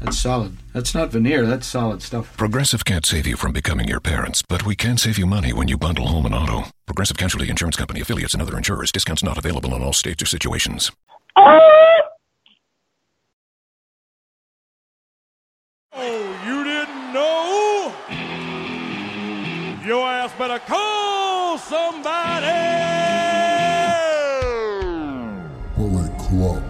[0.00, 0.56] That's solid.
[0.72, 1.44] That's not veneer.
[1.44, 2.36] That's solid stuff.
[2.36, 5.66] Progressive can't save you from becoming your parents, but we can save you money when
[5.68, 6.64] you bundle home and auto.
[6.86, 8.92] Progressive Casualty Insurance Company affiliates and other insurers.
[8.92, 10.92] Discounts not available in all states or situations.
[15.92, 17.92] Oh, you didn't know?
[19.84, 22.46] Your ass better call somebody.
[25.76, 26.62] Bullet Club.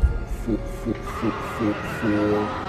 [0.45, 2.68] Four, four, four,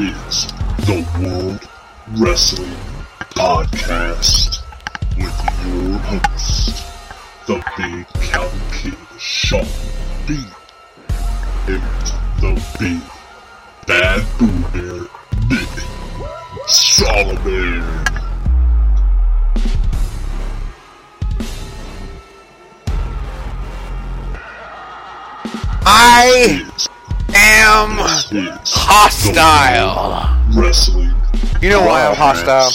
[0.00, 0.46] is
[0.86, 1.68] the World
[2.16, 2.70] Wrestling
[3.34, 4.62] Podcast
[5.16, 6.86] with your host,
[7.48, 9.66] the Big Cow Kid, Sean
[10.28, 10.44] B.
[11.66, 11.82] And
[12.40, 13.02] the Big
[13.88, 15.08] Bad Boo Bear,
[15.50, 15.68] Nick
[16.68, 17.82] Solomon.
[25.84, 26.88] I
[27.40, 27.96] am
[28.66, 30.36] hostile.
[30.60, 31.12] Wrestling
[31.62, 32.70] You know why I'm hostile?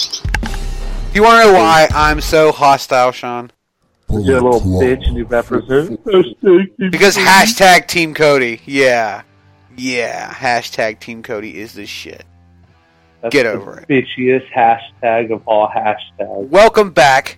[1.13, 3.51] You want to know why I'm so hostile, Sean?
[4.09, 6.03] You're a little bitch and you represent.
[6.05, 8.61] Because hashtag Team Cody.
[8.65, 9.23] Yeah.
[9.75, 10.31] Yeah.
[10.33, 12.23] Hashtag Team Cody is the shit.
[13.21, 13.87] That's Get over it.
[13.87, 16.47] Bitchiest hashtag of all hashtags.
[16.49, 17.37] Welcome back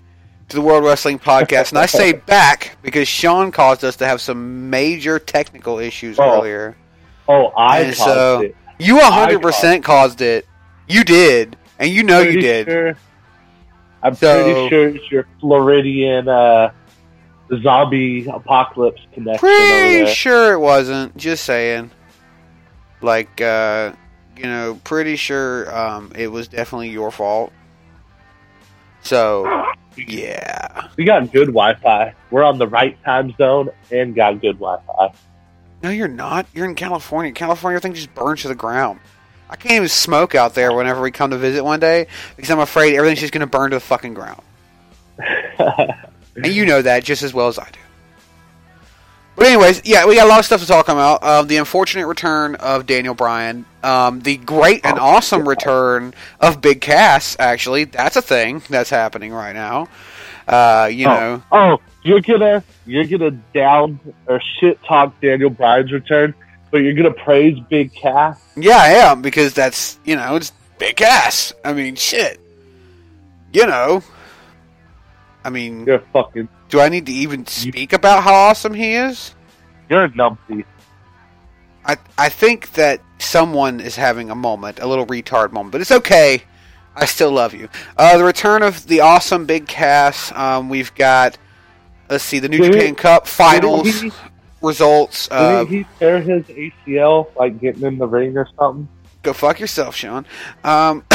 [0.49, 1.69] to the World Wrestling Podcast.
[1.69, 6.37] And I say back because Sean caused us to have some major technical issues Oh,
[6.39, 6.75] earlier.
[7.27, 8.55] Oh, I And caused so- it.
[8.77, 10.45] You 100% caused it.
[10.87, 11.55] You did.
[11.79, 12.67] And you know you did.
[12.67, 12.97] Sure,
[14.03, 16.71] I'm So- pretty sure it's your Floridian uh,
[17.61, 21.15] zombie apocalypse connection Pretty sure it wasn't.
[21.17, 21.91] Just saying.
[23.01, 23.93] Like, uh,
[24.37, 27.51] you know, pretty sure um, it was definitely your fault.
[29.01, 29.65] So,
[29.97, 30.87] yeah.
[30.97, 32.13] We got good Wi-Fi.
[32.31, 35.13] We're on the right time zone and got good Wi-Fi.
[35.85, 36.47] No, you're not.
[36.51, 37.31] You're in California.
[37.31, 38.99] California, everything just burns to the ground.
[39.47, 42.59] I can't even smoke out there whenever we come to visit one day because I'm
[42.59, 44.41] afraid everything's just going to burn to the fucking ground.
[46.35, 47.79] And you know that just as well as I do.
[49.35, 51.23] But anyways, yeah, we got a lot of stuff to talk about.
[51.23, 56.81] Um, the unfortunate return of Daniel Bryan, um, the great and awesome return of Big
[56.81, 57.37] Cass.
[57.37, 59.87] Actually, that's a thing that's happening right now.
[60.47, 66.33] Uh, you know, oh, you're gonna you're gonna down or shit talk Daniel Bryan's return,
[66.71, 68.39] but you're gonna praise Big Cass.
[68.55, 71.53] yeah, I am because that's you know it's Big Cass.
[71.65, 72.39] I mean, shit.
[73.51, 74.03] You know,
[75.43, 79.33] I mean, You're fucking do I need to even speak about how awesome he is?
[79.89, 80.63] you're a numpty.
[81.85, 85.91] I I think that someone is having a moment, a little retard moment, but it's
[85.91, 86.43] okay.
[86.95, 87.67] I still love you.
[87.97, 90.31] Uh, the return of the awesome big Cass.
[90.31, 91.37] Um, we've got
[92.09, 94.11] let's see the New Did he- Japan Cup finals he-
[94.61, 95.27] results.
[95.31, 98.87] Uh, Didn't he tear his ACL like getting in the ring or something?
[99.21, 100.23] go fuck yourself, Sean.
[100.63, 101.03] Um,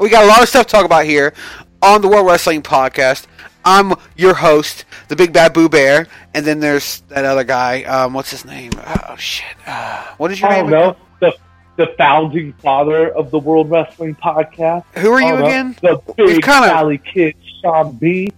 [0.00, 1.32] we got a lot of stuff to talk about here
[1.80, 3.26] on the World Wrestling Podcast.
[3.64, 7.84] I'm your host, the Big Bad Boo Bear, and then there's that other guy.
[7.84, 8.72] Um, what's his name?
[8.76, 9.46] Oh shit!
[9.66, 10.70] Uh, what is your I name?
[10.70, 10.96] don't know.
[11.20, 11.36] The
[11.76, 14.84] the founding father of the World Wrestling Podcast.
[14.98, 15.44] Who are you know.
[15.46, 15.76] again?
[15.82, 18.32] The big kinda- Cali kid, Sean B.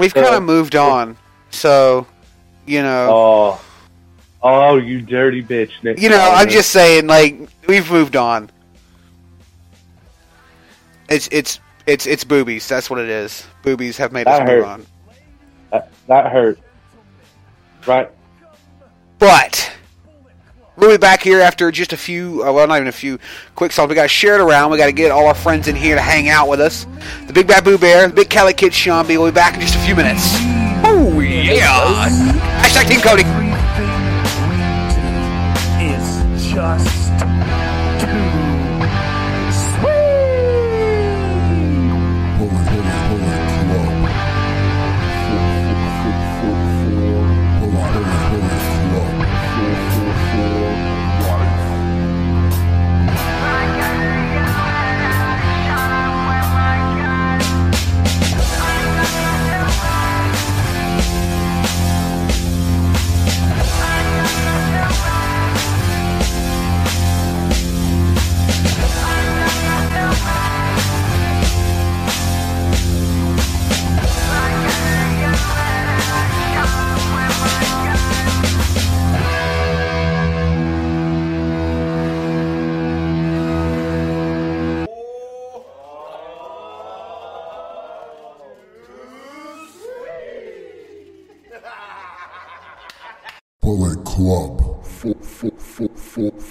[0.00, 1.16] We've kind Uh, of moved on,
[1.50, 2.06] so
[2.66, 3.60] you know, Oh,
[4.42, 6.00] oh, you dirty bitch, Nick.
[6.00, 6.18] you know.
[6.32, 7.38] I'm just saying, like
[7.68, 8.50] we've moved on.
[11.10, 12.66] It's it's it's it's boobies.
[12.66, 13.46] That's what it is.
[13.62, 14.86] Boobies have made us That move on.
[15.70, 16.58] that, that hurt.
[17.86, 18.10] Right.
[19.18, 19.70] But
[20.80, 22.42] we'll be back here after just a few.
[22.44, 23.18] Uh, well, not even a few
[23.54, 23.88] quick songs.
[23.88, 24.70] We got to share it around.
[24.70, 26.86] We got to get all our friends in here to hang out with us.
[27.26, 29.18] The Big Bad Boo Bear, the Big Cali Kid Sean B.
[29.18, 30.22] We'll be back in just a few minutes.
[30.82, 32.08] Oh yeah!
[32.62, 33.22] Hashtag Team Cody.
[35.82, 37.09] It's just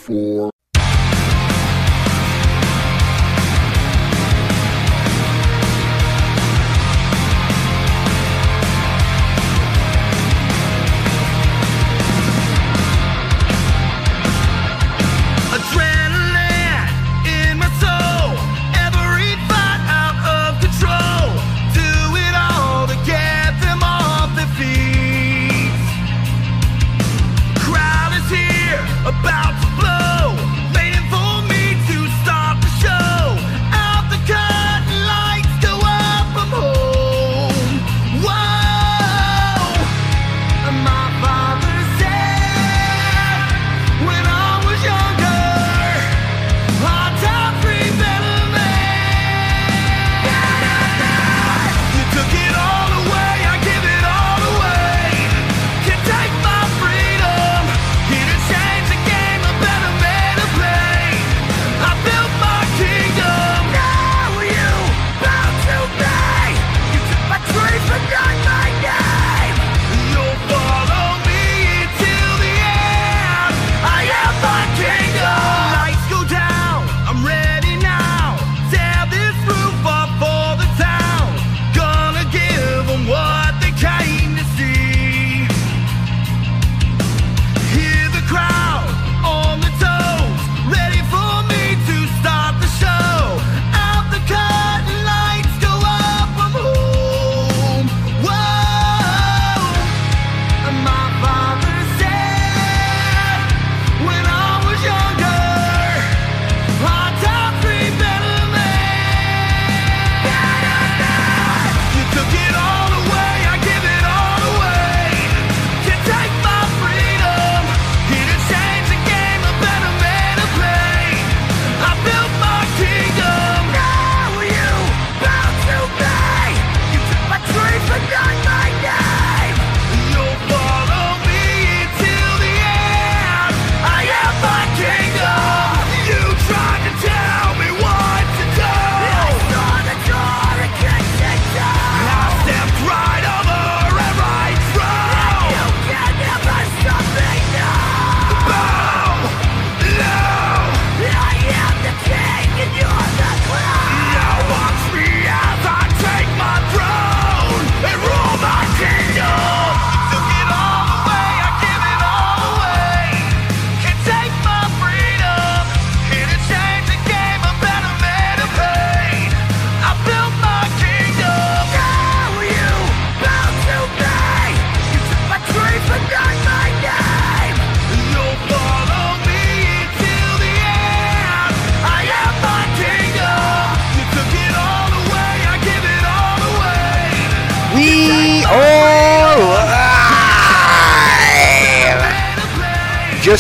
[0.10, 0.52] for,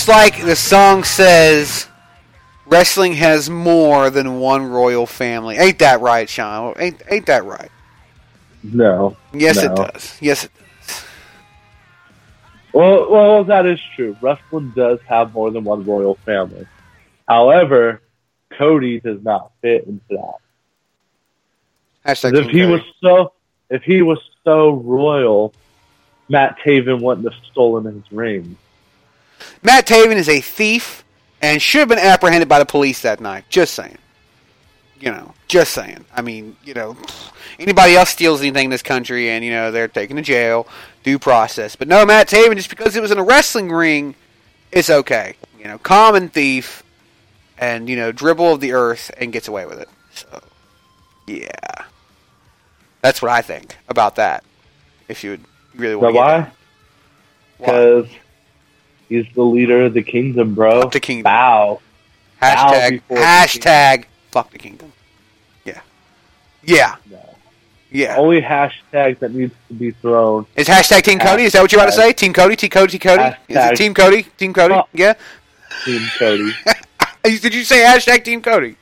[0.09, 1.87] like the song says,
[2.65, 5.55] wrestling has more than one royal family.
[5.55, 6.73] Ain't that right, Sean?
[6.77, 7.71] Ain't, ain't that right?
[8.63, 9.15] No.
[9.31, 10.17] Yes, it does.
[10.19, 11.05] Yes, it does.
[12.73, 14.17] Well, well, that is true.
[14.19, 16.67] Wrestling does have more than one royal family.
[17.27, 18.01] However,
[18.51, 20.35] Cody does not fit into that.
[22.05, 22.65] Hashtag if he Cody.
[22.65, 23.33] was so,
[23.69, 25.53] if he was so royal,
[26.27, 28.57] Matt Taven wouldn't have stolen his ring.
[29.63, 31.03] Matt Taven is a thief
[31.41, 33.45] and should have been apprehended by the police that night.
[33.49, 33.97] Just saying.
[34.99, 36.05] You know, just saying.
[36.13, 36.97] I mean, you know,
[37.57, 40.67] anybody else steals anything in this country and, you know, they're taken to jail,
[41.03, 41.75] due process.
[41.75, 44.15] But no, Matt Taven, just because it was in a wrestling ring,
[44.71, 45.35] it's okay.
[45.57, 46.83] You know, common thief
[47.57, 49.89] and, you know, dribble of the earth and gets away with it.
[50.13, 50.41] So,
[51.27, 51.85] yeah.
[53.01, 54.43] That's what I think about that.
[55.07, 56.51] If you would really want to why?
[57.57, 58.07] Because
[59.09, 60.83] he's the leader of the kingdom, bro.
[60.83, 61.23] Fuck the kingdom.
[61.23, 61.81] Bow.
[62.39, 64.93] bow Hashtag, the hashtag, fuck the kingdom.
[65.65, 65.81] Yeah.
[66.63, 66.95] Yeah.
[67.09, 67.29] No.
[67.91, 68.17] Yeah.
[68.17, 70.45] Only hashtag that needs to be thrown.
[70.55, 71.43] Is hashtag Team Cody?
[71.43, 72.13] Is that what you want to say?
[72.13, 72.55] Team Cody?
[72.55, 72.91] Team Cody?
[72.91, 73.35] Team Cody?
[73.47, 74.23] Is it Team Cody?
[74.37, 74.75] Team Cody?
[74.75, 74.89] Fuck.
[74.93, 75.13] Yeah?
[75.85, 76.51] Team Cody.
[77.23, 78.75] Did you say hashtag Team Cody?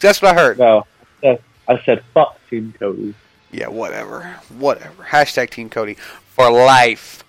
[0.00, 0.58] That's what I heard.
[0.58, 0.86] no,
[1.18, 3.14] I said, I said fuck Team Cody.
[3.50, 4.22] Yeah, whatever.
[4.58, 5.04] Whatever.
[5.04, 7.21] Hashtag Team Cody for life.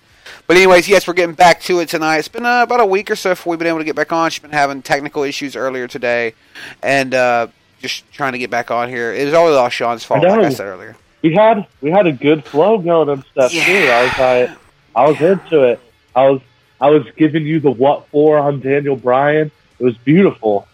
[0.46, 2.18] But anyways, yes, we're getting back to it tonight.
[2.18, 4.12] It's been uh, about a week or so before we've been able to get back
[4.12, 4.30] on.
[4.30, 6.34] She's been having technical issues earlier today,
[6.82, 7.46] and uh,
[7.80, 9.14] just trying to get back on here.
[9.14, 10.96] It was always all Sean's fault, I like I said earlier.
[11.22, 13.58] We had we had a good flow going and stuff too.
[13.58, 14.58] I was like,
[14.94, 15.80] I was into it.
[16.14, 16.42] I was
[16.80, 19.50] I was giving you the what for on Daniel Bryan.
[19.78, 20.68] It was beautiful.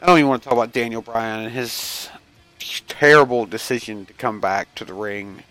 [0.00, 2.08] I don't even want to talk about Daniel Bryan and his
[2.88, 5.42] terrible decision to come back to the ring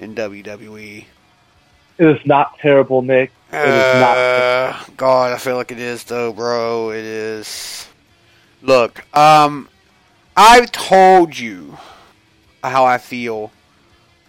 [0.00, 1.04] in WWE.
[2.00, 3.32] It is not terrible, Nick.
[3.52, 4.18] It is not.
[4.18, 6.92] Uh, God, I feel like it is though, bro.
[6.92, 7.88] It is.
[8.62, 9.68] Look, um,
[10.36, 11.78] I've told you
[12.64, 13.52] how I feel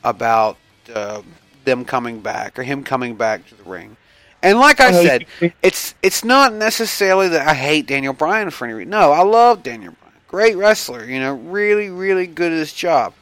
[0.04, 0.58] about
[0.94, 1.22] uh,
[1.66, 3.98] them coming back or him coming back to the ring,
[4.44, 5.25] and like I Oh, said,
[5.62, 8.90] it's it's not necessarily that I hate Daniel Bryan for any reason.
[8.90, 10.16] No, I love Daniel Bryan.
[10.28, 13.13] Great wrestler, you know, really, really good at his job.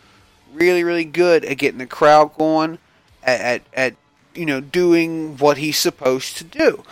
[0.53, 2.79] Really, really good at getting the crowd going,
[3.24, 3.96] at, at, at
[4.36, 6.83] you know, doing what he's supposed to do.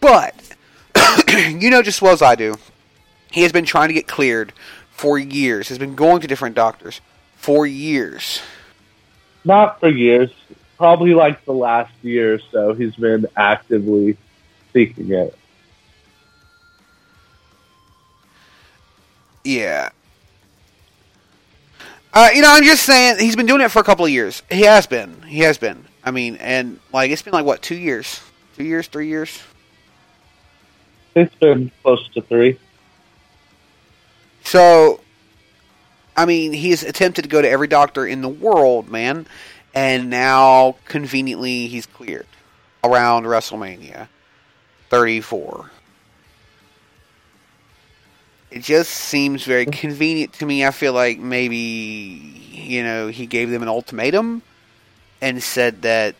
[0.00, 0.34] But,
[1.28, 2.56] you know just as well as I do,
[3.30, 4.52] he has been trying to get cleared
[4.90, 5.68] for years.
[5.68, 7.00] Has been going to different doctors
[7.36, 8.40] for years.
[9.44, 10.30] Not for years.
[10.78, 14.16] Probably like the last year or so, he's been actively
[14.72, 15.36] seeking it.
[19.44, 19.90] Yeah.
[22.12, 24.42] Uh, you know, I'm just saying he's been doing it for a couple of years.
[24.50, 25.22] He has been.
[25.22, 25.84] He has been.
[26.04, 28.20] I mean, and like it's been like what two years,
[28.56, 29.40] two years, three years.
[31.14, 32.58] It's been close to three.
[34.42, 35.00] So,
[36.16, 39.26] I mean, he's attempted to go to every doctor in the world, man,
[39.74, 42.26] and now conveniently he's cleared
[42.82, 44.08] around WrestleMania
[44.90, 45.70] 34.
[48.50, 50.66] It just seems very convenient to me.
[50.66, 54.42] I feel like maybe, you know, he gave them an ultimatum
[55.24, 56.14] and said that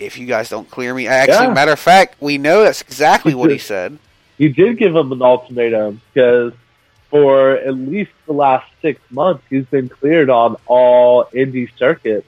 [0.00, 1.52] if you guys don't clear me, actually, Yeah.
[1.54, 3.96] matter of fact, we know that's exactly what he said.
[4.38, 6.52] He did give him an ultimatum because
[7.10, 12.26] for at least the last six months, he's been cleared on all indie circuits.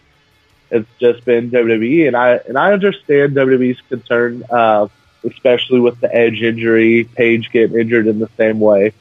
[0.71, 4.87] It's just been WWE, and I and I understand WWE's concern, uh,
[5.25, 8.93] especially with the Edge injury, Paige getting injured in the same way.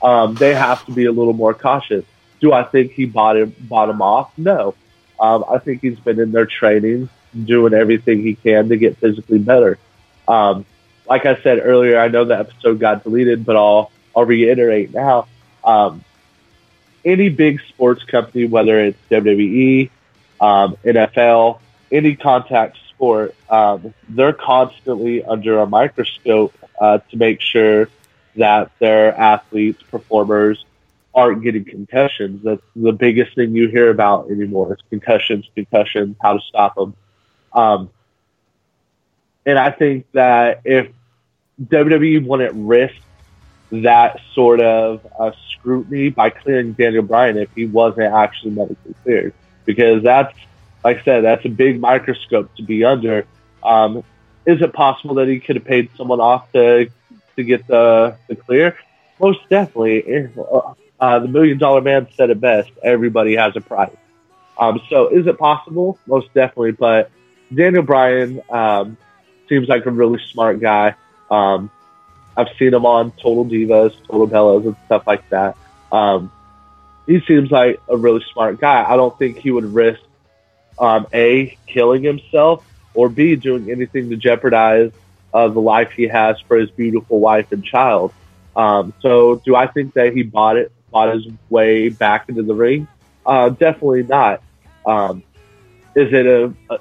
[0.00, 2.04] Um, they have to be a little more cautious.
[2.40, 4.30] Do I think he bought him bought him off?
[4.38, 4.74] No.
[5.20, 7.08] Um, I think he's been in their training,
[7.44, 9.78] doing everything he can to get physically better.
[10.26, 10.64] Um,
[11.08, 15.26] like I said earlier, I know the episode got deleted, but I'll I'll reiterate now.
[15.64, 16.04] Um,
[17.04, 19.90] any big sports company, whether it's WWE,
[20.40, 21.60] um, NFL,
[21.90, 27.88] any contact sport, um, they're constantly under a microscope uh, to make sure
[28.36, 30.64] that their athletes, performers,
[31.18, 32.42] aren't getting concussions.
[32.44, 36.94] That's the biggest thing you hear about anymore is concussions, concussions, how to stop them.
[37.52, 37.90] Um,
[39.44, 40.88] and I think that if
[41.60, 42.94] WWE wouldn't risk
[43.72, 49.34] that sort of uh, scrutiny by clearing Daniel Bryan if he wasn't actually medically cleared,
[49.64, 50.34] because that's,
[50.84, 53.26] like I said, that's a big microscope to be under.
[53.62, 54.04] Um,
[54.46, 56.88] is it possible that he could have paid someone off to
[57.36, 58.76] to get the the clear?
[59.20, 60.28] Most definitely.
[61.00, 63.96] Uh, the Million Dollar Man said it best: everybody has a price.
[64.58, 65.98] Um, so, is it possible?
[66.06, 66.72] Most definitely.
[66.72, 67.10] But
[67.54, 68.96] Daniel Bryan um,
[69.48, 70.94] seems like a really smart guy.
[71.30, 71.70] Um,
[72.36, 75.56] I've seen him on Total Divas, Total Bellas, and stuff like that.
[75.90, 76.30] Um,
[77.06, 78.84] he seems like a really smart guy.
[78.88, 80.00] I don't think he would risk
[80.78, 82.64] um, a killing himself
[82.94, 84.92] or b doing anything to jeopardize
[85.32, 88.12] uh, the life he has for his beautiful wife and child.
[88.56, 92.54] Um, so, do I think that he bought it, bought his way back into the
[92.54, 92.88] ring?
[93.24, 94.42] Uh, definitely not.
[94.86, 95.22] Um,
[95.94, 96.78] is it a, a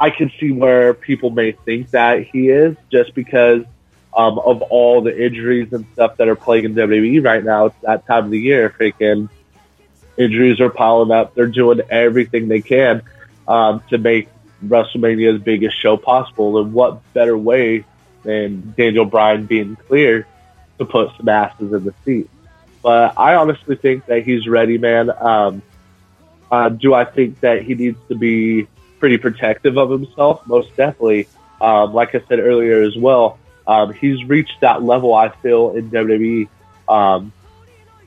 [0.00, 3.62] I can see where people may think that he is just because
[4.16, 7.66] um, of all the injuries and stuff that are plaguing WWE right now.
[7.66, 8.68] It's that time of the year.
[8.70, 9.28] Freaking
[10.16, 11.34] injuries are piling up.
[11.34, 13.02] They're doing everything they can
[13.46, 14.28] um, to make
[14.64, 16.60] WrestleMania's biggest show possible.
[16.60, 17.84] And what better way
[18.22, 20.26] than Daniel Bryan being cleared
[20.84, 22.28] to put some asses in the seat?
[22.82, 25.10] But I honestly think that he's ready, man.
[25.10, 25.62] Um,
[26.50, 28.66] uh, do I think that he needs to be
[28.98, 30.46] pretty protective of himself?
[30.46, 31.28] Most definitely.
[31.60, 35.90] Um, like I said earlier as well, um, he's reached that level, I feel, in
[35.90, 36.48] WWE
[36.88, 37.32] um,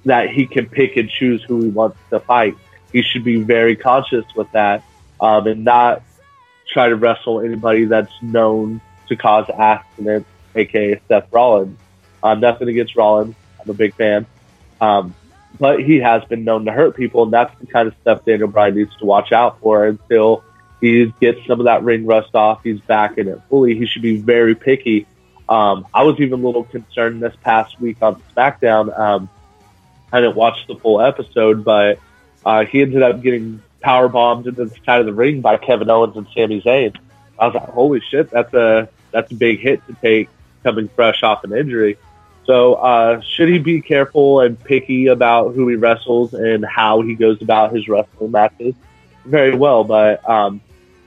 [0.03, 2.55] that he can pick and choose who he wants to fight.
[2.91, 4.83] He should be very conscious with that
[5.19, 6.03] um, and not
[6.71, 11.79] try to wrestle anybody that's known to cause accidents, aka Seth Rollins.
[12.25, 13.35] Uh, nothing against Rollins.
[13.61, 14.25] I'm a big fan.
[14.81, 15.13] Um,
[15.59, 18.47] but he has been known to hurt people, and that's the kind of stuff Daniel
[18.47, 20.43] Bryan needs to watch out for until
[20.81, 22.63] he gets some of that ring rust off.
[22.63, 23.75] He's back in it fully.
[23.77, 25.05] He should be very picky.
[25.47, 28.97] Um, I was even a little concerned this past week on SmackDown.
[28.97, 29.29] Um,
[30.11, 31.99] I didn't watch the full episode, but
[32.43, 35.91] uh, he ended up getting power bombed into the side of the ring by Kevin
[35.91, 36.97] Owens and Sami Zayn.
[37.37, 40.29] I was like, holy shit, that's a that's a big hit to take
[40.63, 41.97] coming fresh off an injury.
[42.45, 47.15] So uh, should he be careful and picky about who he wrestles and how he
[47.15, 48.75] goes about his wrestling matches?
[49.25, 50.61] Very well, but um,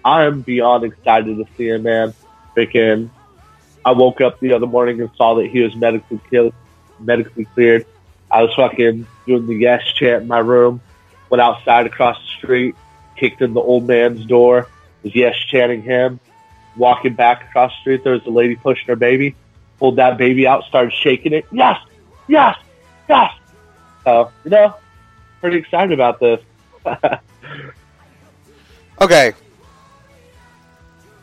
[0.05, 2.13] I am beyond excited to see him, man.
[2.57, 3.11] Freaking,
[3.85, 6.53] I woke up the other morning and saw that he was medically cleared.
[6.99, 7.87] Medically cleared.
[8.31, 10.81] I was fucking doing the yes chant in my room.
[11.31, 12.75] Went outside across the street,
[13.17, 14.67] kicked in the old man's door,
[15.03, 16.19] was yes chanting him.
[16.77, 19.37] Walking back across the street, there was a lady pushing her baby.
[19.79, 21.47] Pulled that baby out, started shaking it.
[21.53, 21.81] Yes,
[22.27, 22.57] yes,
[23.09, 23.33] yes.
[24.05, 24.75] So you know,
[25.41, 26.41] pretty excited about this.
[29.01, 29.33] Okay.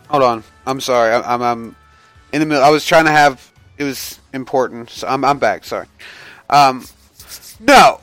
[0.07, 0.43] Hold on.
[0.65, 1.13] I'm sorry.
[1.13, 1.75] I'm, I'm
[2.31, 2.63] in the middle.
[2.63, 3.51] I was trying to have.
[3.77, 4.89] It was important.
[4.89, 5.65] So I'm, I'm back.
[5.65, 5.87] Sorry.
[6.49, 6.85] Um,
[7.59, 7.99] no.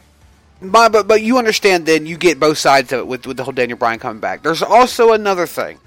[0.60, 1.86] My, but but you understand.
[1.86, 4.42] Then you get both sides of it with with the whole Daniel Bryan coming back.
[4.42, 5.78] There's also another thing,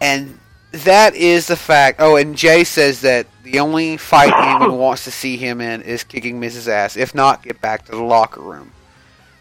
[0.00, 0.38] and
[0.72, 2.00] that is the fact.
[2.00, 6.04] Oh, and Jay says that the only fight anyone wants to see him in is
[6.04, 6.96] kicking Miz's Ass.
[6.96, 8.72] If not, get back to the locker room.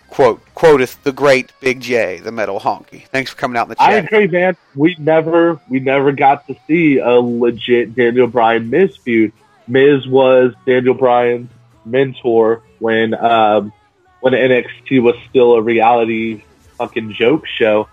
[0.10, 3.08] Quote quoteth the great Big J, the metal honky.
[3.08, 3.90] Thanks for coming out in the chat.
[3.90, 4.58] I agree, man.
[4.76, 9.32] We never we never got to see a legit Daniel Bryan Miz feud.
[9.68, 11.50] Miz was Daniel Bryan's
[11.86, 13.72] mentor when um,
[14.20, 16.44] when NXT was still a reality
[16.78, 17.88] fucking joke show.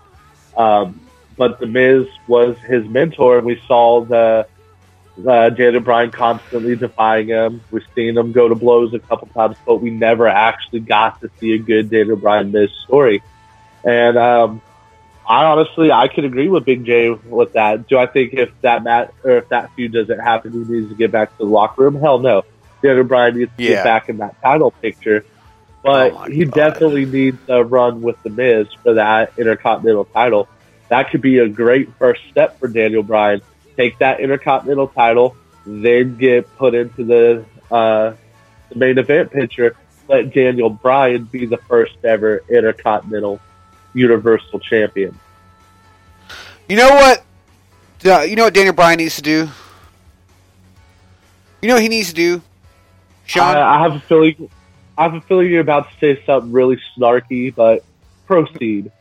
[0.57, 0.99] Um,
[1.39, 4.45] but the Miz was his mentor, and we saw the
[5.25, 7.61] uh, Daniel Bryan constantly defying him.
[7.71, 11.29] We've seen him go to blows a couple times, but we never actually got to
[11.39, 13.23] see a good Daniel Bryan Miz story.
[13.85, 14.61] And um,
[15.25, 17.87] I honestly, I could agree with Big J with that.
[17.87, 20.95] Do I think if that mat or if that feud doesn't happen, he needs to
[20.95, 22.01] get back to the locker room?
[22.01, 22.43] Hell no.
[22.83, 23.75] Daniel Bryan needs to Yeah.
[23.75, 25.23] get back in that title picture.
[25.83, 26.53] But Oh he God.
[26.53, 30.49] definitely needs a run with the Miz for that Intercontinental title.
[30.89, 33.41] That could be a great first step for Daniel Bryan.
[33.77, 38.13] Take that Intercontinental title, then get put into the uh,
[38.69, 39.75] the main event picture.
[40.07, 43.39] Let Daniel Bryan be the first ever Intercontinental
[43.93, 45.17] Universal Champion.
[46.67, 47.23] You know what?
[48.05, 49.49] Uh, you know what Daniel Bryan needs to do?
[51.61, 52.41] You know what he needs to do?
[53.25, 53.55] Sean?
[53.55, 54.49] I, I have a feeling.
[54.97, 57.83] I have a feeling you're about to say something really snarky, but
[58.25, 58.91] proceed.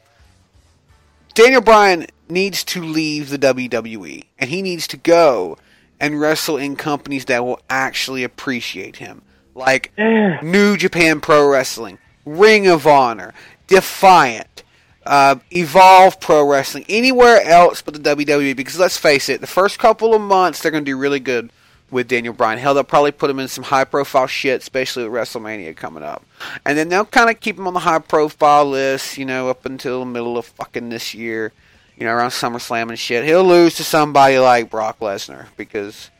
[1.38, 5.56] Daniel Bryan needs to leave the WWE, and he needs to go
[6.00, 9.22] and wrestle in companies that will actually appreciate him,
[9.54, 9.92] like.
[9.96, 13.34] New Japan Pro Wrestling, Ring of Honor,
[13.68, 14.64] Defiant,
[15.06, 18.56] uh, Evolve Pro Wrestling, anywhere else but the WWE.
[18.56, 21.52] Because let's face it, the first couple of months they're going to do really good
[21.90, 22.58] with Daniel Bryan.
[22.58, 26.24] Hell, they'll probably put him in some high profile shit, especially with WrestleMania coming up.
[26.64, 29.64] And then they'll kind of keep him on the high profile list, you know, up
[29.66, 31.52] until the middle of fucking this year,
[31.96, 33.24] you know, around SummerSlam and shit.
[33.24, 36.10] He'll lose to somebody like Brock Lesnar because.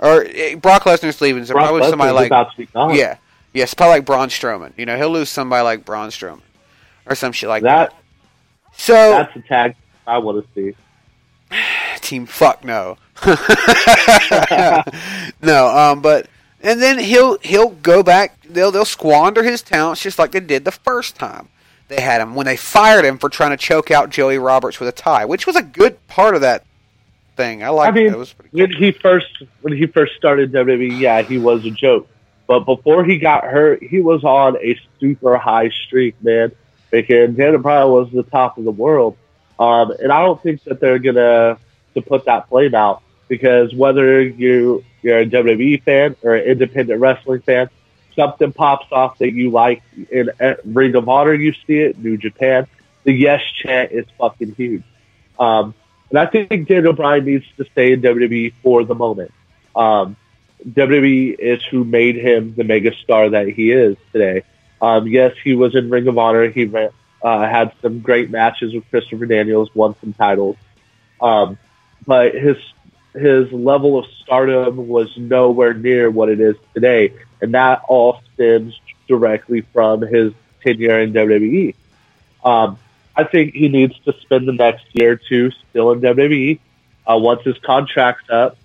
[0.00, 2.26] Or eh, Brock Lesnar's leaving, so Brock probably somebody like.
[2.26, 2.94] about to be gone.
[2.94, 3.18] Yeah.
[3.52, 4.72] Yes, probably like Braun Strowman.
[4.76, 6.40] You know, he'll lose somebody like Braun Strowman.
[7.06, 7.90] Or some shit like that.
[7.90, 8.92] That So.
[8.94, 10.76] that's a tag I want to see.
[12.02, 12.26] Team.
[12.26, 12.98] Fuck no.
[15.42, 16.28] No um but
[16.62, 20.64] and then he'll he'll go back they'll they'll squander his talents just like they did
[20.64, 21.48] the first time
[21.88, 24.88] they had him when they fired him for trying to choke out Joey Roberts with
[24.88, 26.64] a tie which was a good part of that
[27.36, 27.62] thing.
[27.62, 30.98] I like I mean, it was pretty when he first when he first started WWE,
[30.98, 32.08] yeah, he was a joke.
[32.46, 36.52] But before he got hurt, he was on a super high streak, man.
[36.90, 39.16] Because Daniel Bryan was the top of the world,
[39.58, 41.58] um, and I don't think that they're gonna
[41.94, 47.00] to put that flame out because whether you you're a WWE fan or an independent
[47.00, 47.70] wrestling fan,
[48.14, 50.30] something pops off that you like in
[50.64, 51.34] Ring of Honor.
[51.34, 52.66] You see it, New Japan.
[53.04, 54.84] The yes chant is fucking huge.
[55.38, 55.74] Um,
[56.10, 59.32] and I think Daniel Bryan needs to stay in WWE for the moment.
[59.74, 60.16] Um,
[60.68, 64.42] WWE is who made him the mega star that he is today.
[64.80, 66.50] Um, yes, he was in Ring of Honor.
[66.50, 66.90] He ran,
[67.22, 70.56] uh, had some great matches with Christopher Daniels, won some titles.
[71.20, 71.58] Um,
[72.06, 72.56] but his
[73.14, 78.78] his level of stardom was nowhere near what it is today, and that all stems
[79.06, 81.74] directly from his tenure in WWE.
[82.44, 82.78] Um,
[83.14, 86.58] I think he needs to spend the next year or two still in WWE.
[87.06, 88.56] Uh, once his contract's up,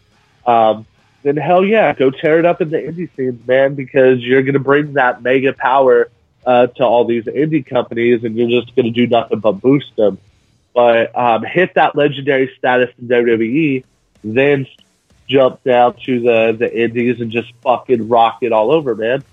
[0.45, 0.85] um,
[1.23, 4.53] then hell yeah, go tear it up in the indie scenes, man, because you're going
[4.53, 6.09] to bring that mega power
[6.45, 9.93] uh, to all these indie companies, and you're just going to do nothing but boost
[9.97, 10.17] them.
[10.77, 13.83] But um, hit that legendary status in WWE,
[14.23, 14.67] then
[15.27, 19.23] jump down to the the indies and just fucking rock it all over, man.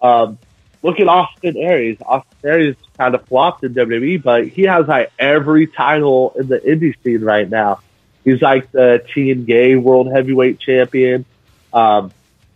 [0.00, 0.38] Um,
[0.82, 1.98] look at Austin Aries.
[2.06, 6.60] Austin Aries kind of flopped in WWE, but he has like every title in the
[6.60, 7.80] indie scene right now.
[8.24, 9.04] He's like the
[9.44, 11.26] Gay World Heavyweight Champion.
[11.74, 12.12] Um,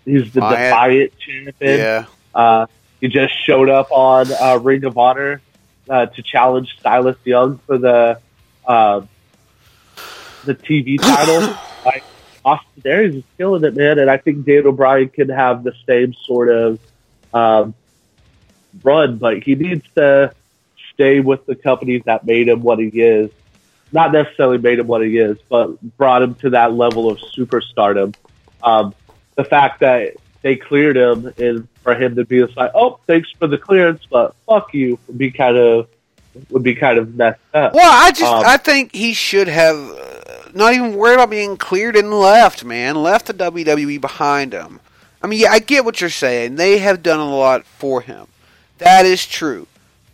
[0.06, 0.58] he's the Defiant.
[0.58, 1.78] Defiant Champion.
[1.78, 2.04] Yeah.
[2.34, 2.66] Uh,
[2.98, 5.42] he just showed up on uh, Ring of Honor
[5.90, 8.22] uh, to challenge Silas Young for the
[8.68, 9.00] uh,
[10.44, 11.56] the TV title.
[11.84, 12.04] like,
[12.44, 16.14] Austin Aries is killing it, man, and I think Daniel Bryan can have the same
[16.14, 16.78] sort of
[17.34, 17.74] um,
[18.82, 20.32] run, but he needs to
[20.94, 23.30] stay with the company that made him what he is.
[23.90, 28.14] Not necessarily made him what he is, but brought him to that level of superstardom.
[28.62, 28.94] Um,
[29.34, 33.30] the fact that they cleared him and for him to be just like, oh, thanks
[33.38, 35.88] for the clearance, but fuck you, be kind of
[36.50, 37.74] would be kind of messed up.
[37.74, 41.56] Well, I just Um, I think he should have uh, not even worried about being
[41.56, 42.96] cleared and left, man.
[42.96, 44.80] Left the WWE behind him.
[45.22, 46.56] I mean, yeah, I get what you're saying.
[46.56, 48.26] They have done a lot for him.
[48.78, 49.66] That is true.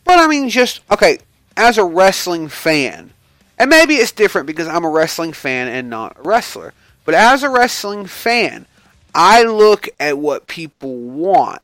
[0.05, 1.19] But I mean, just okay,
[1.57, 3.11] as a wrestling fan,
[3.59, 6.73] and maybe it's different because I'm a wrestling fan and not a wrestler.
[7.05, 8.67] But as a wrestling fan,
[9.15, 11.61] I look at what people want.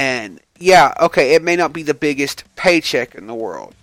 [0.00, 3.74] And yeah, okay, it may not be the biggest paycheck in the world.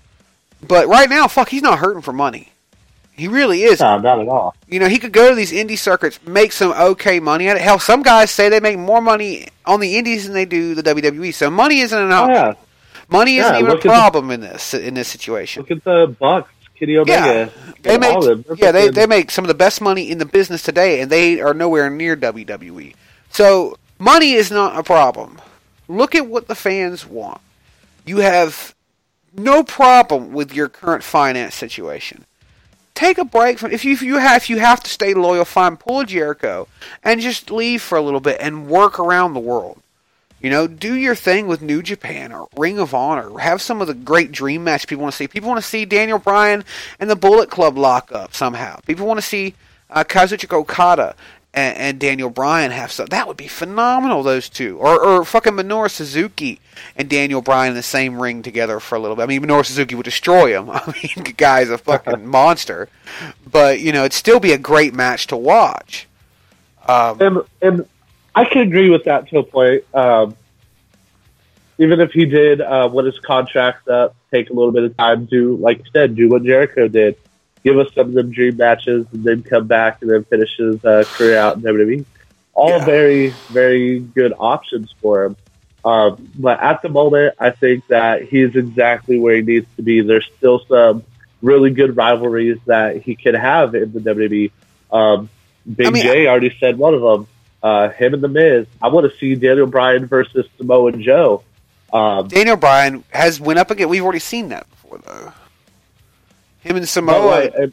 [0.66, 2.52] But right now, fuck, he's not hurting for money.
[3.16, 3.80] He really is.
[3.80, 4.56] No, not at all.
[4.68, 7.62] You know, he could go to these indie circuits, make some okay money at it.
[7.62, 10.84] Hell, some guys say they make more money on the indies than they do the
[10.84, 11.34] WWE.
[11.34, 12.54] So money isn't an Oh, yeah.
[13.10, 15.62] Money isn't Yeah, even a at the- problem in this in this situation.
[15.64, 17.12] Look at the Bucks, Kenny Omega.
[17.66, 18.58] Yeah, they make all of them.
[18.60, 21.40] yeah they they make some of the best money in the business today, and they
[21.42, 22.94] are nowhere near WWE.
[23.32, 25.40] So money is not a problem.
[25.88, 27.42] Look at what the fans want.
[28.06, 28.76] You have
[29.34, 32.26] no problem with your current finance situation.
[32.96, 35.46] Take a break from if you if you have if you have to stay loyal,
[35.46, 36.68] fine, pull a Jericho
[37.04, 39.82] and just leave for a little bit and work around the world.
[40.42, 43.40] You know, do your thing with New Japan or Ring of Honor.
[43.40, 45.28] Have some of the great dream match people want to see.
[45.28, 46.64] People want to see Daniel Bryan
[47.00, 48.80] and the Bullet Club lock up somehow.
[48.86, 49.56] People want to see
[49.90, 51.16] uh, Kazuchika Okada
[51.58, 53.08] and, and Daniel Bryan have some.
[53.08, 54.22] That would be phenomenal.
[54.22, 56.60] Those two, or or fucking Minoru Suzuki
[56.96, 59.24] and Daniel Bryan in the same ring together for a little bit.
[59.24, 60.70] I mean, Minoru Suzuki would destroy him.
[60.74, 62.90] I mean, the guy's a fucking monster.
[63.50, 66.08] But you know, it'd still be a great match to watch.
[66.88, 67.90] Um, and and
[68.36, 69.84] I can agree with that to a point.
[69.96, 70.36] Um,
[71.80, 75.28] even if he did uh, when his contract's up, take a little bit of time
[75.28, 77.18] to, like you said, do what Jericho did,
[77.68, 80.84] give us some of them dream matches, and then come back and then finish his
[80.86, 82.06] uh, career out in WWE.
[82.54, 82.86] All Yeah.
[82.86, 85.36] very very good options for him.
[85.84, 90.02] Um, but at the moment, I think that he's exactly where he needs to be.
[90.02, 91.04] There's still some
[91.42, 94.52] really good rivalries that he could have in the WWE.
[94.92, 95.30] Um,
[95.76, 97.28] Big I mean, J already said one of them.
[97.62, 98.66] Uh, him and the Miz.
[98.82, 101.44] I want to see Daniel Bryan versus Samoa Joe.
[101.92, 103.90] Um, Daniel Bryan has went up again.
[103.90, 105.34] We've already seen that before, though.
[106.68, 107.26] Him and but Samoa.
[107.30, 107.72] like, a-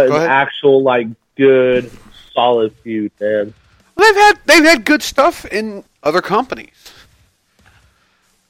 [0.00, 0.28] an ahead.
[0.30, 1.90] actual like good
[2.32, 3.52] solid feud, man.
[3.96, 6.92] they've had they've had good stuff in other companies.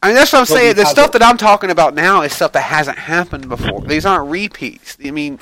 [0.02, 0.76] I mean, that's what I'm Well, saying.
[0.76, 1.12] The stuff it.
[1.12, 3.82] that I'm talking about now is stuff that hasn't happened before.
[3.82, 4.96] These aren't repeats.
[5.04, 5.38] I mean,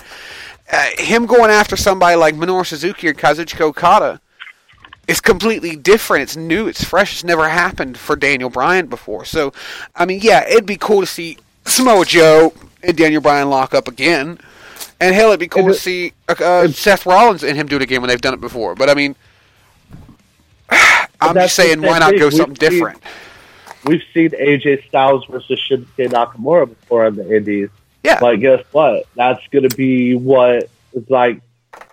[0.73, 4.21] uh, him going after somebody like Minoru Suzuki or Kazuchika Okada
[5.07, 6.25] is completely different.
[6.25, 6.67] It's new.
[6.67, 7.13] It's fresh.
[7.13, 9.25] It's never happened for Daniel Bryan before.
[9.25, 9.53] So,
[9.95, 12.53] I mean, yeah, it'd be cool to see Samoa Joe
[12.83, 14.39] and Daniel Bryan lock up again.
[15.01, 17.83] And hell, it'd be cool to see uh, uh, Seth Rollins and him do it
[17.83, 18.75] again when they've done it before.
[18.75, 19.15] But I mean,
[21.21, 23.03] I'm just saying, why not go We've something seen- different?
[23.85, 27.71] We've seen AJ Styles versus Shinsuke Nakamura before on the Indies.
[28.03, 29.05] Yeah, Like, guess what?
[29.15, 31.41] That's going to be what is like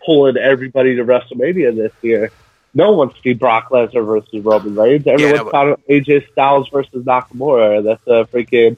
[0.05, 2.31] pulling everybody to WrestleMania this year.
[2.73, 5.05] No one's seen Brock Lesnar versus Roman Reigns.
[5.07, 7.83] Everyone's no, but- AJ Styles versus Nakamura.
[7.83, 8.77] That's a freaking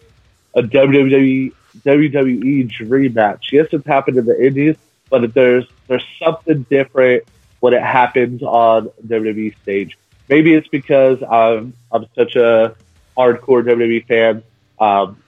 [0.54, 1.54] a WWE
[1.86, 3.50] WWE dream match.
[3.52, 4.76] Yes, it's happened in the Indies,
[5.10, 7.24] but there's there's something different
[7.60, 9.98] when it happens on WWE stage.
[10.30, 12.76] Maybe it's because I'm I'm such a
[13.18, 14.44] hardcore WWE fan.
[14.80, 15.22] Um,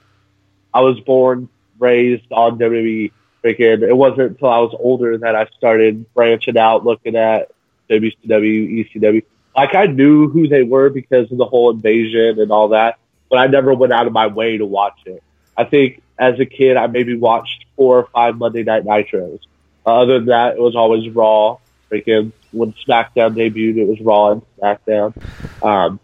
[0.73, 3.11] I was born, raised on WWE.
[3.43, 7.51] Freaking, it wasn't until I was older that I started branching out, looking at
[7.89, 9.23] WCW, ECW.
[9.55, 13.39] Like I knew who they were because of the whole invasion and all that, but
[13.39, 15.23] I never went out of my way to watch it.
[15.59, 19.41] I think as a kid, I maybe watched four or five Monday Night Nitros.
[19.85, 21.57] Uh, other than that, it was always Raw.
[21.91, 25.13] Freaking when SmackDown debuted, it was Raw and SmackDown.
[25.61, 25.99] Um,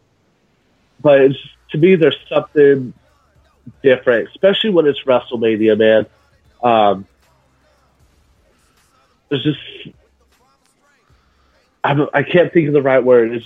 [1.01, 1.39] but it's,
[1.71, 2.93] to me, there's something
[3.81, 6.05] different, especially when it's WrestleMania, man.
[6.61, 7.05] Um,
[9.29, 9.95] there's just
[11.81, 13.35] I'm, I can't think of the right word.
[13.35, 13.45] It's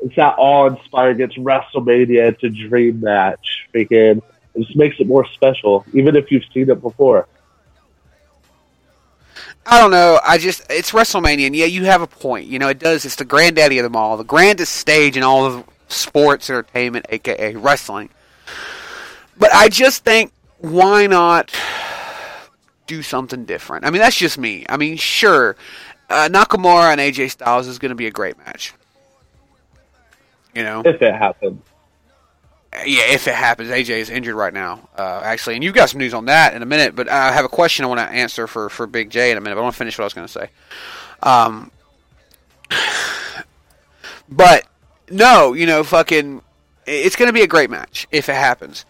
[0.00, 1.20] it's that awe-inspiring.
[1.20, 2.32] It's WrestleMania.
[2.32, 3.66] It's a dream match.
[3.74, 4.22] Freaking,
[4.54, 7.26] it just makes it more special, even if you've seen it before.
[9.66, 10.18] I don't know.
[10.26, 12.46] I just it's WrestleMania, and yeah, you have a point.
[12.46, 13.04] You know, it does.
[13.04, 17.54] It's the granddaddy of them all, the grandest stage in all of sports entertainment, aka
[17.54, 18.08] wrestling.
[19.36, 21.54] But I just think, why not
[22.86, 23.84] do something different?
[23.84, 24.64] I mean, that's just me.
[24.68, 25.54] I mean, sure,
[26.08, 28.72] uh, Nakamura and AJ Styles is going to be a great match.
[30.54, 31.62] You know, If it happens.
[32.72, 35.98] Yeah, if it happens, AJ is injured right now, uh, actually, and you've got some
[35.98, 36.94] news on that in a minute.
[36.94, 39.40] But I have a question I want to answer for for Big J in a
[39.40, 39.54] minute.
[39.56, 40.50] But I want to finish what I was going to say.
[41.22, 41.70] Um,
[44.28, 44.66] but
[45.10, 46.42] no, you know, fucking,
[46.86, 48.84] it's going to be a great match if it happens.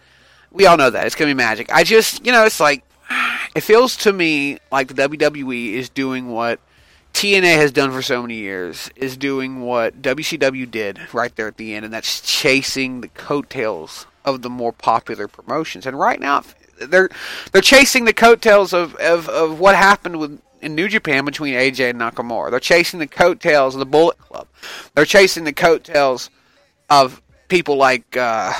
[0.51, 1.71] We all know that it's going to be magic.
[1.71, 2.83] I just, you know, it's like
[3.55, 6.59] it feels to me like the WWE is doing what
[7.13, 11.57] TNA has done for so many years is doing what WCW did right there at
[11.57, 15.85] the end, and that's chasing the coattails of the more popular promotions.
[15.85, 16.43] And right now,
[16.79, 17.09] they're
[17.51, 21.91] they're chasing the coattails of, of, of what happened with in New Japan between AJ
[21.91, 22.51] and Nakamura.
[22.51, 24.47] They're chasing the coattails of the Bullet Club.
[24.93, 26.29] They're chasing the coattails
[26.89, 28.15] of people like.
[28.15, 28.53] Uh,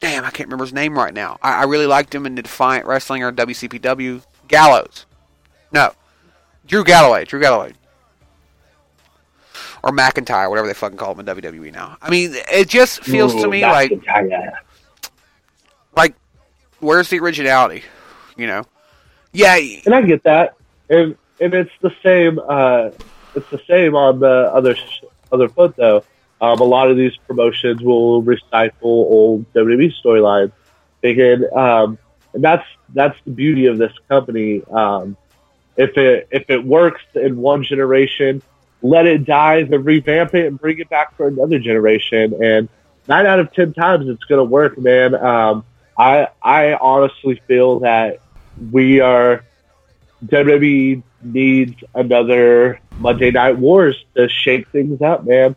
[0.00, 1.38] damn, I can't remember his name right now.
[1.42, 4.22] I, I really liked him in the Defiant Wrestling or WCPW.
[4.48, 5.06] Gallows.
[5.72, 5.92] No.
[6.66, 7.24] Drew Galloway.
[7.24, 7.72] Drew Galloway.
[9.82, 11.96] Or McIntyre, whatever they fucking call him in WWE now.
[12.02, 14.54] I mean, it just feels to me that's like
[15.96, 16.14] like
[16.80, 17.84] where's the originality?
[18.36, 18.64] You know?
[19.32, 20.56] Yeah, and I get that,
[20.88, 22.38] and and it's the same.
[22.38, 22.90] Uh,
[23.34, 24.76] it's the same on the other
[25.30, 26.02] other foot though.
[26.40, 30.52] Um, a lot of these promotions will recycle old WWE storylines.
[31.00, 31.98] They can, um,
[32.32, 34.62] and that's that's the beauty of this company.
[34.64, 35.16] Um,
[35.76, 38.42] if it if it works in one generation,
[38.82, 42.42] let it die, then revamp it and bring it back for another generation.
[42.42, 42.68] And
[43.08, 45.14] nine out of ten times, it's going to work, man.
[45.14, 45.64] Um,
[45.98, 48.20] I I honestly feel that
[48.70, 49.44] we are
[50.24, 55.56] WWE needs another Monday Night Wars to shake things up, man.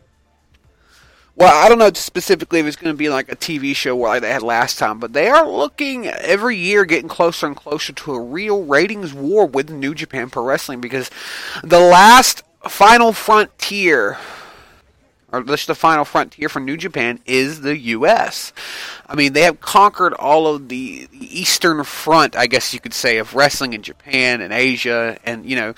[1.39, 4.21] Well, I don't know specifically if it's going to be like a TV show like
[4.21, 8.13] they had last time, but they are looking every year getting closer and closer to
[8.13, 11.09] a real ratings war with New Japan Pro Wrestling because
[11.63, 14.17] the last final frontier,
[15.31, 18.51] or just the final frontier for New Japan, is the U.S.
[19.07, 22.93] I mean, they have conquered all of the, the eastern front, I guess you could
[22.93, 25.73] say, of wrestling in Japan and Asia, and you know,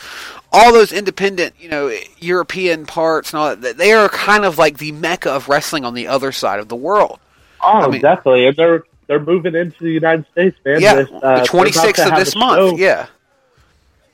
[0.52, 3.78] all those independent, you know, European parts and all that.
[3.78, 6.76] They are kind of like the mecca of wrestling on the other side of the
[6.76, 7.20] world.
[7.64, 10.80] Oh, I mean- definitely, and they're they're moving into the United States, man.
[10.82, 12.72] yeah, This, uh, the twenty sixth they're of this month.
[12.72, 12.78] show.
[12.78, 13.08] Yeah,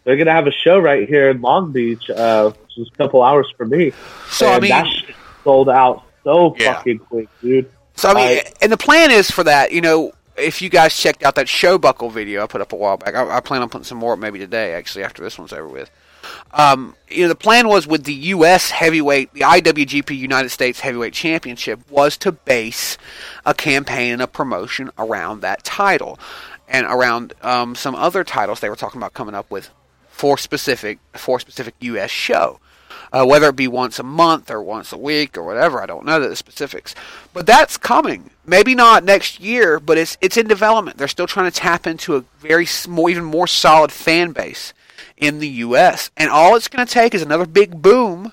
[0.04, 3.22] they're gonna have a show right here in Long Beach, uh, which is a couple
[3.24, 3.92] hours for me.
[4.30, 4.88] So, I mean- that
[5.44, 6.74] sold out so Yeah.
[6.76, 7.70] fucking quick, dude.
[7.96, 9.72] So I mean, Like- and the plan is for that.
[9.72, 12.76] You know, if you guys checked out that show buckle video I put up a
[12.76, 14.74] while back, I, I plan on putting some more up maybe today.
[14.74, 15.90] Actually, after this one's over with.
[16.52, 18.72] Um, you know, the plan was with the U.S.
[18.72, 22.98] heavyweight, the IWGP United States Heavyweight Championship, was to base
[23.46, 26.20] a campaign and a promotion around that title,
[26.68, 29.70] and around um, some other titles they were talking about coming up with
[30.10, 32.10] for specific for specific U.S.
[32.10, 32.60] show.
[33.14, 36.06] Uh, whether it be once a month or once a week or whatever, I don't
[36.06, 36.94] know the specifics.
[37.34, 38.32] But that's coming.
[38.46, 40.98] Maybe not next year, but it's it's in development.
[40.98, 44.74] They're still trying to tap into a very more, even more solid fan base
[45.16, 46.12] in the U.S.
[46.18, 48.32] And all it's going to take is another big boom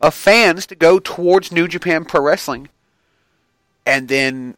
[0.00, 2.68] of fans to go towards New Japan Pro Wrestling,
[3.84, 4.56] and then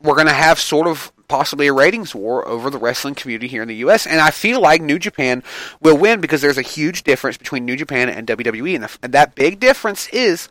[0.00, 3.62] we're going to have sort of possibly a ratings war over the wrestling community here
[3.62, 4.06] in the U.S.
[4.06, 5.42] And I feel like New Japan
[5.80, 9.12] will win because there's a huge difference between New Japan and WWE, and, the, and
[9.12, 10.48] that big difference is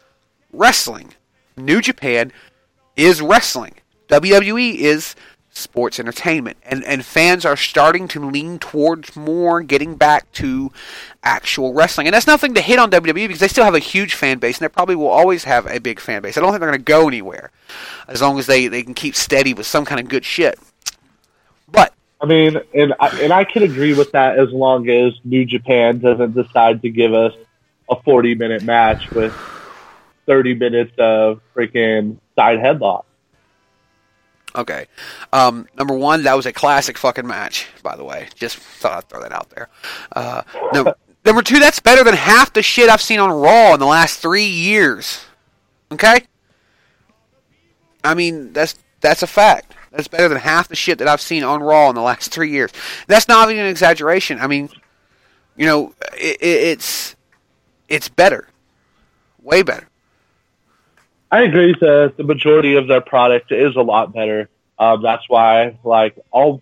[0.51, 1.13] wrestling.
[1.57, 2.31] New Japan
[2.95, 3.75] is wrestling.
[4.09, 5.15] WWE is
[5.53, 10.71] sports entertainment, and and fans are starting to lean towards more getting back to
[11.23, 12.07] actual wrestling.
[12.07, 14.57] And that's nothing to hit on WWE because they still have a huge fan base,
[14.57, 16.37] and they probably will always have a big fan base.
[16.37, 17.51] I don't think they're going to go anywhere
[18.07, 20.59] as long as they they can keep steady with some kind of good shit.
[21.71, 25.45] But I mean, and I, and I can agree with that as long as New
[25.45, 27.33] Japan doesn't decide to give us
[27.89, 29.33] a 40 minute match with
[30.25, 33.03] 30 minutes of freaking side headlock.
[34.55, 34.87] Okay.
[35.31, 38.27] Um, number one, that was a classic fucking match, by the way.
[38.35, 39.69] Just thought I'd throw that out there.
[40.15, 43.79] Uh, number, number two, that's better than half the shit I've seen on Raw in
[43.79, 45.25] the last three years.
[45.91, 46.25] Okay?
[48.03, 49.73] I mean, that's that's a fact.
[49.91, 52.49] That's better than half the shit that I've seen on Raw in the last three
[52.49, 52.71] years.
[53.07, 54.39] That's not even an exaggeration.
[54.39, 54.69] I mean,
[55.55, 57.15] you know, it, it, it's
[57.87, 58.47] it's better,
[59.41, 59.87] way better.
[61.33, 64.49] I agree that the majority of their product is a lot better.
[64.77, 66.61] Um, that's why, like, I'll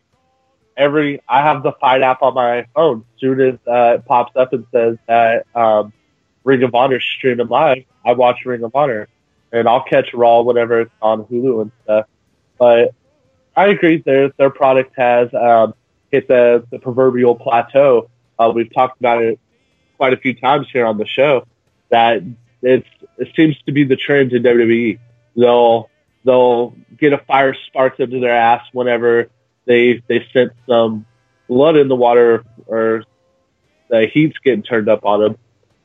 [0.78, 3.04] every I have the FITE app on my phone.
[3.20, 5.92] Soon as uh, it pops up and says that um,
[6.46, 9.10] Ring of Honor streaming live, I watch Ring of Honor,
[9.52, 12.06] and I'll catch Raw whenever it's on Hulu and stuff.
[12.58, 12.94] But
[13.58, 15.74] I agree, their their product has um,
[16.14, 18.10] hit the the proverbial plateau.
[18.40, 19.38] Uh, we've talked about it
[19.98, 21.46] quite a few times here on the show.
[21.90, 22.24] That
[22.62, 25.00] it's it seems to be the trend in WWE.
[25.36, 25.90] They'll
[26.24, 29.30] they'll get a fire sparked into their ass whenever
[29.66, 31.06] they they sense some
[31.48, 33.04] blood in the water or
[33.90, 35.38] the heat's getting turned up on them.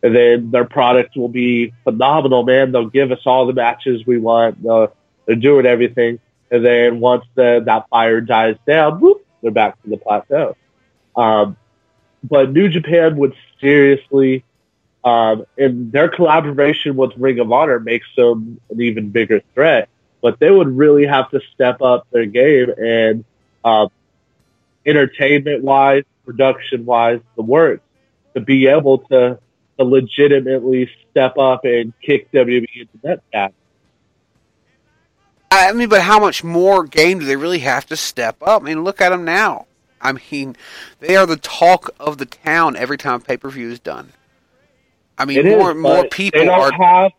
[0.02, 2.70] And then their product will be phenomenal, man.
[2.70, 4.62] They'll give us all the matches we want.
[4.62, 4.94] They'll,
[5.26, 6.20] they're doing everything.
[6.50, 10.56] And then once the, that fire dies down, whoop, they're back to the plateau.
[11.16, 11.56] Um,
[12.22, 14.44] but New Japan would seriously,
[15.06, 19.88] um, and their collaboration with Ring of Honor makes them an even bigger threat.
[20.20, 23.24] But they would really have to step up their game and,
[23.64, 23.90] um,
[24.84, 27.82] entertainment wise, production wise, the works
[28.34, 29.38] to be able to,
[29.78, 33.54] to legitimately step up and kick WWE into that cat.
[35.52, 38.62] I mean, but how much more game do they really have to step up?
[38.62, 39.66] I mean, look at them now.
[40.00, 40.56] I mean,
[40.98, 44.12] they are the talk of the town every time pay per view is done.
[45.18, 46.70] I mean, It is, more and more people they are.
[46.70, 47.12] don't have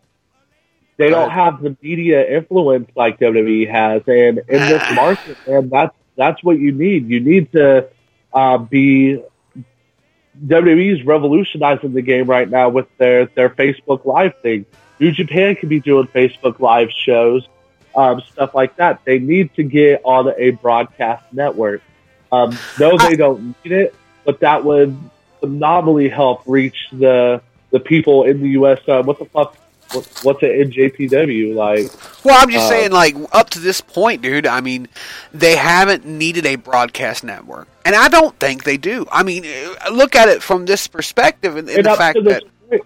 [0.98, 5.96] they don't have the media influence like WWE has, and in this market, man, that's
[6.16, 7.08] that's what you need.
[7.08, 7.88] You need to
[8.34, 9.22] uh, be
[10.46, 14.66] WWE's revolutionizing the game right now with their their Facebook Live thing.
[15.00, 17.48] New Japan could be doing Facebook Live shows,
[17.96, 19.02] um, stuff like that.
[19.06, 21.82] They need to get on a broadcast network.
[22.32, 24.98] Um, no, they don't need it, but that would
[25.40, 27.42] phenomenally help reach the
[27.78, 28.80] the people in the U.S.
[28.88, 29.56] Uh, what the fuck?
[29.94, 31.90] What, what's an NJPW like?
[32.26, 34.46] Well, I'm just Uh, saying, like up to this point, dude.
[34.46, 34.90] I mean,
[35.34, 39.06] they haven't needed a broadcast network, and I don't think they do.
[39.12, 42.44] I mean, uh, look at it from this perspective, and, and and the fact that
[42.70, 42.82] point,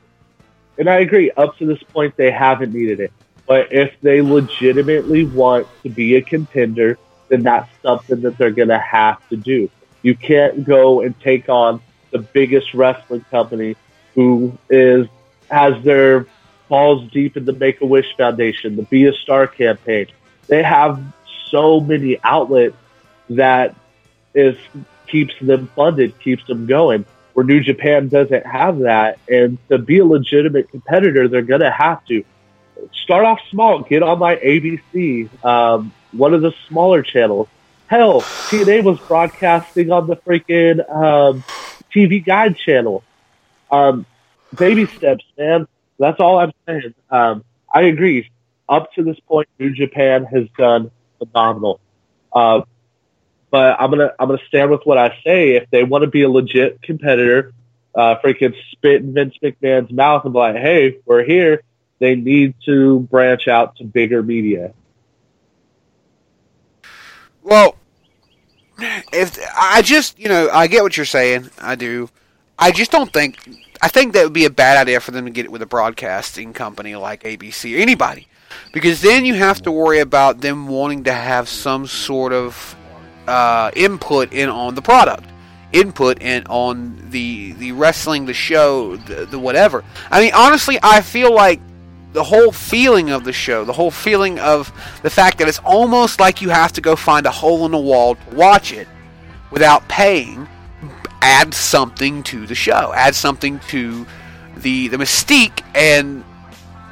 [0.78, 3.12] and I agree, up to this point, they haven't needed it.
[3.48, 6.98] But if they legitimately want to be a contender,
[7.30, 9.70] then that's something that they're going to have to do.
[10.04, 13.76] You can't go and take on the biggest wrestling company
[14.16, 15.08] who is
[15.50, 16.26] has their
[16.70, 20.08] balls deep in the Make a Wish Foundation, the Be a Star campaign.
[20.48, 21.04] They have
[21.50, 22.78] so many outlets
[23.30, 23.76] that
[24.34, 24.58] is
[25.08, 27.06] keeps them funded, keeps them going.
[27.34, 32.06] Where New Japan doesn't have that, and to be a legitimate competitor, they're gonna have
[32.08, 32.26] to
[32.92, 33.82] start off small.
[33.82, 37.48] Get on my ABC, um, one of the smaller channels.
[37.88, 41.44] Hell, TNA was broadcasting on the freaking um,
[41.94, 43.04] TV Guide channel.
[43.72, 44.06] Um,
[44.56, 45.68] baby steps, man.
[45.98, 46.94] That's all I'm saying.
[47.10, 48.30] Um, I agree.
[48.68, 51.80] Up to this point, New Japan has done phenomenal.
[52.34, 52.62] Uh,
[53.50, 55.56] but I'm gonna I'm gonna stand with what I say.
[55.56, 57.54] If they want to be a legit competitor,
[57.94, 61.62] uh, freaking spit in Vince McMahon's mouth and be like, "Hey, we're here."
[62.00, 64.74] They need to branch out to bigger media.
[67.44, 67.76] Well,
[68.80, 71.52] if I just, you know, I get what you're saying.
[71.60, 72.10] I do.
[72.62, 73.38] I just don't think.
[73.82, 75.66] I think that would be a bad idea for them to get it with a
[75.66, 78.28] broadcasting company like ABC or anybody,
[78.72, 82.76] because then you have to worry about them wanting to have some sort of
[83.28, 85.28] uh, input in on the product,
[85.74, 89.84] input in on the the wrestling, the show, the, the whatever.
[90.12, 91.60] I mean, honestly, I feel like
[92.14, 94.72] the whole feeling of the show, the whole feeling of
[95.02, 97.80] the fact that it's almost like you have to go find a hole in the
[97.80, 98.88] wall to watch it
[99.50, 100.48] without paying,
[101.22, 104.06] adds something to the show, add something to
[104.58, 106.24] the the mystique, and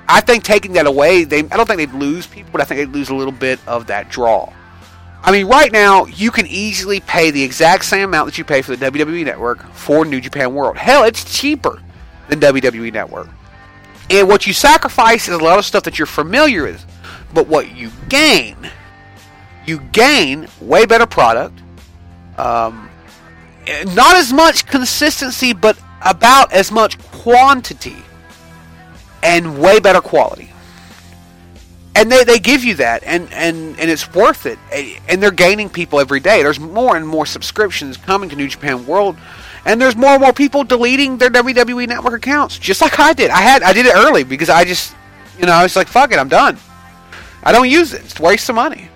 [0.08, 2.80] I think taking that away, they I don't think they'd lose people, but I think
[2.80, 4.52] they'd lose a little bit of that draw.
[5.22, 8.62] I mean, right now you can easily pay the exact same amount that you pay
[8.62, 10.78] for the WWE Network for New Japan World.
[10.78, 11.82] Hell, it's cheaper
[12.30, 13.28] than WWE Network.
[14.10, 16.86] And what you sacrifice is a lot of stuff that you're familiar with.
[17.34, 18.56] But what you gain,
[19.66, 21.60] you gain way better product.
[22.38, 22.89] Um,
[23.96, 27.98] not as much consistency, but about as much quantity.
[29.22, 30.50] And way better quality.
[31.94, 34.58] And they, they give you that, and, and, and it's worth it.
[35.10, 36.42] And they're gaining people every day.
[36.42, 39.18] There's more and more subscriptions coming to New Japan World
[39.66, 43.30] and there's more and more people deleting their WWE Network accounts, just like I did.
[43.30, 44.96] I had I did it early because I just,
[45.38, 46.58] you know, I was like, fuck it, I'm done.
[47.44, 48.02] I don't use it.
[48.02, 48.90] It's a waste of money.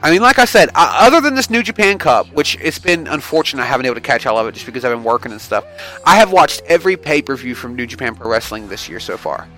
[0.00, 3.08] I mean, like I said, uh, other than this New Japan Cup, which it's been
[3.08, 5.32] unfortunate I haven't been able to catch all of it just because I've been working
[5.32, 5.64] and stuff.
[6.06, 9.16] I have watched every pay per view from New Japan Pro Wrestling this year so
[9.16, 9.48] far,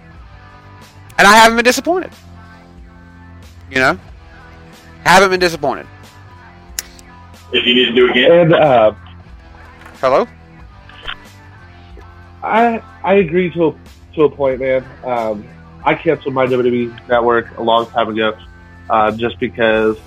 [1.18, 2.11] and I haven't been disappointed.
[3.70, 3.99] You know,
[5.05, 5.86] haven't been disappointed.
[7.53, 8.32] If you need to do it again.
[8.32, 8.95] And uh,
[10.01, 10.26] Hello?
[12.43, 13.74] I I agree to a,
[14.14, 14.82] to a point, man.
[15.05, 15.47] Um,
[15.84, 18.38] I canceled my WWE network a long time ago,
[18.88, 19.99] uh, just because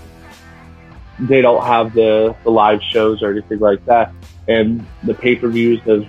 [1.19, 4.13] they don't have the, the live shows or anything like that,
[4.47, 6.07] and the pay per views have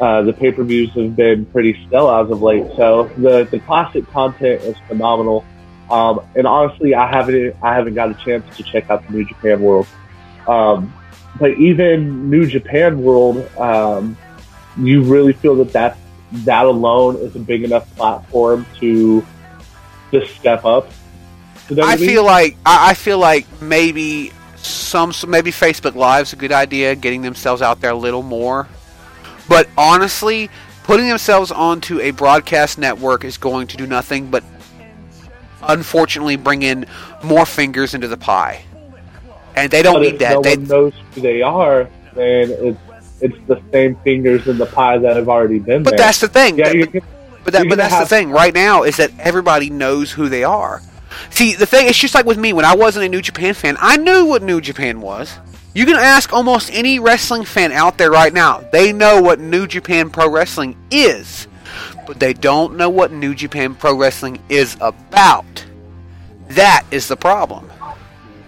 [0.00, 2.66] uh, the pay per views have been pretty still as of late.
[2.76, 5.44] So the the classic content is phenomenal.
[5.90, 9.24] Um, and honestly, I haven't I haven't got a chance to check out the New
[9.24, 9.86] Japan World.
[10.46, 10.94] Um,
[11.38, 14.16] but even New Japan World, um,
[14.76, 15.98] you really feel that that
[16.44, 19.24] that alone is a big enough platform to
[20.12, 20.90] to step up.
[21.76, 26.52] I feel like I, I feel like maybe some so maybe Facebook Live's a good
[26.52, 28.68] idea, getting themselves out there a little more.
[29.48, 30.50] But honestly,
[30.84, 34.44] putting themselves onto a broadcast network is going to do nothing but
[35.62, 36.86] unfortunately bring in
[37.22, 38.64] more fingers into the pie.
[39.56, 40.34] And they don't but need if that.
[40.34, 42.78] no they, one knows who they are, then it's
[43.20, 45.98] it's the same fingers in the pie that have already been but there.
[45.98, 46.58] But that's the thing.
[46.58, 47.02] yeah, That- you're
[47.44, 50.82] But that, but that's the thing right now is that everybody knows who they are.
[51.30, 53.76] See, the thing it's just like with me when I wasn't a New Japan fan,
[53.80, 55.36] I knew what New Japan was.
[55.74, 59.66] You can ask almost any wrestling fan out there right now; they know what New
[59.66, 61.46] Japan Pro Wrestling is,
[62.06, 65.64] but they don't know what New Japan Pro Wrestling is about.
[66.48, 67.70] That is the problem.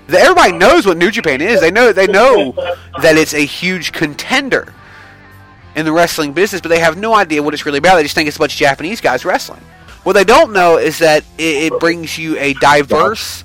[0.08, 1.60] Everybody knows what New Japan is.
[1.60, 2.52] They know they know
[3.00, 4.72] that it's a huge contender
[5.76, 7.96] in the wrestling business, but they have no idea what it's really about.
[7.96, 9.60] They just think it's a bunch of Japanese guys wrestling.
[10.02, 13.44] What they don't know is that it, it brings you a diverse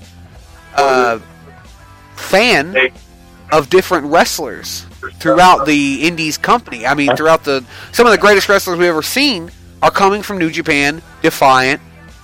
[0.76, 1.20] uh,
[2.16, 2.76] fan
[3.52, 4.86] of different wrestlers
[5.16, 6.86] throughout the Indies company.
[6.86, 9.52] I mean, throughout the some of the greatest wrestlers we've ever seen
[9.82, 11.82] are coming from New Japan, Defiant,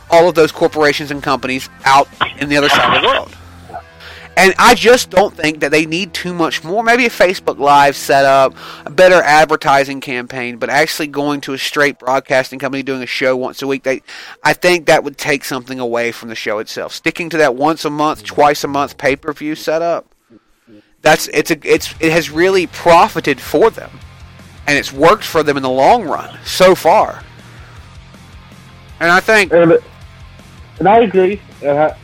[0.10, 2.08] all of those corporations and companies out
[2.38, 3.36] in the other side of the world.
[4.38, 6.84] And I just don't think that they need too much more.
[6.84, 8.56] Maybe a Facebook Live setup,
[8.86, 13.36] a better advertising campaign, but actually going to a straight broadcasting company doing a show
[13.36, 13.84] once a week.
[13.84, 14.02] They,
[14.44, 16.94] I think that would take something away from the show itself.
[16.94, 20.08] Sticking to that once a month, twice a month pay per view setup.
[21.02, 23.90] That's it's a it's it has really profited for them,
[24.68, 27.24] and it's worked for them in the long run so far.
[29.00, 29.80] And I think and,
[30.88, 31.42] I agree.
[31.64, 31.96] I,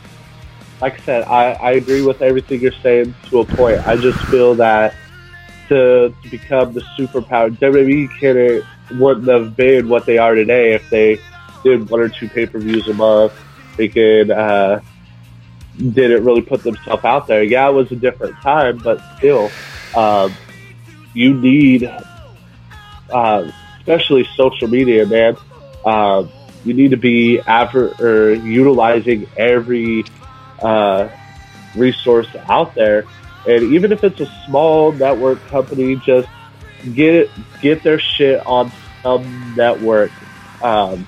[0.80, 3.86] like I said, I, I agree with everything you're saying to a point.
[3.86, 4.94] I just feel that
[5.68, 8.62] to, to become the superpower, WWE can
[8.98, 11.18] wouldn't have been what they are today if they
[11.62, 13.32] did one or two pay per views a month.
[13.76, 14.80] They could uh,
[15.76, 17.42] didn't really put themselves out there.
[17.42, 19.50] Yeah, it was a different time, but still,
[19.94, 20.34] um,
[21.12, 21.90] you need,
[23.10, 25.36] uh, especially social media, man.
[25.84, 26.30] Um,
[26.64, 30.04] you need to be adver- or utilizing every
[30.62, 31.08] uh,
[31.74, 33.04] resource out there,
[33.46, 36.28] and even if it's a small network company, just
[36.94, 37.30] get
[37.60, 40.10] get their shit on some network.
[40.62, 41.06] Um,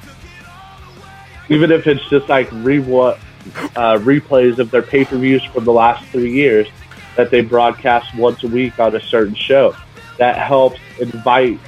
[1.49, 5.73] even if it's just like re- uh, replays of their pay per views from the
[5.73, 6.69] last three years
[7.17, 9.75] that they broadcast once a week on a certain show.
[10.19, 11.59] That helps invite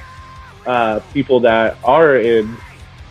[0.65, 2.55] uh, people that are in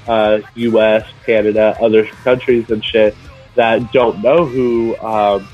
[0.06, 3.14] uh, U.S., Canada, other countries and shit
[3.54, 5.46] that don't know who um,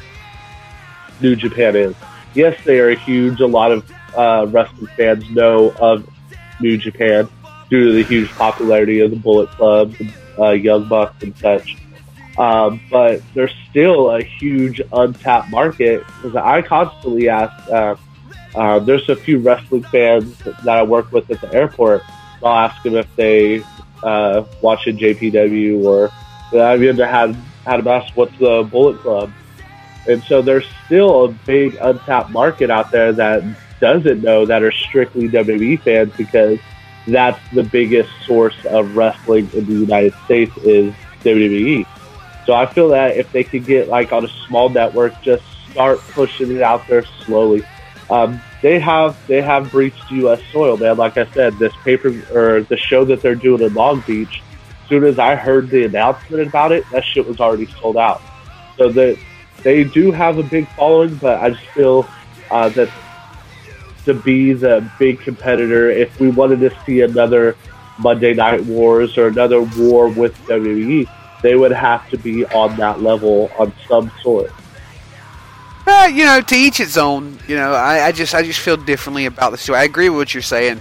[1.20, 1.94] New Japan is.
[2.34, 3.40] Yes, they are huge.
[3.40, 6.08] A lot of uh, wrestling fans know of
[6.60, 7.28] New Japan
[7.70, 9.94] due to the huge popularity of the Bullet Club,
[10.38, 11.76] uh, Young Bucks, and such.
[12.38, 17.68] Um, but there's still a huge untapped market because I constantly ask.
[17.68, 17.96] Uh,
[18.54, 22.02] uh, there's a few wrestling fans that I work with at the airport.
[22.42, 23.62] I'll ask them if they
[24.02, 26.10] uh, watch NJPW or
[26.58, 27.36] I've even had
[27.68, 29.32] had them ask what's the Bullet Club,
[30.06, 33.44] and so there's still a big untapped market out there that
[33.80, 36.58] doesn't know that are strictly WWE fans because
[37.06, 41.86] that's the biggest source of wrestling in the United States is WWE.
[42.46, 45.98] So I feel that if they could get like on a small network, just start
[46.12, 47.62] pushing it out there slowly.
[48.10, 50.40] Um, they have they have breached U.S.
[50.52, 50.96] soil, man.
[50.96, 54.42] Like I said, this paper or the show that they're doing in Long Beach.
[54.88, 58.22] Soon as I heard the announcement about it, that shit was already sold out.
[58.76, 59.18] So that
[59.62, 62.08] they do have a big following, but I just feel
[62.50, 62.90] uh, that
[64.04, 67.56] to be the big competitor, if we wanted to see another
[67.98, 71.06] Monday Night Wars or another war with WWE,
[71.42, 74.50] they would have to be on that level on some sort.
[75.86, 77.38] Uh, you know, to each its own.
[77.46, 79.68] You know, I, I just I just feel differently about this.
[79.70, 80.80] I agree with what you're saying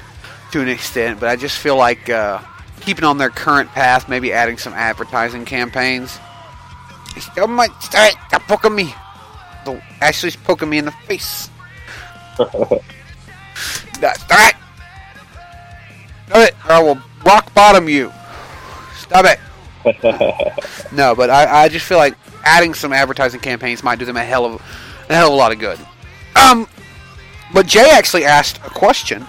[0.52, 2.42] to an extent, but I just feel like uh,
[2.82, 6.20] keeping on their current path, maybe adding some advertising campaigns.
[7.38, 7.68] Oh my!
[7.80, 8.94] Stop poking me!
[9.66, 11.50] The Ashley's poking me in the face.
[14.00, 14.54] That's all right.
[16.28, 18.12] Stop it, or I will rock bottom you.
[18.96, 19.40] Stop it.
[20.92, 24.24] no, but I, I just feel like adding some advertising campaigns might do them a
[24.24, 24.62] hell of
[25.10, 25.80] a hell of a lot of good.
[26.36, 26.68] Um,
[27.54, 29.26] but Jay actually asked a question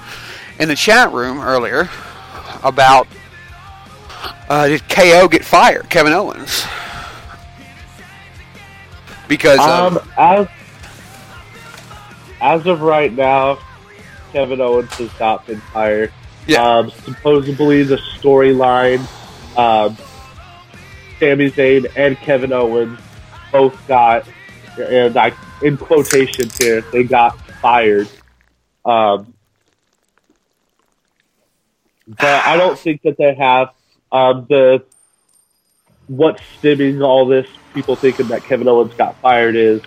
[0.59, 1.88] in the chat room earlier
[2.62, 3.07] about
[4.49, 6.64] uh, did KO get fired, Kevin Owens?
[9.28, 10.49] Because Um, as
[12.40, 13.59] as of right now,
[14.32, 16.12] Kevin Owens has not been fired.
[16.46, 16.62] Yeah.
[16.62, 19.01] Um, supposedly, the storyline,
[19.59, 19.96] um,
[21.20, 22.99] Sami Zayn and Kevin Owens
[23.53, 24.26] both got,
[24.78, 25.32] and I
[25.62, 28.09] in quotations here, they got fired.
[28.84, 29.34] Um,
[32.07, 33.74] but I don't think that they have
[34.12, 34.84] um, the
[36.06, 39.80] what's stemming all this people thinking that Kevin Owens got fired is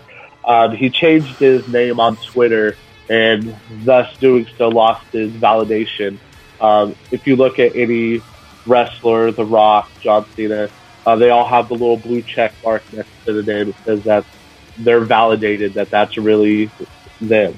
[0.45, 2.77] um, he changed his name on Twitter
[3.09, 3.55] and
[3.85, 6.19] thus doing so lost his validation.
[6.59, 8.21] Um, if you look at any
[8.65, 10.69] wrestler, The Rock, John Cena,
[11.05, 13.67] uh, they all have the little blue check mark next to the name.
[13.67, 14.25] because says that
[14.77, 16.71] they're validated that that's really
[17.19, 17.57] them.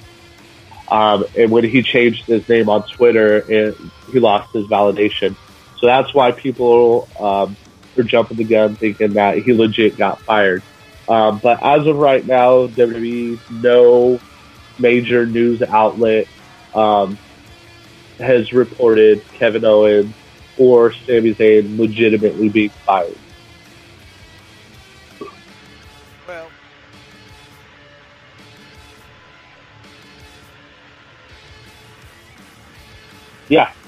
[0.87, 3.77] Um, and when he changed his name on Twitter, it,
[4.11, 5.35] he lost his validation.
[5.83, 7.57] So that's why people um,
[7.97, 10.63] are jumping the gun thinking that he legit got fired.
[11.09, 14.23] Um, but as of right now, WWE, no
[14.79, 16.27] major news outlet
[16.73, 17.19] um,
[18.17, 20.15] has reported Kevin Owens
[20.55, 23.19] or Sami Zayn legitimately being fired.
[26.27, 26.53] well,
[33.49, 33.82] Yeah, yeah,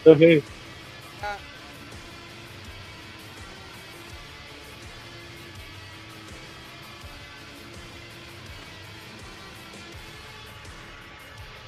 [0.00, 0.14] Still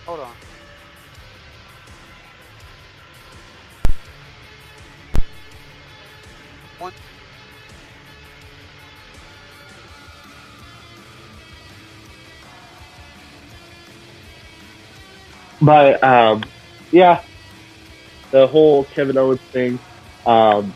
[0.06, 0.32] hold on.
[6.78, 6.92] One.
[15.60, 16.44] But um,
[16.90, 17.22] yeah,
[18.32, 19.78] the whole Kevin Owens thing,
[20.26, 20.74] um,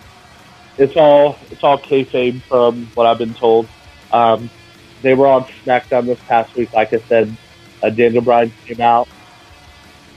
[0.79, 3.71] it's all it's all kayfabe from what I've been told.
[4.13, 4.51] Um,
[5.03, 6.71] they were on SmackDown this past week.
[6.73, 7.37] Like I said,
[7.83, 9.09] uh, Daniel Bryan came out.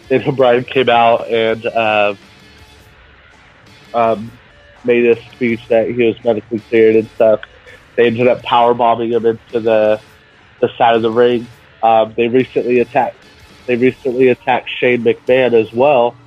[0.10, 2.16] Daniel Bryan came out and uh,
[3.94, 4.40] um,
[4.84, 7.42] made a speech that he was medically cleared and stuff.
[7.98, 10.02] They ended up power bombing him into the
[10.62, 11.54] the side of the ring.
[11.82, 13.18] Um, they recently attacked
[13.68, 16.19] they recently attacked Shane McMahon as well.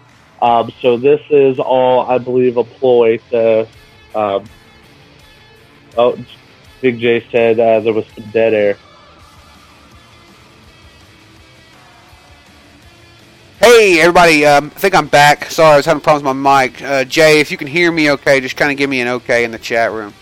[0.42, 3.68] Um, so this is all, I believe, a ploy to.
[4.12, 4.44] Um,
[5.96, 6.18] oh,
[6.80, 8.76] Big J said uh, there was some dead air.
[13.60, 14.44] Hey, everybody.
[14.44, 15.48] Um, I think I'm back.
[15.48, 16.82] Sorry, I was having problems with my mic.
[16.82, 19.44] Uh, Jay, if you can hear me okay, just kind of give me an okay
[19.44, 20.12] in the chat room.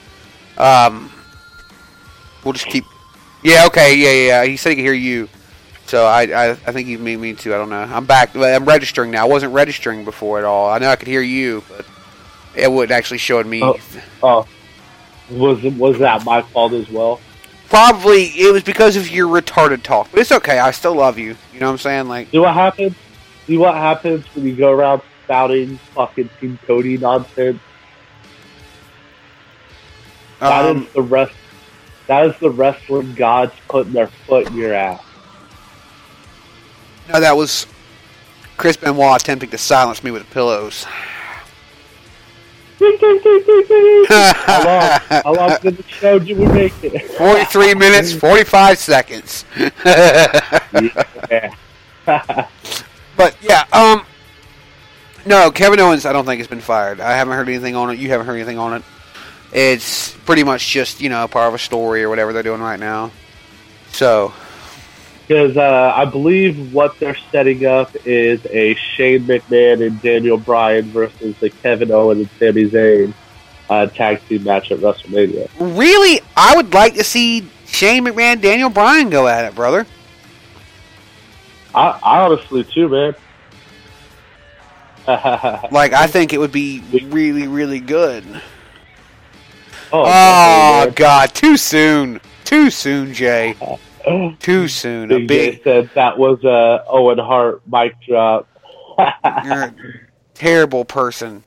[0.59, 1.11] Um,
[2.45, 2.85] we'll just keep.
[3.43, 3.97] Yeah, okay.
[3.97, 4.27] Yeah, yeah.
[4.43, 4.45] yeah.
[4.45, 5.31] He said he could hear you.
[5.91, 7.53] So I, I, I think you mean me too.
[7.53, 7.83] I don't know.
[7.83, 8.37] I'm back.
[8.37, 9.25] I'm registering now.
[9.25, 10.71] I wasn't registering before at all.
[10.71, 11.85] I know I could hear you, but
[12.55, 13.61] it wouldn't actually show me.
[13.61, 13.77] Oh.
[14.23, 14.47] Oh,
[15.33, 17.21] was was that my fault as well?
[17.69, 20.61] Probably it was because of your retarded talk, but it's okay.
[20.61, 21.37] I still love you.
[21.53, 22.07] You know what I'm saying?
[22.07, 22.95] Like, See what happens?
[23.49, 27.59] See what happens when you go around spouting fucking Team Cody nonsense?
[30.39, 31.33] That is um, the rest.
[32.07, 35.03] That is the wrestling gods putting their foot in your ass.
[37.13, 37.67] No, that was
[38.57, 40.87] Chris Benoit attempting to silence me with pillows.
[44.09, 45.01] How long?
[45.23, 47.11] How long did the show did we make it?
[47.13, 49.45] 43 minutes, 45 seconds.
[49.85, 51.55] yeah.
[53.17, 54.07] But yeah, um,
[55.27, 57.01] no, Kevin Owens, I don't think has been fired.
[57.01, 57.99] I haven't heard anything on it.
[57.99, 58.83] You haven't heard anything on it.
[59.53, 62.81] It's pretty much just you know part of a story or whatever they're doing right
[62.81, 63.11] now.
[63.93, 64.33] So
[65.31, 70.87] Because uh, I believe what they're setting up is a Shane McMahon and Daniel Bryan
[70.87, 73.15] versus the Kevin Owens and Sami Zayn
[73.69, 75.49] uh, tag team match at WrestleMania.
[75.61, 79.87] really, I would like to see Shane McMahon, Daniel Bryan go at it, brother.
[81.77, 83.15] I, I honestly too, man.
[85.71, 88.25] Like I think it would be really, really good.
[89.93, 93.55] oh, Oh God, too soon, too soon, Jay.
[94.39, 95.11] too soon.
[95.13, 98.49] A Big said that was a Owen Hart mic drop.
[99.45, 99.75] you're a
[100.35, 101.45] terrible person,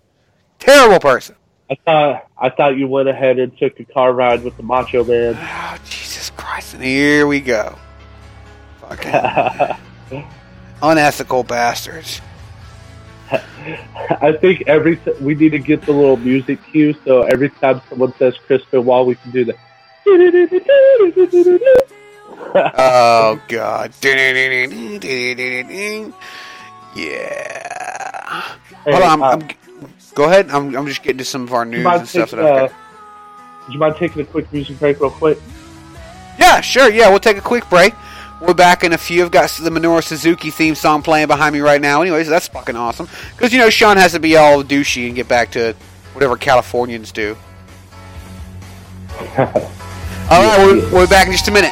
[0.60, 1.36] terrible person.
[1.70, 5.04] I thought I thought you went ahead and took a car ride with the Macho
[5.04, 5.38] Man.
[5.39, 6.74] Oh, Jesus Christ.
[6.74, 7.78] And here we go.
[8.82, 10.24] Fucking
[10.82, 12.22] unethical bastards.
[14.22, 17.82] I think every t- we need to get the little music cue so every time
[17.89, 19.56] someone says Chris Benoit, we can do the.
[22.55, 23.93] Oh, God.
[26.95, 28.55] Yeah.
[28.84, 29.01] Hold on.
[29.03, 29.47] I'm, uh, I'm,
[30.13, 30.49] go ahead.
[30.51, 32.31] I'm, I'm just getting to some of our news and stuff.
[32.31, 33.73] taking, That I've uh, got.
[33.73, 35.39] you mind taking a quick music break real quick?
[36.39, 36.89] Yeah, sure.
[36.89, 37.93] Yeah, we'll take a quick break.
[38.41, 39.23] We're back in a few.
[39.23, 42.01] I've got the Minoru Suzuki theme song playing behind me right now.
[42.01, 43.07] Anyways, that's fucking awesome.
[43.31, 45.73] Because, you know, Sean has to be all douchey and get back to
[46.13, 47.38] whatever Californians do.
[49.38, 49.45] all
[50.29, 51.71] right, we're, we're back in just a minute.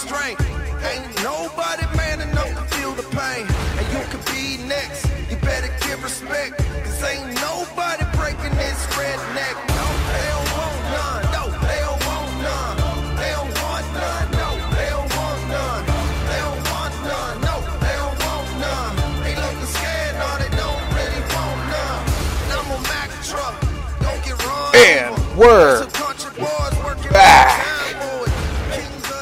[0.00, 0.40] strength.
[0.80, 3.44] Ain't nobody man enough to feel the pain.
[3.76, 5.04] And you could be next.
[5.28, 6.56] You better give respect.
[6.84, 9.56] Cause ain't nobody breaking this redneck.
[9.76, 11.22] No, they don't want none.
[11.36, 12.76] No, they don't want none.
[13.20, 14.26] They don't want none.
[14.40, 15.84] No, they don't want none.
[16.30, 17.36] They don't want none.
[17.44, 18.94] No, they don't want none.
[19.20, 20.14] They looking scared.
[20.16, 22.02] No, they don't really want none.
[22.40, 23.56] And I'm a Mack truck.
[24.00, 24.72] Don't get run.
[24.76, 25.89] And over.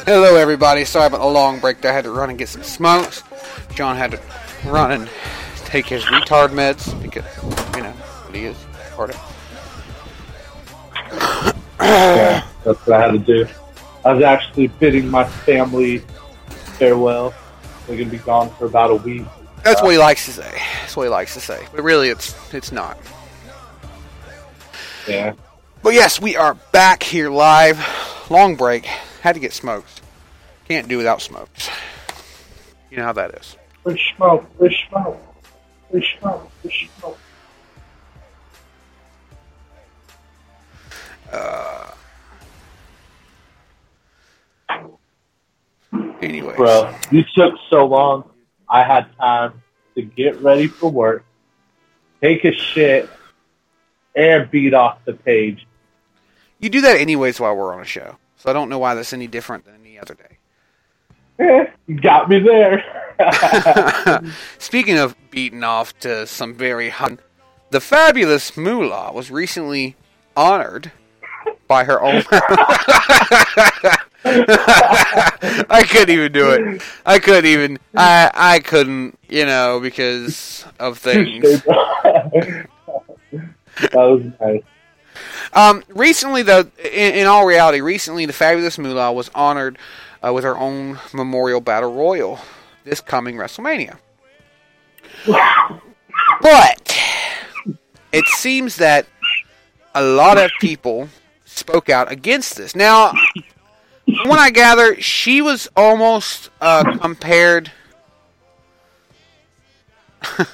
[0.09, 0.85] Hello, everybody.
[0.85, 1.81] Sorry about the long break.
[1.81, 1.91] there.
[1.91, 3.21] I had to run and get some smokes.
[3.75, 4.19] John had to
[4.65, 5.07] run and
[5.65, 7.23] take his retard meds because,
[7.75, 8.57] you know, what he is.
[8.95, 9.17] Part of
[11.79, 13.47] Yeah, that's what I had to do.
[14.03, 15.99] I was actually bidding my family
[16.79, 17.31] farewell.
[17.85, 19.27] They're gonna be gone for about a week.
[19.63, 20.59] That's what he likes to say.
[20.81, 21.67] That's what he likes to say.
[21.71, 22.97] But really, it's it's not.
[25.07, 25.33] Yeah.
[25.83, 27.79] But yes, we are back here live.
[28.31, 28.89] Long break.
[29.21, 30.01] Had to get smokes.
[30.67, 31.69] Can't do without smokes.
[32.89, 33.57] You know how that is.
[33.83, 35.19] Fish smoke, fish smoke,
[35.91, 37.17] fish smoke, fish smoke.
[41.31, 41.91] Uh,
[46.21, 46.55] anyways.
[46.57, 48.29] Bro, you took so long.
[48.69, 49.61] I had time
[49.95, 51.25] to get ready for work,
[52.21, 53.09] take a shit,
[54.15, 55.67] and beat off the page.
[56.59, 58.17] You do that anyways while we're on a show.
[58.39, 61.67] So I don't know why that's any different than any other day.
[61.87, 62.83] You got me there.
[64.57, 67.19] Speaking of beating off to some very hot,
[67.69, 69.97] the fabulous Moolah was recently
[70.37, 70.93] honored
[71.67, 72.23] by her own.
[74.25, 76.81] I couldn't even do it.
[77.05, 77.77] I couldn't even.
[77.95, 79.19] I I couldn't.
[79.27, 81.43] You know because of things.
[81.63, 82.67] that
[83.93, 84.63] was nice.
[85.53, 89.77] Um, recently, though, in, in all reality, recently the fabulous Moolah was honored
[90.25, 92.39] uh, with her own memorial battle royal
[92.83, 93.97] this coming WrestleMania.
[96.41, 96.97] But
[98.11, 99.05] it seems that
[99.93, 101.09] a lot of people
[101.45, 102.75] spoke out against this.
[102.75, 103.13] Now,
[104.05, 107.71] from what I gather, she was almost uh, compared.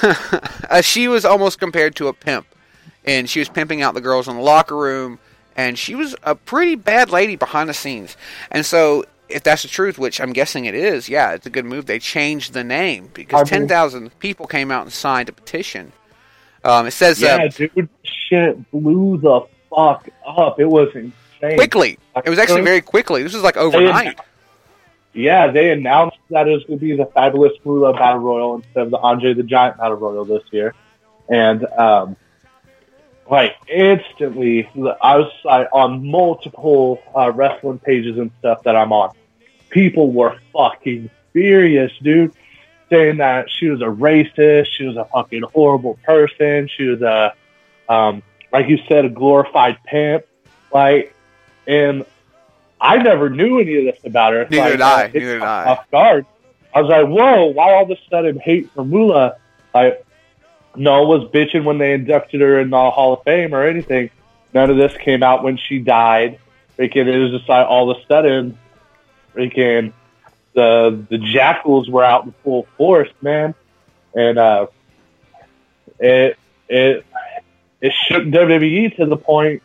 [0.00, 2.46] uh, she was almost compared to a pimp,
[3.04, 5.18] and she was pimping out the girls in the locker room,
[5.56, 8.16] and she was a pretty bad lady behind the scenes.
[8.50, 11.64] And so, if that's the truth, which I'm guessing it is, yeah, it's a good
[11.64, 11.86] move.
[11.86, 15.92] They changed the name because I mean- 10,000 people came out and signed a petition.
[16.64, 19.42] Um, it says Yeah, uh, dude, shit blew the
[19.74, 20.58] fuck up.
[20.58, 21.56] It was insane.
[21.56, 21.98] quickly.
[22.24, 23.22] It was actually very quickly.
[23.22, 24.18] This was like overnight.
[25.12, 28.84] Yeah, they announced that it was going to be the Fabulous Moolah Battle Royal instead
[28.84, 30.74] of the Andre the Giant Battle Royal this year.
[31.28, 32.16] And, um,
[33.30, 34.68] like, instantly,
[35.00, 39.14] I was like, on multiple uh, wrestling pages and stuff that I'm on.
[39.70, 42.34] People were fucking furious, dude,
[42.90, 47.34] saying that she was a racist, she was a fucking horrible person, she was a,
[47.88, 48.22] um,
[48.52, 50.24] like you said, a glorified pimp.
[50.72, 51.14] Like,
[51.66, 52.04] and
[52.80, 54.46] I never knew any of this about her.
[54.50, 55.06] Neither Like, did I.
[55.06, 55.64] Neither did I.
[55.64, 56.26] Off guard.
[56.74, 59.36] I was like, whoa, why all of a sudden hate for Moolah?
[59.72, 60.04] Like,
[60.76, 64.10] no one was bitching when they inducted her in the Hall of Fame or anything.
[64.52, 66.38] None of this came out when she died.
[66.78, 68.58] Freaking, it was just like all of a sudden,
[69.34, 69.92] freaking,
[70.54, 73.54] the the jackals were out in full force, man,
[74.14, 74.66] and uh,
[75.98, 77.04] it it
[77.80, 79.62] it shook WWE to the point,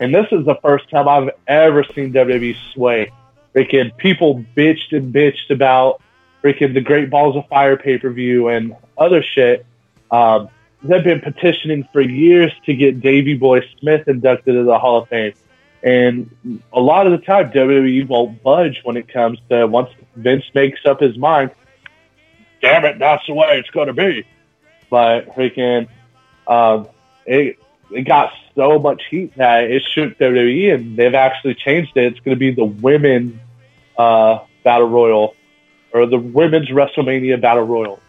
[0.00, 3.12] and this is the first time I've ever seen WWE sway.
[3.54, 6.00] Freaking people bitched and bitched about
[6.42, 9.64] freaking the Great Balls of Fire pay per view and other shit.
[10.12, 10.48] Um,
[10.82, 15.08] they've been petitioning for years to get Davy Boy Smith inducted into the Hall of
[15.08, 15.32] Fame.
[15.82, 20.44] And a lot of the time, WWE won't budge when it comes to once Vince
[20.54, 21.50] makes up his mind.
[22.60, 24.24] Damn it, that's the way it's going to be.
[24.88, 25.88] But freaking,
[26.46, 26.88] um,
[27.26, 27.58] it
[27.90, 32.12] it got so much heat that it shook WWE, and they've actually changed it.
[32.12, 33.40] It's going to be the women
[33.98, 35.34] uh, battle royal
[35.92, 38.00] or the women's WrestleMania battle royal.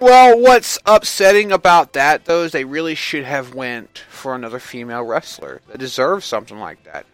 [0.00, 5.02] Well, what's upsetting about that though is they really should have went for another female
[5.02, 7.04] wrestler that deserves something like that.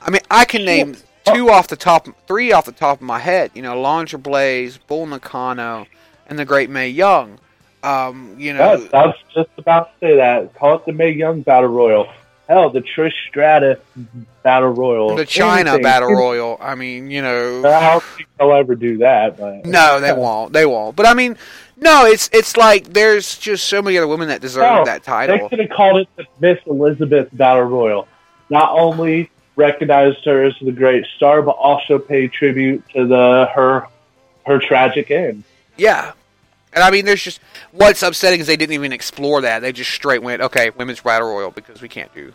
[0.00, 3.18] I mean, I can name two off the top, three off the top of my
[3.18, 3.50] head.
[3.54, 5.86] You know, Alundra Blayze, Bull Nakano,
[6.26, 7.38] and the Great Mae Young.
[7.82, 10.54] Um, you know, Yeah, I was just about to say that.
[10.54, 12.08] Call it the Mae Young Battle Royal.
[12.48, 13.78] Hell, the Trish Stratus
[14.42, 15.16] Battle Royal.
[15.16, 15.82] the Chyna Anything.
[15.82, 16.58] Battle Royal.
[16.60, 20.52] I mean, you know, I don't think they'll ever do that, but no, they won't.
[20.52, 20.94] They won't.
[20.96, 21.38] But I mean,
[21.82, 25.36] no, it's it's like there's just so many other women that deserve No, that title.
[25.36, 28.08] They could have called it the Miss Elizabeth Battle Royal.
[28.48, 33.86] Not only recognized her as the great star, but also paid tribute to the her
[34.46, 35.44] her tragic end.
[35.76, 36.12] Yeah.
[36.72, 37.40] And I mean, there's just
[37.72, 39.60] what's upsetting is they didn't even explore that.
[39.60, 42.32] They just straight went, okay, women's battle royal because we can't do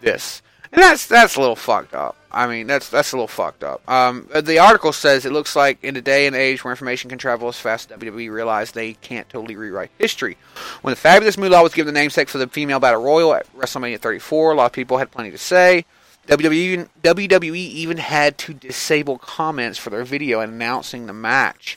[0.00, 0.42] this,
[0.72, 2.16] and that's that's a little fucked up.
[2.32, 3.88] I mean, that's that's a little fucked up.
[3.90, 7.18] Um, the article says it looks like in a day and age where information can
[7.18, 10.36] travel as fast, WWE realized they can't totally rewrite history.
[10.82, 13.98] When the fabulous Moolah was given the namesake for the female battle royal at WrestleMania
[13.98, 15.84] 34, a lot of people had plenty to say.
[16.28, 21.76] WWE, WWE even had to disable comments for their video announcing the match.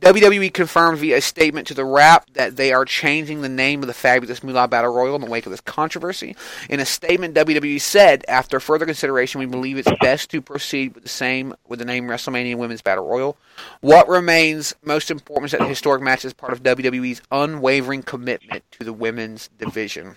[0.00, 3.86] WWE confirmed via a statement to the Wrap that they are changing the name of
[3.86, 6.34] the Fabulous Moolah Battle Royal in the wake of this controversy.
[6.70, 11.02] In a statement, WWE said, "After further consideration, we believe it's best to proceed with
[11.02, 13.36] the same with the name WrestleMania Women's Battle Royal.
[13.82, 18.64] What remains most important is that the historic match is part of WWE's unwavering commitment
[18.72, 20.16] to the women's division."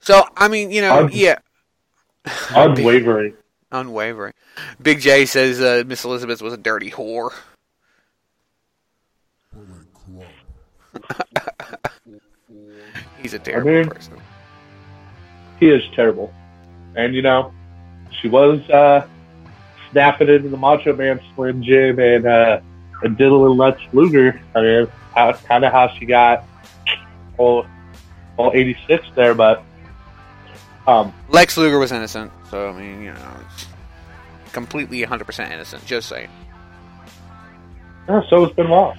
[0.00, 1.38] So, I mean, you know, Un- yeah,
[2.54, 3.34] Unwavering.
[3.70, 4.32] unwavering.
[4.80, 7.32] Big J says uh, Miss Elizabeth was a dirty whore.
[9.52, 10.26] Bullet Club.
[13.22, 14.18] He's a terrible mean- person.
[15.60, 16.32] He is terrible.
[16.96, 17.52] And you know,
[18.20, 19.06] she was uh
[19.90, 22.60] snapping into the Macho Man Slim Jim and uh
[23.02, 24.40] and diddling Lex Luger.
[24.54, 26.44] I mean that's kinda how she got
[27.38, 27.66] all
[28.36, 29.62] all eighty six there, but
[30.86, 33.36] um Lex Luger was innocent, so I mean, you know,
[34.52, 35.84] completely 100% innocent.
[35.86, 36.28] Just saying.
[38.08, 38.96] yeah, so it's been long.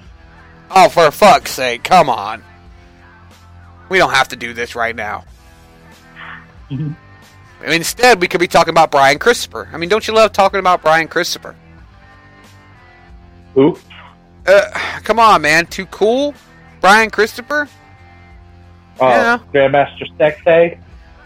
[0.70, 2.42] Oh, for fuck's sake, come on.
[3.88, 5.24] We don't have to do this right now.
[7.64, 9.68] Instead, we could be talking about Brian Christopher.
[9.72, 11.54] I mean, don't you love talking about Brian Christopher?
[13.54, 13.78] Who?
[14.46, 14.70] Uh,
[15.02, 15.66] come on, man.
[15.66, 16.34] Too cool?
[16.80, 17.68] Brian Christopher?
[19.00, 19.38] Uh, Yeah.
[19.52, 20.78] Grandmaster Sexay.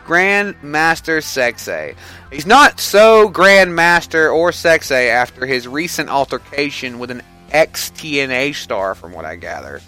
[0.07, 1.95] Grandmaster Sexay.
[2.33, 8.95] He's not so Grandmaster or Sexay after his recent altercation with an ex TNA star,
[8.95, 9.81] from what I gather.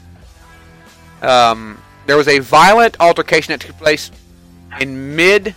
[1.20, 4.10] Um, there was a violent altercation that took place
[4.80, 5.54] in mid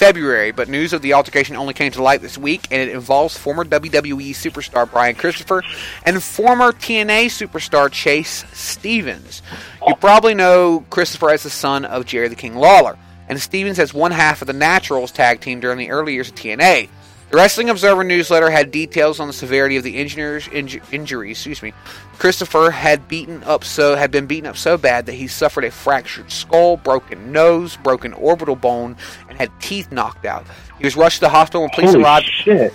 [0.00, 3.36] February, but news of the altercation only came to light this week, and it involves
[3.36, 5.62] former WWE superstar Brian Christopher
[6.06, 9.42] and former TNA superstar Chase Stevens.
[9.86, 12.96] You probably know Christopher as the son of Jerry the King Lawler,
[13.28, 16.34] and Stevens as one half of the Naturals tag team during the early years of
[16.34, 16.88] TNA.
[17.30, 21.38] The Wrestling Observer newsletter had details on the severity of the engineer's inju- injuries.
[21.38, 21.72] Excuse me.
[22.18, 25.70] Christopher had beaten up so had been beaten up so bad that he suffered a
[25.70, 28.96] fractured skull, broken nose, broken orbital bone,
[29.28, 30.44] and had teeth knocked out.
[30.78, 32.26] He was rushed to the hospital when police Holy arrived.
[32.26, 32.74] shit!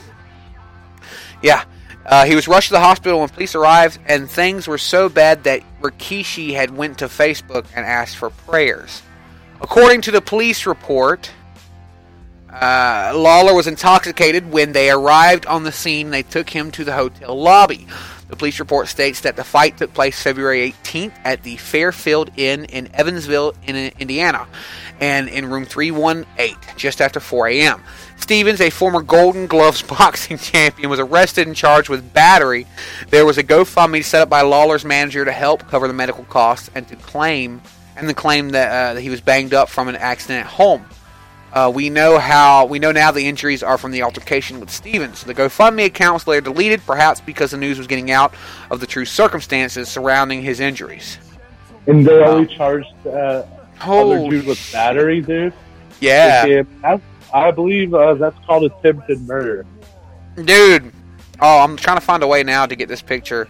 [1.42, 1.66] Yeah.
[2.06, 5.44] Uh, he was rushed to the hospital when police arrived, and things were so bad
[5.44, 9.02] that Rikishi had went to Facebook and asked for prayers.
[9.60, 11.30] According to the police report,
[12.62, 16.10] uh, Lawler was intoxicated when they arrived on the scene.
[16.10, 17.88] They took him to the hotel lobby.
[18.30, 22.66] The police report states that the fight took place February 18th at the Fairfield Inn
[22.66, 24.48] in Evansville, in Indiana,
[25.00, 27.84] and in room 318, just after 4 a.m.
[28.18, 32.66] Stevens, a former Golden Gloves boxing champion, was arrested and charged with battery.
[33.10, 36.72] There was a GoFundMe set up by Lawler's manager to help cover the medical costs
[36.74, 37.62] and to claim
[37.96, 40.86] and the claim that, uh, that he was banged up from an accident at home.
[41.56, 45.24] Uh, we know how we know now the injuries are from the altercation with Stevens.
[45.24, 48.34] The GoFundMe account was later deleted, perhaps because the news was getting out
[48.70, 51.18] of the true circumstances surrounding his injuries.
[51.88, 53.44] And they only charged uh,
[53.80, 55.54] other dude with battery, dude.
[56.02, 57.00] Yeah, I,
[57.34, 59.66] I believe uh, that's called attempted murder.
[60.36, 60.92] dude.
[61.40, 63.48] Oh, I'm trying to find a way now to get this picture.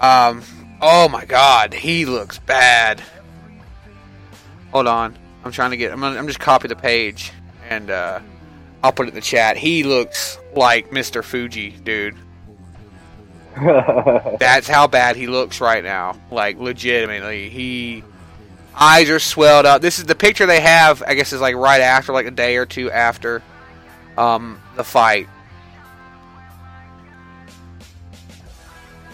[0.00, 0.42] Um.
[0.80, 3.02] Oh my God, he looks bad.
[4.70, 5.16] Hold on,
[5.46, 5.92] I'm trying to get.
[5.92, 7.32] I'm, gonna, I'm just copy the page
[7.68, 8.20] and uh,
[8.82, 9.56] I'll put it in the chat.
[9.56, 11.24] He looks like Mr.
[11.24, 12.16] Fuji, dude.
[14.38, 16.20] That's how bad he looks right now.
[16.30, 18.04] Like legitimately, he
[18.74, 19.80] eyes are swelled up.
[19.80, 21.02] This is the picture they have.
[21.02, 23.42] I guess is like right after, like a day or two after
[24.18, 25.28] um, the fight.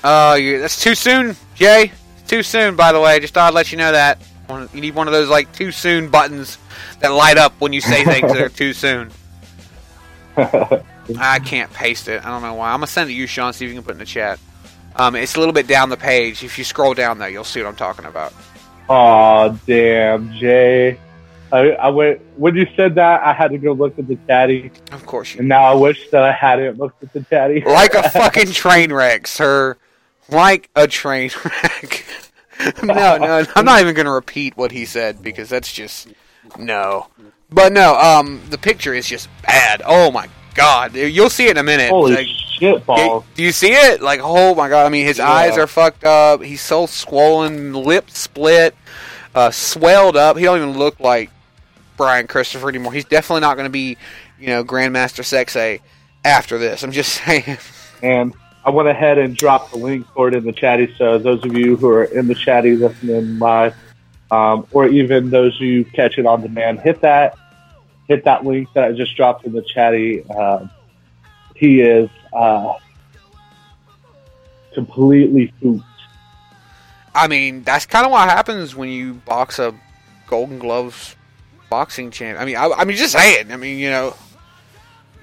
[0.03, 1.93] Oh, you that's too soon, Jay.
[2.19, 3.21] It's too soon, by the way.
[3.21, 4.19] Just thought I'd let you know that.
[4.53, 6.59] One- You need one of those like too soon buttons
[7.01, 9.11] that light up when you say things that are too soon.
[10.37, 12.25] I can't paste it.
[12.25, 12.69] I don't know why.
[12.71, 13.53] I'm gonna send it to you, Sean.
[13.53, 14.39] See if you can put it in the chat.
[14.97, 16.45] Um, it's a little bit down the page.
[16.45, 18.33] If you scroll down there, you'll see what I'm talking about.
[18.89, 20.99] Oh damn, Jay!
[21.51, 23.23] I, I went when you said that.
[23.23, 26.09] I had to go look at the caddy, Of course, you and now I wish
[26.11, 27.61] that I hadn't looked at the caddy.
[27.63, 29.77] like a fucking train wreck, sir.
[30.29, 32.05] Like a train wreck.
[32.83, 36.09] no, no, I'm not even gonna repeat what he said because that's just
[36.59, 37.09] no.
[37.51, 39.83] But no, um, the picture is just bad.
[39.85, 41.91] Oh my god, you'll see it in a minute.
[41.91, 43.25] Holy Like, shit balls!
[43.35, 44.01] do you see it?
[44.01, 44.87] Like, oh my god!
[44.87, 45.31] I mean, his Yeah.
[45.31, 46.43] eyes are fucked up.
[46.43, 48.75] He's so swollen, lips split,
[49.35, 50.37] uh, swelled up.
[50.39, 51.31] He don't even look like
[51.97, 52.93] Brian Christopher anymore.
[52.93, 53.97] He's definitely not going to be,
[54.41, 55.81] you know, Grandmaster Sexay
[56.25, 56.83] after this.
[56.83, 57.59] I'm just saying.
[58.03, 58.35] And
[58.65, 60.95] I went ahead and dropped the link for it in the chatty.
[60.97, 63.75] So those of you who are in the chatty listening live,
[64.31, 67.37] um, or even those you catch it on demand, hit that
[68.09, 70.25] hit that link that I just dropped in the chatty.
[70.31, 70.71] Um,
[71.55, 72.75] he is uh,
[74.75, 75.85] completely pooped.
[77.15, 79.75] I mean, that's kind of what happens when you box a
[80.27, 81.17] Golden Gloves
[81.69, 82.41] boxing champ.
[82.41, 83.53] I mean, I, I mean, just saying.
[83.53, 84.15] I mean, you know,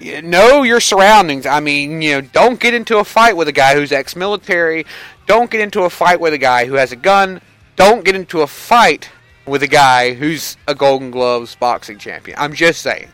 [0.00, 1.46] you know your surroundings.
[1.46, 4.86] I mean, you know, don't get into a fight with a guy who's ex-military.
[5.26, 7.40] Don't get into a fight with a guy who has a gun.
[7.76, 9.10] Don't get into a fight
[9.46, 12.38] with a guy who's a Golden Gloves boxing champion.
[12.40, 13.08] I'm just saying.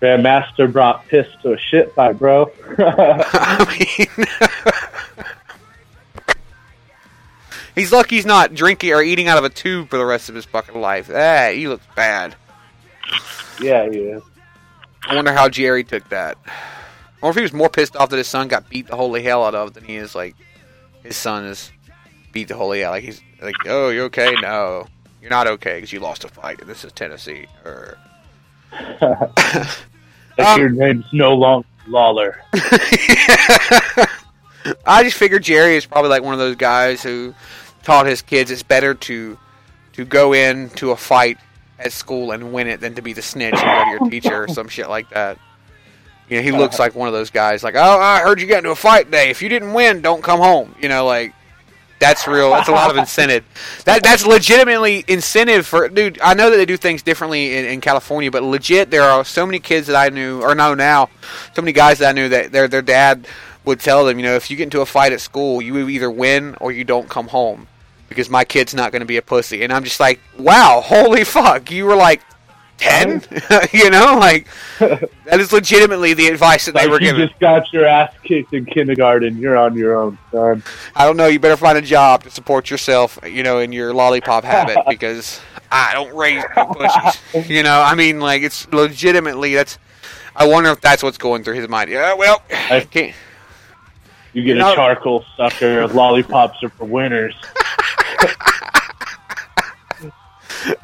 [0.00, 2.50] Grandmaster brought piss to a shit fight, bro.
[2.78, 4.26] I mean,
[7.74, 10.34] he's lucky he's not drinking or eating out of a tube for the rest of
[10.34, 11.10] his fucking life.
[11.12, 12.34] Ah, he looks bad.
[13.60, 14.22] yeah, he is.
[15.06, 16.36] I wonder how Jerry took that.
[17.22, 19.44] Or if he was more pissed off that his son got beat the holy hell
[19.44, 20.34] out of than he is like
[21.02, 21.72] his son is
[22.32, 22.90] beat the holy hell.
[22.90, 24.34] Like he's like, oh, you're okay?
[24.40, 24.86] No,
[25.20, 26.60] you're not okay because you lost a fight.
[26.60, 27.46] and This is Tennessee.
[27.64, 27.98] Or
[30.38, 32.42] Like Um, your name's no longer Lawler.
[34.84, 37.34] I just figured Jerry is probably like one of those guys who
[37.82, 39.38] taught his kids it's better to
[39.92, 41.38] to go into a fight
[41.78, 44.44] at school and win it than to be the snitch and go to your teacher
[44.44, 45.38] or some shit like that.
[46.28, 47.62] You know, he looks like one of those guys.
[47.62, 49.30] Like, oh, I heard you got into a fight today.
[49.30, 50.74] If you didn't win, don't come home.
[50.80, 51.32] You know, like
[52.00, 52.50] that's real.
[52.50, 53.44] That's a lot of incentive.
[53.84, 56.20] That that's legitimately incentive for dude.
[56.20, 59.46] I know that they do things differently in, in California, but legit, there are so
[59.46, 61.10] many kids that I knew or know now,
[61.54, 63.28] so many guys that I knew that their their dad
[63.64, 66.10] would tell them, you know, if you get into a fight at school, you either
[66.10, 67.68] win or you don't come home
[68.08, 69.62] because my kid's not going to be a pussy.
[69.62, 72.22] And I'm just like, wow, holy fuck, you were like.
[72.78, 73.22] 10
[73.72, 74.46] you know like
[74.78, 77.86] that is legitimately the advice that they Like were you given You just got your
[77.86, 79.38] ass kicked in kindergarten.
[79.38, 80.62] You're on your own, son.
[80.94, 81.26] I don't know.
[81.26, 85.40] You better find a job to support yourself, you know, in your lollipop habit because
[85.72, 87.48] I don't raise no pussies.
[87.48, 89.78] You know, I mean, like it's legitimately that's.
[90.34, 91.88] I wonder if that's what's going through his mind.
[91.88, 93.14] Yeah, well, I- can't.
[94.36, 94.70] You get No.
[94.70, 95.86] a charcoal sucker.
[95.94, 97.34] Lollipops are for winners.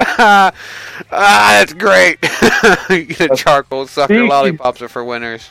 [0.00, 0.50] ah,
[1.10, 2.16] that's great.
[2.88, 4.14] you get a charcoal sucker.
[4.14, 5.50] Speaking- Lollipops are for winners.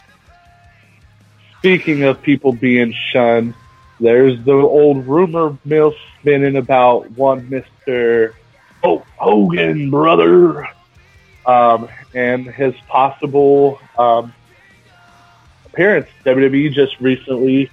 [1.59, 3.53] Speaking of people being shunned,
[3.99, 8.33] there's the old rumor mill spinning about one Mister
[8.83, 10.67] oh, Hogan, brother,
[11.45, 14.33] um, and his possible um,
[15.67, 16.07] appearance.
[16.25, 17.69] WWE just recently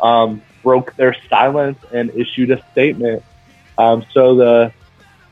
[0.00, 3.22] um, broke their silence and issued a statement.
[3.76, 4.72] Um, so the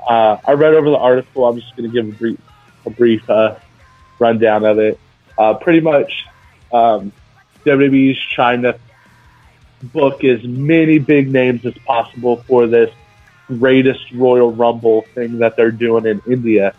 [0.06, 1.46] uh, I read over the article.
[1.46, 2.40] I'm just going to give a brief
[2.84, 3.56] a brief uh,
[4.18, 4.98] rundown of it.
[5.36, 6.26] Uh, pretty much.
[6.72, 7.12] Um,
[7.64, 8.78] WWE's trying to
[9.82, 12.90] book as many big names as possible for this
[13.46, 16.74] greatest Royal Rumble thing that they're doing in India.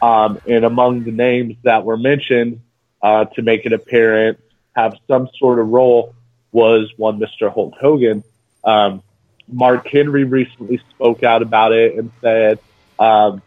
[0.00, 2.60] Um, and among the names that were mentioned
[3.02, 4.38] uh, to make an appearance,
[4.76, 6.14] have some sort of role,
[6.52, 7.52] was one Mr.
[7.52, 8.24] Hulk Hogan.
[8.64, 9.02] Um,
[9.50, 12.58] Mark Henry recently spoke out about it and said
[12.98, 13.40] um,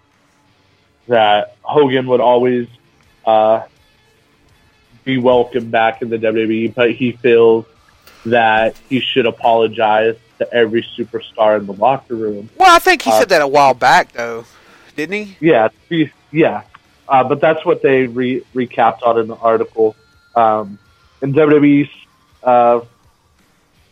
[1.08, 2.68] that Hogan would always
[3.26, 3.64] uh,
[5.04, 7.66] be welcomed back in the WWE, but he feels
[8.26, 12.50] that he should apologize to every superstar in the locker room.
[12.58, 14.46] Well, I think he Uh, said that a while back, though,
[14.96, 15.38] didn't he?
[15.40, 16.64] Yeah, he- yeah,
[17.08, 19.96] uh, but that's what they re- recapped on in the article.
[20.36, 20.80] Um,
[21.22, 21.90] and WWE's
[22.44, 22.82] uh,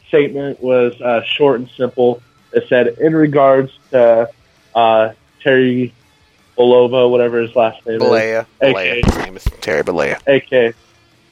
[0.10, 2.22] statement was uh, short and simple.
[2.52, 4.30] It said, in regards to
[4.76, 5.94] uh, Terry
[6.58, 8.46] Bolova, whatever his last name is, Bollea.
[8.62, 9.02] Okay.
[9.02, 9.06] Bollea.
[9.06, 10.20] His name is Terry Bollea.
[10.28, 10.74] aka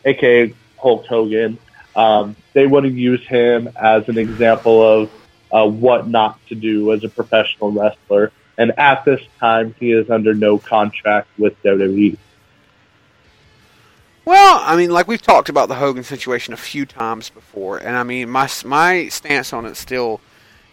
[0.06, 1.58] aka Hulk Hogan.
[1.96, 5.12] Um, they want to use him as an example of
[5.52, 8.32] uh, what not to do as a professional wrestler.
[8.60, 11.62] And at this time, he is under no contract with.
[11.64, 12.18] WWE.
[14.28, 17.96] Well, I mean, like we've talked about the Hogan situation a few times before, and
[17.96, 20.20] I mean, my my stance on it still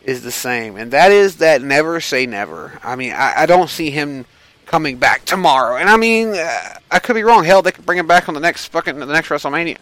[0.03, 2.81] is the same, and that is that never say never.
[2.83, 4.25] I mean, I, I don't see him
[4.67, 7.45] coming back tomorrow, and I mean, uh, I could be wrong.
[7.45, 9.79] Hell, they could bring him back on the next fucking the next WrestleMania.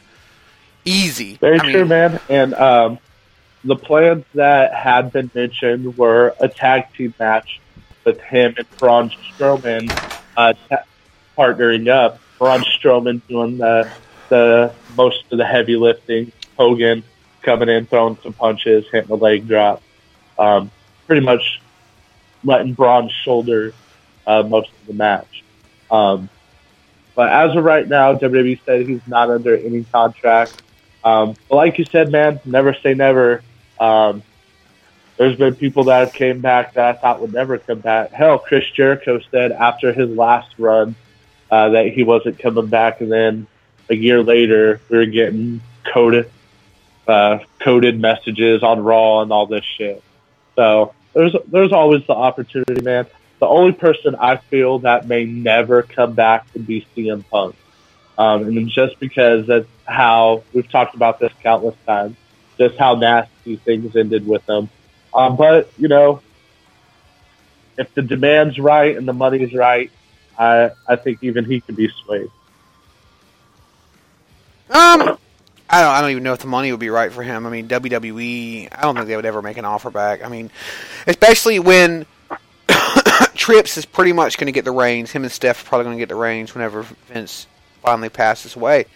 [0.84, 1.36] Easy.
[1.36, 2.20] Very I mean, true, man.
[2.28, 2.98] And um,
[3.64, 7.58] the plans that had been mentioned were a tag team match
[8.04, 9.88] with him and Braun Strowman
[10.36, 10.84] uh, ta-
[11.38, 12.18] partnering up.
[12.42, 13.88] Braun Strowman doing the
[14.28, 16.32] the most of the heavy lifting.
[16.58, 17.04] Hogan
[17.40, 19.80] coming in, throwing some punches, hitting a leg drop.
[20.36, 20.72] Um,
[21.06, 21.62] pretty much
[22.42, 23.72] letting Braun shoulder
[24.26, 25.44] uh, most of the match.
[25.88, 26.28] Um,
[27.14, 30.64] but as of right now, WWE said he's not under any contract.
[31.04, 33.44] Um, but like you said, man, never say never.
[33.78, 34.24] Um,
[35.16, 38.10] there's been people that have came back that I thought would never come back.
[38.10, 40.96] Hell, Chris Jericho said after his last run
[41.52, 43.46] uh, that he wasn't coming back, and then
[43.90, 45.60] a year later we were getting
[45.92, 46.30] coded
[47.06, 50.02] uh, coded messages on Raw and all this shit.
[50.56, 53.06] So there's there's always the opportunity, man.
[53.38, 57.54] The only person I feel that may never come back would be CM Punk.
[58.16, 62.16] Um, and just because that's how we've talked about this countless times,
[62.56, 64.70] just how nasty things ended with them.
[65.12, 66.22] Um, but you know,
[67.76, 69.90] if the demand's right and the money's right,
[70.38, 72.30] I I think even he could be swayed.
[74.70, 75.18] Um,
[75.68, 75.90] I don't.
[75.90, 77.46] I don't even know if the money would be right for him.
[77.46, 78.68] I mean, WWE.
[78.72, 80.24] I don't think they would ever make an offer back.
[80.24, 80.50] I mean,
[81.06, 82.06] especially when
[83.34, 85.10] Trips is pretty much going to get the reins.
[85.10, 87.46] Him and Steph are probably going to get the reins whenever Vince
[87.82, 88.86] finally passes away.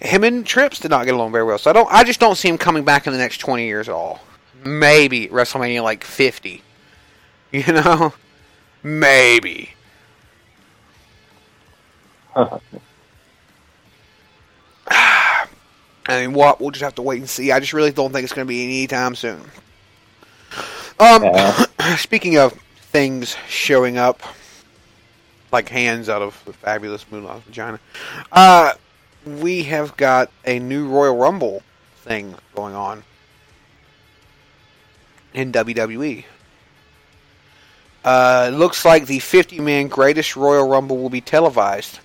[0.00, 1.90] Him and Trips did not get along very well, so I don't.
[1.90, 4.20] I just don't see him coming back in the next twenty years at all.
[4.64, 6.62] Maybe WrestleMania like fifty.
[7.50, 8.12] You know,
[8.82, 9.70] maybe.
[14.90, 15.46] I
[16.08, 16.60] mean, what?
[16.60, 17.52] We'll just have to wait and see.
[17.52, 19.40] I just really don't think it's going to be anytime soon.
[20.98, 21.64] Um, Yeah.
[21.96, 22.52] speaking of
[22.92, 24.22] things showing up,
[25.52, 27.80] like hands out of the fabulous Moonlight vagina,
[28.32, 28.72] uh,
[29.26, 31.62] we have got a new Royal Rumble
[31.96, 33.04] thing going on
[35.34, 36.24] in WWE.
[38.04, 41.98] Uh, it looks like the 50 man greatest Royal Rumble will be televised.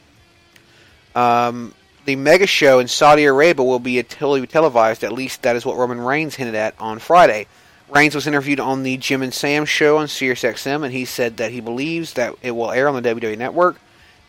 [1.16, 1.74] Um,
[2.06, 5.04] the mega show in Saudi Arabia will be tele- televised.
[5.04, 7.48] At least that is what Roman Reigns hinted at on Friday.
[7.90, 11.52] Reigns was interviewed on the Jim and Sam show on SiriusXM, and he said that
[11.52, 13.80] he believes that it will air on the WWE Network.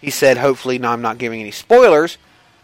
[0.01, 2.19] He said, hopefully, now I'm not giving any spoilers,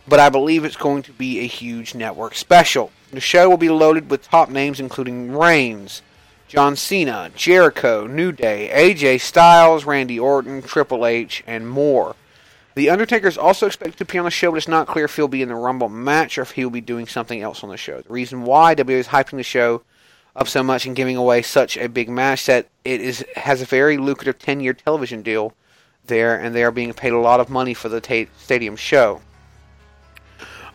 [0.06, 2.92] but I believe it's going to be a huge network special.
[3.12, 6.02] The show will be loaded with top names including Reigns,
[6.48, 12.14] John Cena, Jericho, New Day, AJ Styles, Randy Orton, Triple H, and more.
[12.74, 15.16] The Undertaker is also expected to appear on the show, but it's not clear if
[15.16, 17.76] he'll be in the Rumble match or if he'll be doing something else on the
[17.76, 18.00] show.
[18.00, 19.82] The reason why WWE is hyping the show
[20.36, 23.64] up so much and giving away such a big match that it is has a
[23.64, 25.54] very lucrative 10-year television deal
[26.06, 29.20] there, and they are being paid a lot of money for the ta- stadium show.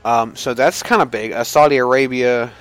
[0.03, 1.31] Um, so that's kind of big.
[1.31, 2.51] A Saudi Arabia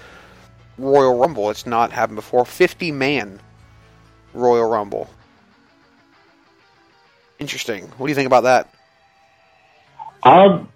[0.78, 1.50] Royal Rumble.
[1.50, 2.44] It's not happened before.
[2.44, 3.40] 50 man
[4.32, 5.10] Royal Rumble.
[7.38, 7.84] Interesting.
[7.98, 8.73] What do you think about that?
[10.24, 10.68] Um,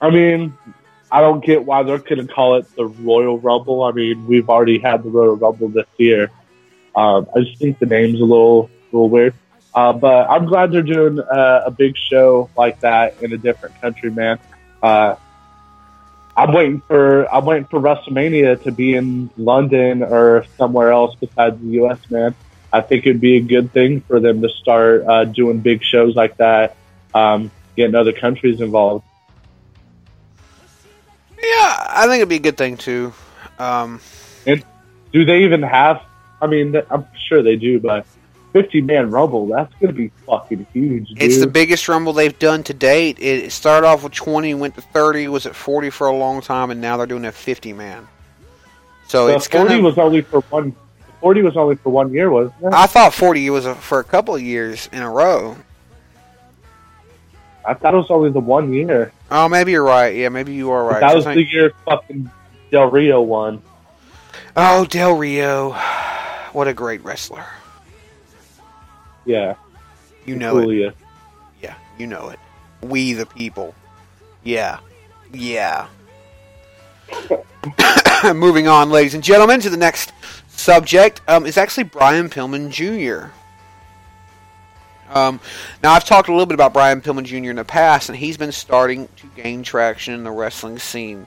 [0.00, 0.54] I mean,
[1.10, 3.82] I don't get why they're going to call it the Royal Rumble.
[3.82, 6.30] I mean, we've already had the Royal Rumble this year.
[6.96, 9.34] Um, I just think the name's a little, little weird.
[9.74, 13.80] Uh, but I'm glad they're doing uh, a big show like that in a different
[13.80, 14.38] country, man.
[14.82, 15.16] Uh,
[16.36, 21.60] I'm waiting for I'm waiting for WrestleMania to be in London or somewhere else besides
[21.60, 21.98] the U.S.
[22.10, 22.34] Man,
[22.72, 26.14] I think it'd be a good thing for them to start uh, doing big shows
[26.14, 26.76] like that,
[27.12, 29.04] um, getting other countries involved.
[31.40, 33.12] Yeah, I think it'd be a good thing too.
[33.58, 34.00] Um,
[34.46, 34.62] And
[35.12, 36.02] do they even have?
[36.42, 38.06] I mean, I'm sure they do, but
[38.52, 41.22] 50 man Rumble, that's going to be fucking huge, dude.
[41.22, 43.18] it's the biggest Rumble they've done to date.
[43.20, 46.70] It started off with 20, went to 30, was at 40 for a long time,
[46.70, 48.06] and now they're doing a 50 man.
[49.06, 49.82] So The it's 40 gonna.
[49.82, 50.74] was only for one.
[51.20, 52.72] 40 was only for one year, wasn't it?
[52.72, 55.56] I thought 40 was a, for a couple of years in a row.
[57.64, 59.12] I thought it was only the one year.
[59.30, 60.14] Oh, maybe you're right.
[60.14, 61.00] Yeah, maybe you are right.
[61.00, 62.30] that I was the year fucking
[62.70, 63.62] Del Rio won.
[64.56, 65.76] Oh, Del Rio.
[66.52, 67.44] What a great wrestler.
[69.26, 69.56] Yeah,
[70.24, 70.94] You know it.
[71.62, 72.38] Yeah, you know it.
[72.80, 73.74] We the people.
[74.42, 74.78] Yeah.
[75.32, 75.88] Yeah.
[78.34, 80.12] Moving on, ladies and gentlemen, to the next
[80.48, 81.20] subject.
[81.28, 83.30] Um, is actually Brian Pillman Jr.
[85.10, 85.40] Um,
[85.82, 87.50] now, I've talked a little bit about Brian Pillman Jr.
[87.50, 91.26] in the past, and he's been starting to gain traction in the wrestling scene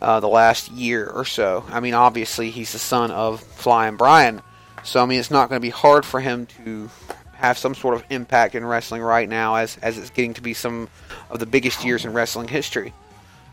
[0.00, 1.64] uh, the last year or so.
[1.68, 4.42] I mean, obviously, he's the son of Flying Brian,
[4.82, 6.90] so I mean, it's not going to be hard for him to
[7.34, 10.54] have some sort of impact in wrestling right now, as as it's getting to be
[10.54, 10.88] some
[11.30, 12.92] of the biggest years in wrestling history.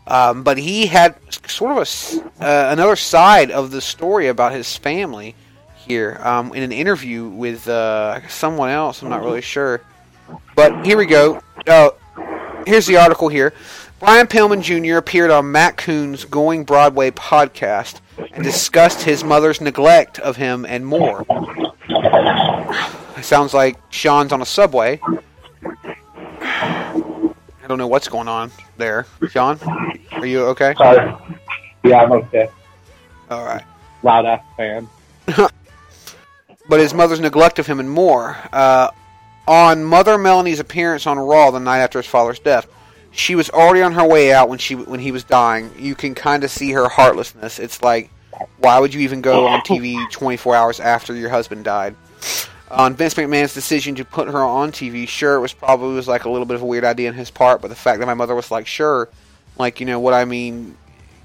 [0.06, 1.16] Um, but he had
[1.48, 5.34] sort of a uh, another side of the story about his family
[5.86, 9.02] here um, in an interview with uh, someone else.
[9.02, 9.82] I'm not really sure,
[10.54, 11.40] but here we go.
[11.66, 11.90] Uh,
[12.66, 13.52] here's the article here.
[14.00, 14.96] Brian Pillman Jr.
[14.98, 18.00] appeared on Matt Koon's Going Broadway podcast
[18.32, 21.24] and discussed his mother's neglect of him and more.
[23.16, 25.00] It sounds like Sean's on a subway.
[26.42, 29.06] I don't know what's going on there.
[29.30, 29.58] Sean,
[30.12, 30.74] are you okay?
[30.76, 31.14] Sorry.
[31.84, 32.48] Yeah, I'm okay.
[33.30, 33.64] All right.
[34.02, 34.88] Loud ass fan.
[36.68, 38.36] but his mother's neglect of him and more.
[38.52, 38.90] Uh,
[39.46, 42.66] on Mother Melanie's appearance on Raw the night after his father's death,
[43.12, 45.70] she was already on her way out when she when he was dying.
[45.78, 47.58] You can kind of see her heartlessness.
[47.58, 48.10] It's like,
[48.58, 51.94] why would you even go on TV 24 hours after your husband died?
[52.68, 56.24] On Vince McMahon's decision to put her on TV, sure, it was probably was like
[56.24, 58.14] a little bit of a weird idea on his part, but the fact that my
[58.14, 59.08] mother was like, sure,
[59.56, 60.76] like you know what I mean,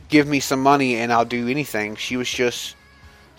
[0.07, 1.95] give me some money and I'll do anything.
[1.95, 2.75] She was just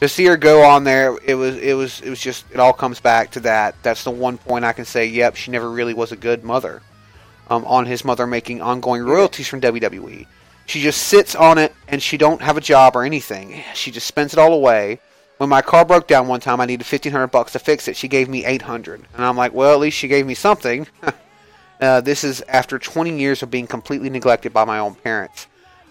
[0.03, 2.73] to see her go on there, it was it was it was just it all
[2.73, 3.81] comes back to that.
[3.85, 5.07] That's the one point I can say.
[5.07, 6.83] Yep, she never really was a good mother.
[7.49, 10.27] Um, on his mother making ongoing royalties from WWE,
[10.67, 13.63] she just sits on it and she don't have a job or anything.
[13.75, 14.99] She just spends it all away.
[15.37, 17.97] When my car broke down one time, I needed fifteen hundred bucks to fix it.
[17.97, 20.89] She gave me eight hundred, and I'm like, well, at least she gave me something.
[21.81, 25.47] uh, this is after twenty years of being completely neglected by my own parents.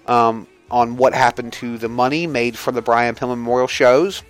[0.05, 4.23] Um, on what happened to the money made from the Brian Pillman Memorial shows.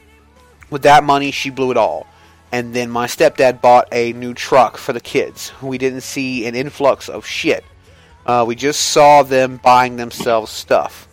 [0.70, 2.08] With that money, she blew it all.
[2.52, 5.54] And then my stepdad bought a new truck for the kids.
[5.62, 7.64] We didn't see an influx of shit.
[8.26, 11.08] Uh, we just saw them buying themselves stuff.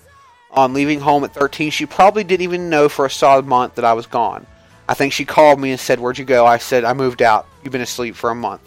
[0.50, 3.84] On leaving home at 13, she probably didn't even know for a solid month that
[3.84, 4.46] I was gone.
[4.88, 6.46] I think she called me and said, Where'd you go?
[6.46, 7.46] I said, I moved out.
[7.62, 8.62] You've been asleep for a month.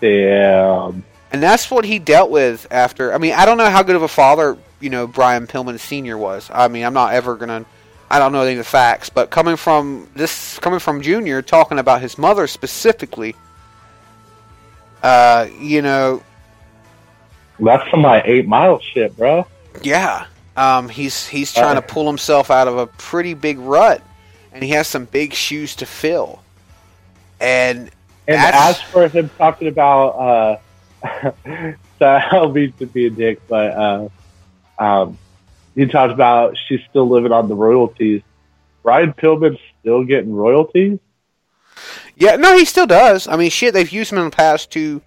[0.00, 1.04] Damn.
[1.32, 3.14] And that's what he dealt with after.
[3.14, 6.18] I mean, I don't know how good of a father, you know, Brian Pillman Sr.
[6.18, 6.50] was.
[6.52, 7.64] I mean, I'm not ever to.
[8.10, 11.78] I don't know any of the facts, but coming from this, coming from Junior, talking
[11.78, 13.34] about his mother specifically,
[15.02, 16.22] uh, you know,
[17.58, 19.46] That's some like eight mile shit, bro.
[19.82, 20.26] yeah,
[20.56, 24.02] um, he's he's trying to pull himself out of a pretty big rut,
[24.52, 26.42] and he has some big shoes to fill.
[27.40, 27.90] And
[28.28, 30.56] And as for him talking about, uh,
[31.98, 34.08] so I don't mean to be a dick, but uh,
[34.82, 35.18] um,
[35.74, 38.22] he talked about she's still living on the royalties.
[38.82, 40.98] Brian Pillman's still getting royalties.
[42.16, 43.26] Yeah, no, he still does.
[43.28, 45.00] I mean, shit, they've used him in the past to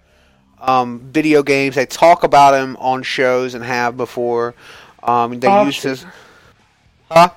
[0.60, 1.74] um, video games.
[1.76, 4.54] They talk about him on shows and have before.
[5.02, 6.04] Um, they Oh, use his.
[7.10, 7.30] Huh?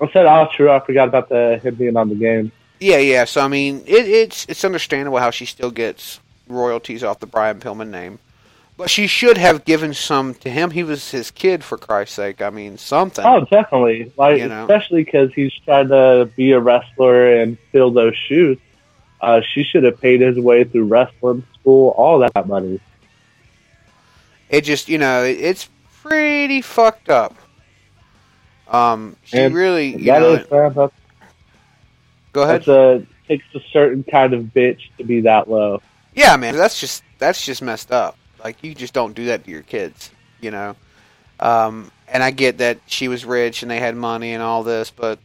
[0.00, 0.70] I said, oh, true.
[0.70, 2.50] I forgot about the him being on the game.
[2.80, 3.24] Yeah, yeah.
[3.24, 7.60] So I mean, it, it's it's understandable how she still gets royalties off the Brian
[7.60, 8.18] Pillman name,
[8.76, 10.70] but she should have given some to him.
[10.70, 12.42] He was his kid, for Christ's sake.
[12.42, 13.24] I mean, something.
[13.24, 14.12] Oh, definitely.
[14.16, 14.62] Like, You know.
[14.64, 18.58] especially because he's trying to be a wrestler and fill those shoes.
[19.20, 22.78] Uh, she should have paid his way through wrestling school, all that money.
[24.50, 25.68] It just, you know, it's
[26.02, 27.34] pretty fucked up.
[28.68, 30.94] Um, she And really, you That know, is, that's,
[32.32, 32.68] go ahead.
[32.68, 35.80] a takes a certain kind of bitch to be that low.
[36.14, 38.16] Yeah, man, that's just that's just messed up.
[38.42, 40.10] Like you just don't do that to your kids,
[40.40, 40.76] you know.
[41.40, 44.90] Um, and I get that she was rich and they had money and all this,
[44.90, 45.18] but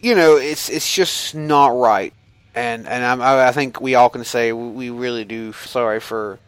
[0.00, 2.12] you know, it's it's just not right.
[2.54, 6.38] And and I'm, I I think we all can say we really do sorry for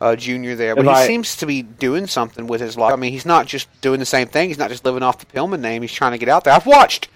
[0.00, 2.92] uh, Junior there, but If he I- seems to be doing something with his life.
[2.92, 4.48] I mean, he's not just doing the same thing.
[4.48, 5.82] He's not just living off the Pillman name.
[5.82, 6.52] He's trying to get out there.
[6.54, 7.08] I've watched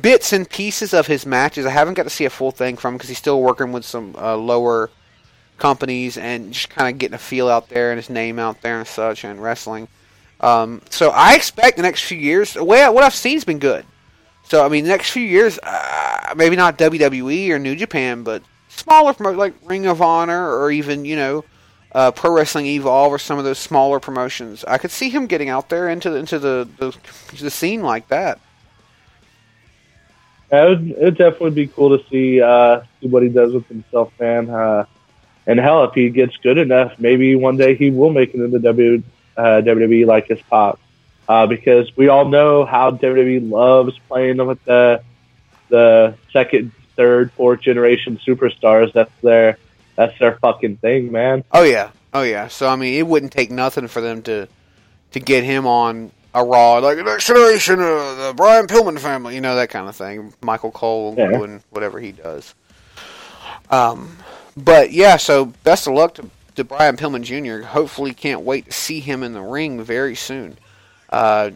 [0.00, 1.64] bits and pieces of his matches.
[1.64, 3.84] I haven't got to see a full thing from him because he's still working with
[3.86, 4.90] some uh, lower
[5.58, 8.78] companies and just kind of getting a feel out there and his name out there
[8.78, 9.88] and such and wrestling.
[10.40, 12.54] Um, so I expect the next few years.
[12.54, 13.84] Way what I've seen has been good.
[14.44, 18.42] So I mean, the next few years, uh, maybe not WWE or New Japan, but
[18.68, 21.44] smaller promo like Ring of Honor or even you know
[21.92, 24.64] uh, Pro Wrestling Evolve or some of those smaller promotions.
[24.64, 26.96] I could see him getting out there into the, into the, the
[27.40, 28.38] the scene like that.
[30.52, 33.66] Yeah, it would, it definitely be cool to see uh, see what he does with
[33.66, 34.50] himself, man.
[34.50, 34.84] Uh,
[35.46, 38.58] and hell, if he gets good enough, maybe one day he will make it into
[38.58, 39.02] W
[39.36, 40.80] uh, WWE like his pop.
[41.28, 45.02] Uh, because we all know how WWE loves playing with the
[45.68, 48.92] the second, third, fourth generation superstars.
[48.92, 49.58] That's their
[49.96, 51.42] that's their fucking thing, man.
[51.52, 52.48] Oh yeah, oh yeah.
[52.48, 54.48] So I mean, it wouldn't take nothing for them to
[55.12, 59.40] to get him on a Raw, like next generation of the Brian Pillman family, you
[59.40, 60.34] know that kind of thing.
[60.42, 61.28] Michael Cole Yeah.
[61.32, 62.54] doing whatever he does.
[63.70, 64.16] Um,
[64.56, 67.66] but yeah, so best of luck to, to Brian Pillman Jr.
[67.66, 70.56] Hopefully, can't wait to see him in the ring very soon.
[71.10, 71.50] Uh,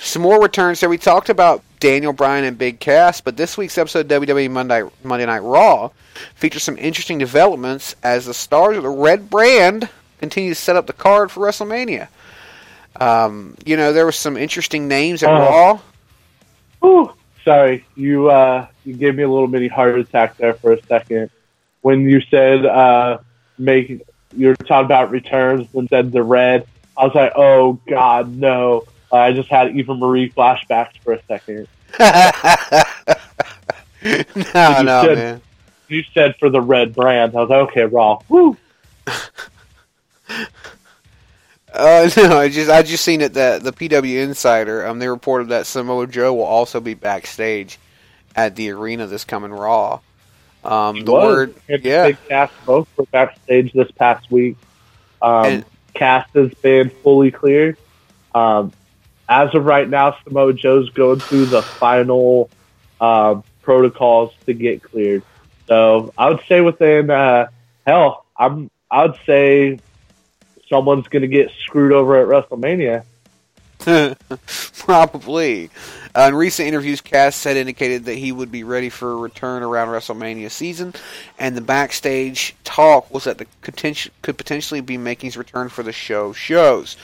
[0.00, 0.88] some more returns there.
[0.88, 4.82] We talked about Daniel Bryan and Big Cass, but this week's episode of WWE Monday
[5.02, 5.90] Monday Night Raw
[6.36, 9.88] features some interesting developments as the stars of the Red Brand
[10.18, 12.08] continue to set up the card for WrestleMania.
[12.96, 15.34] Um, you know, there were some interesting names at Oh.
[15.38, 15.80] Raw.
[16.80, 17.12] Whew.
[17.44, 21.30] Sorry, you uh, you gave me a little mini heart attack there for a second
[21.82, 23.18] when you said uh,
[23.58, 24.02] make
[24.36, 26.66] you were talking about returns and said the red.
[26.96, 28.84] I was like, oh god, no!
[29.12, 31.68] I just had Eva Marie flashbacks for a second.
[31.98, 32.30] no,
[34.82, 35.40] no, said- man.
[35.88, 37.34] You said for the red brand.
[37.34, 38.20] I was like, okay, Raw.
[38.28, 38.56] Woo.
[41.72, 45.48] Uh, no, I just I just seen it that the PW Insider um they reported
[45.48, 47.78] that Samoa Joe will also be backstage
[48.36, 50.00] at the arena this coming Raw.
[50.64, 54.56] Um, the word, yeah, Big Cass both were backstage this past week.
[55.22, 55.64] Um, And-
[55.94, 57.76] Cass has been fully cleared.
[58.34, 58.72] Um,
[59.28, 62.50] as of right now, Samoa Joe's going through the final
[63.00, 65.22] um, protocols to get cleared.
[65.66, 67.48] So I would say within uh,
[67.86, 69.80] hell, I'm I would say
[70.68, 73.04] someone's going to get screwed over at WrestleMania.
[74.74, 75.70] probably.
[76.16, 79.62] Uh, in recent interviews, Cass had indicated that he would be ready for a return
[79.62, 80.94] around WrestleMania season,
[81.38, 85.82] and the backstage talk was that the potential could potentially be making his return for
[85.82, 86.96] the show shows.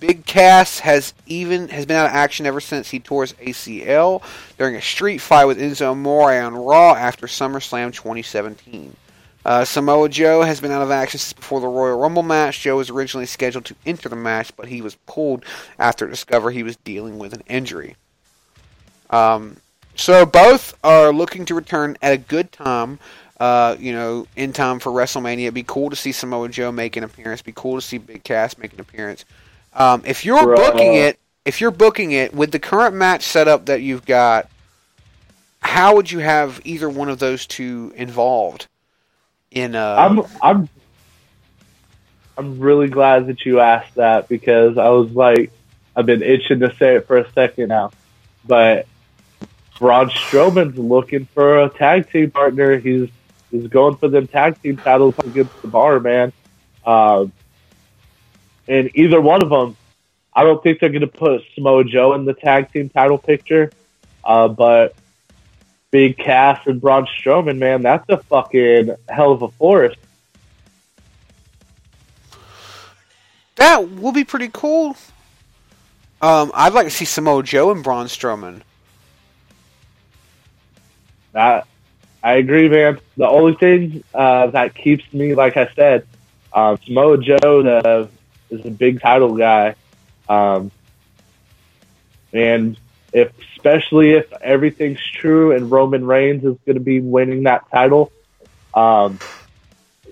[0.00, 4.22] Big Cass has even has been out of action ever since he tore his ACL
[4.58, 8.96] during a street fight with Enzo Amore on Raw after SummerSlam 2017.
[9.44, 12.60] Uh, Samoa Joe has been out of action since before the Royal Rumble match.
[12.60, 15.44] Joe was originally scheduled to enter the match, but he was pulled
[15.78, 17.96] after it discovered he was dealing with an injury.
[19.10, 19.58] Um,
[19.96, 22.98] so both are looking to return at a good time.
[23.38, 25.42] Uh, you know, in time for WrestleMania.
[25.42, 27.42] It'd be cool to see Samoa Joe make an appearance.
[27.42, 29.24] Be cool to see Big Cass make an appearance.
[29.72, 30.56] Um, if you're Bruh.
[30.56, 34.48] booking it, if you're booking it with the current match setup that you've got,
[35.60, 38.68] how would you have either one of those two involved?
[39.54, 40.68] In uh, I'm I'm
[42.36, 45.52] I'm really glad that you asked that because I was like
[45.96, 47.92] I've been itching to say it for a second now.
[48.44, 48.86] But
[49.78, 52.78] Braun Strowman's looking for a tag team partner.
[52.78, 53.08] He's
[53.50, 56.32] he's going for them tag team titles against the bar, man.
[56.84, 57.32] Um,
[58.66, 59.76] and either one of them,
[60.32, 63.70] I don't think they're going to put Samoa Joe in the tag team title picture.
[64.24, 64.96] Uh, but
[65.94, 69.94] big Cass and Braun Strowman, man, that's a fucking hell of a force.
[73.54, 74.96] That will be pretty cool.
[76.20, 78.62] Um, I'd like to see Samoa Joe and Braun Strowman.
[81.30, 81.68] That,
[82.24, 82.98] I agree, man.
[83.16, 86.08] The only thing uh, that keeps me, like I said,
[86.52, 88.08] um, Samoa Joe the,
[88.50, 89.76] is a big title guy,
[90.28, 90.72] um,
[92.32, 92.76] and
[93.14, 98.12] if especially if everything's true and Roman Reigns is going to be winning that title,
[98.74, 99.18] um,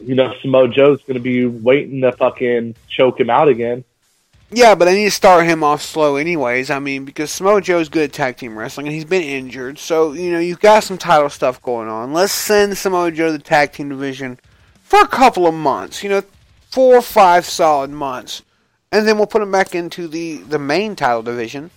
[0.00, 3.84] you know Samoa Joe's going to be waiting to fucking choke him out again.
[4.54, 6.70] Yeah, but I need to start him off slow, anyways.
[6.70, 10.12] I mean, because Samoa Joe's good at tag team wrestling, and he's been injured, so
[10.12, 12.12] you know you've got some title stuff going on.
[12.12, 14.38] Let's send Samoa Joe to the tag team division
[14.82, 16.02] for a couple of months.
[16.02, 16.22] You know,
[16.70, 18.42] four or five solid months,
[18.92, 21.70] and then we'll put him back into the the main title division,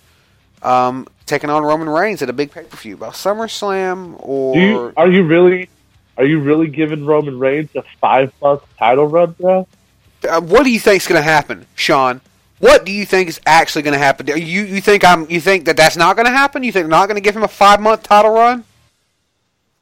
[0.62, 4.56] um, taking on Roman Reigns at a big pay per view by SummerSlam or.
[4.56, 5.68] You, are you really
[6.16, 9.68] are you really giving Roman Reigns a five month title run, bro?
[10.26, 12.20] Uh, what do you think's going to happen, Sean?
[12.58, 14.26] What do you think is actually going to happen?
[14.28, 16.62] You you think I'm you think that that's not going to happen?
[16.62, 18.64] You think not going to give him a five month title run?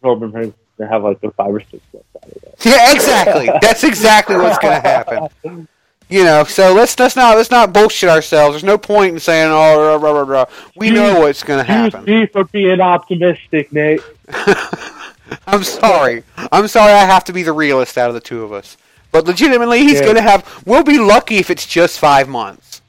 [0.03, 2.55] Roman Reigns to have like a five or six month title run.
[2.65, 3.49] Yeah, exactly.
[3.61, 5.69] that's exactly what's going to happen.
[6.11, 8.53] You know, so let's let's not let's not bullshit ourselves.
[8.55, 10.45] There's no point in saying oh rah, rah, rah, rah.
[10.77, 12.05] we know what's going to happen.
[12.05, 14.01] me for being optimistic, Nate.
[15.47, 16.23] I'm sorry.
[16.53, 16.93] I'm sorry.
[16.93, 18.77] I have to be the realist out of the two of us.
[19.11, 20.05] But legitimately, he's Yeah.
[20.05, 20.63] going to have.
[20.67, 22.83] We'll be lucky if it's just five months.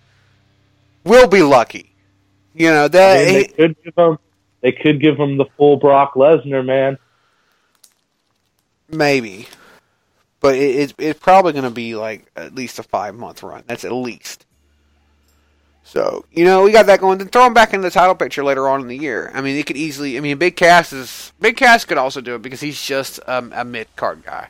[1.06, 1.92] We'll be lucky.
[2.54, 3.26] You know I that.
[3.26, 4.18] mean, they could give him
[4.62, 6.98] they could give him the full Brock Lesnar, man.
[8.90, 9.48] Maybe,
[10.46, 13.64] but it, it's it's probably going to be like at least a five month run.
[13.66, 14.46] That's at least.
[15.84, 17.18] So you know we got that going.
[17.18, 19.32] Then throw him back in the title picture later on in the year.
[19.34, 20.18] I mean, it could easily.
[20.18, 23.52] I mean, Big Cass is Big Cass could also do it because he's just um,
[23.56, 24.50] a mid card guy.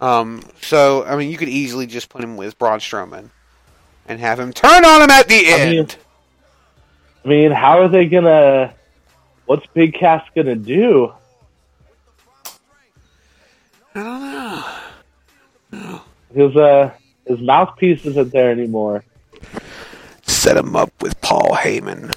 [0.00, 0.42] Um.
[0.60, 3.30] So I mean, you could easily just put him with Braun Strowman,
[4.08, 5.96] and have him turn on him at the I mean, end.
[7.24, 8.74] I mean, how are they gonna?
[9.46, 11.12] What's Big Cass gonna do?
[13.94, 14.39] I don't know.
[16.34, 16.92] His uh,
[17.26, 19.04] his mouthpiece isn't there anymore.
[20.22, 22.12] Set him up with Paul Heyman.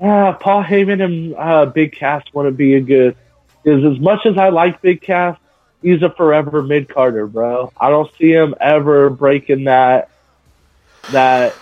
[0.00, 3.16] Yeah, Paul Heyman and uh, Big Cass want to be a good.
[3.64, 5.38] Is as much as I like Big Cass,
[5.80, 7.72] he's a forever mid Carter, bro.
[7.78, 10.10] I don't see him ever breaking that
[11.10, 11.54] that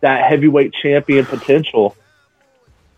[0.00, 1.96] that heavyweight champion potential.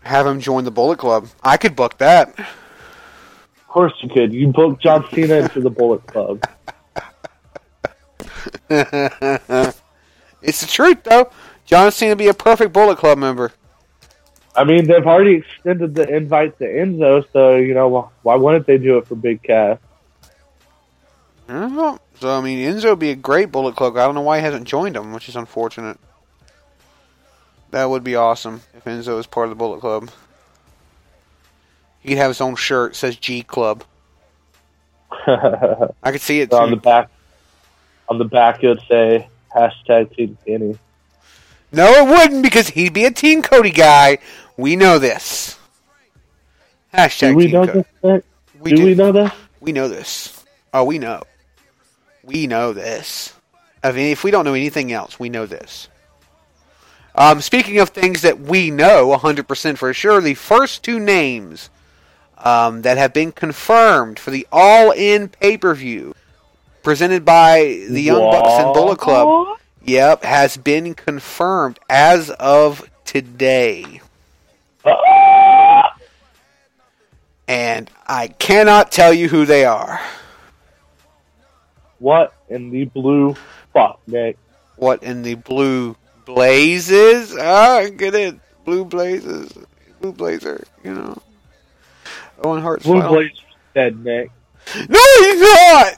[0.01, 1.27] Have him join the Bullet Club.
[1.41, 2.33] I could book that.
[3.67, 4.33] Of course you could.
[4.33, 6.41] You book John Cena into the Bullet Club.
[10.41, 11.29] it's the truth, though.
[11.65, 13.51] John Cena would be a perfect Bullet Club member.
[14.55, 18.77] I mean, they've already extended the invite to Enzo, so you know why wouldn't they
[18.77, 19.77] do it for Big Cass?
[21.49, 21.99] I.
[22.19, 24.03] So, I mean, Enzo would be a great Bullet Club guy.
[24.03, 25.99] I don't know why he hasn't joined them, which is unfortunate.
[27.71, 30.09] That would be awesome if Enzo is part of the Bullet Club.
[32.07, 33.83] He could have his own shirt says G Club.
[35.11, 37.09] I could see it on the back,
[38.07, 40.77] on the back, it would say hashtag Team Kenny.
[41.73, 44.19] No, it wouldn't because he'd be a Team Cody guy.
[44.55, 45.59] We know this.
[46.93, 47.85] Hashtag Do we Team know Cody.
[48.01, 48.23] this?
[48.61, 48.85] We do, do.
[48.85, 49.31] we know this?
[49.59, 50.45] We know this.
[50.73, 51.23] Oh, we know.
[52.23, 53.33] We know this.
[53.83, 55.89] I mean, if we don't know anything else, we know this.
[57.15, 61.69] Um, speaking of things that we know 100% for sure, the first two names
[62.43, 66.15] um, that have been confirmed for the All In pay per view
[66.83, 74.01] presented by the Young Bucks and Bullet Club, yep, has been confirmed as of today.
[77.49, 80.01] And I cannot tell you who they are.
[81.99, 83.35] What in the blue
[83.73, 84.37] fuck, Nick?
[84.77, 85.95] what in the blue
[86.25, 87.35] blazes?
[87.37, 88.39] Ah, get it.
[88.63, 89.51] Blue blazes.
[89.99, 91.21] Blue blazer, you know.
[92.43, 93.27] Owen Hart's Blue final-
[93.73, 94.31] dead, Nick.
[94.89, 95.93] No, he's not!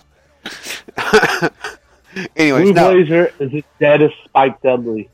[2.36, 2.91] Anyways, Blue no.
[2.91, 5.10] Blazer is as dead as Spike Dudley.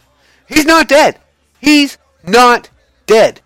[0.47, 1.19] He's not dead.
[1.60, 2.69] He's not
[3.07, 3.41] dead.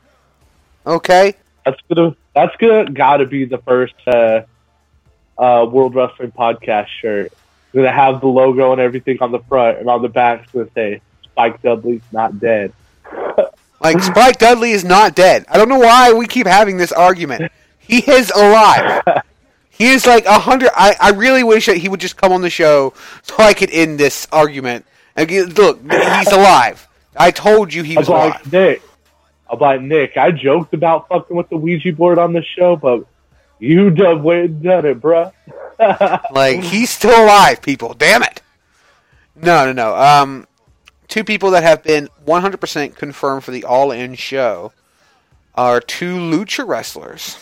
[0.86, 1.36] Okay?
[1.66, 2.16] That's gonna.
[2.34, 4.42] That's gonna gotta be the first uh,
[5.38, 7.28] uh, World Wrestling Podcast shirt.
[7.28, 10.52] It's gonna have the logo and everything on the front, and on the back it's
[10.52, 12.74] gonna say Spike Dudley's not dead.
[13.82, 15.46] Like, Spike Dudley is not dead.
[15.48, 17.50] I don't know why we keep having this argument.
[17.90, 19.04] He is alive.
[19.72, 20.72] He is like a hundred.
[20.76, 23.72] I, I really wish that he would just come on the show so I could
[23.72, 24.86] end this argument.
[25.16, 26.86] Look, he's alive.
[27.16, 28.52] I told you he was like alive.
[28.52, 28.82] Nick.
[29.50, 30.18] I'm Nick.
[30.18, 33.06] I joked about fucking with the Ouija board on the show, but
[33.60, 35.32] You done went done it, bruh.
[36.32, 37.94] Like he's still alive, people.
[37.94, 38.42] Damn it.
[39.36, 39.96] No, no, no.
[39.96, 40.46] Um,
[41.08, 44.74] two people that have been 100% confirmed for the All In show
[45.56, 47.38] are two lucha wrestlers,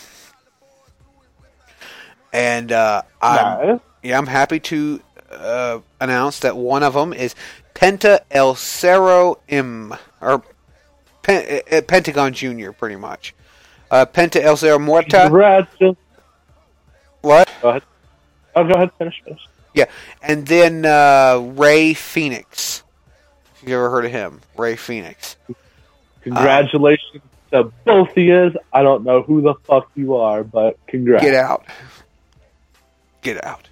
[2.32, 3.80] and uh, I'm Nice.
[4.02, 5.00] yeah, I'm happy to
[5.30, 7.34] uh, announce that one of them is
[7.74, 10.42] Penta El Zero M or
[11.22, 13.34] Pen- uh, Pentagon Junior, pretty much.
[13.90, 15.24] Uh, Penta El Zero Muerta.
[15.24, 15.70] Congrats.
[15.78, 15.96] Go
[17.22, 17.48] What?
[17.62, 17.82] ahead.
[18.56, 18.90] Oh, go ahead.
[18.98, 19.22] Finish.
[19.24, 19.46] Finish.
[19.74, 19.84] Yeah,
[20.22, 22.82] and then uh, Rey Fenix.
[23.62, 25.36] If you ever heard of him, Rey Fenix.
[26.22, 27.22] Congratulations
[27.52, 28.52] to both of you.
[28.72, 31.24] I don't know who the fuck you are, but congrats.
[31.24, 31.64] Get out.
[33.22, 33.68] Get out.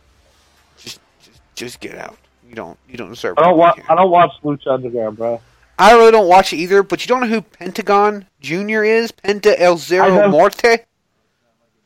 [0.78, 2.16] Just, just, just get out.
[2.48, 3.39] You don't, you don't deserve.
[3.39, 3.81] I don't watch.
[3.89, 5.40] I don't watch Lucha Underground, bro.
[5.78, 6.82] I really don't watch it either.
[6.82, 9.12] But you don't know who Pentagon Junior is?
[9.12, 10.28] Penta El I Zero know.
[10.28, 10.85] Morte.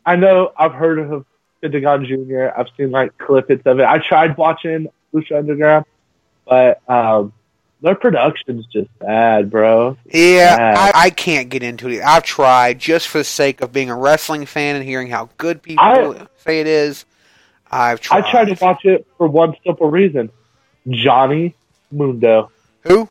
[0.07, 0.53] I know.
[0.57, 1.25] I've heard of
[1.63, 2.53] Pentagon Junior.
[2.59, 3.85] I've seen like clips of it.
[3.87, 5.87] I tried watching Lucha Underground,
[6.47, 7.33] but um,
[7.83, 9.97] their production's just bad, bro.
[10.07, 10.91] Yeah, Yeah.
[10.95, 12.03] I, I can't get into it.
[12.03, 15.63] I've tried just for the sake of being a wrestling fan and hearing how good
[15.63, 17.05] people I- say it is.
[17.71, 18.25] I've tried.
[18.25, 20.31] I tried to watch it for one simple reason:
[20.89, 21.55] Johnny
[21.91, 22.51] Mundo.
[22.83, 23.09] Who?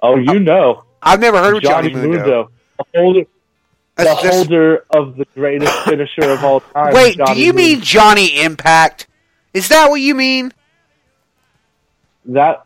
[0.00, 2.18] Oh, you know, I've never heard of Johnny, Johnny, Mundo.
[2.18, 3.24] Mundo, the holder,
[3.96, 6.92] the holder of the greatest finisher of all time.
[6.94, 7.62] Wait, Johnny do you Mundo.
[7.62, 9.06] mean Johnny Impact?
[9.54, 10.52] Is that what you mean?
[12.26, 12.64] that?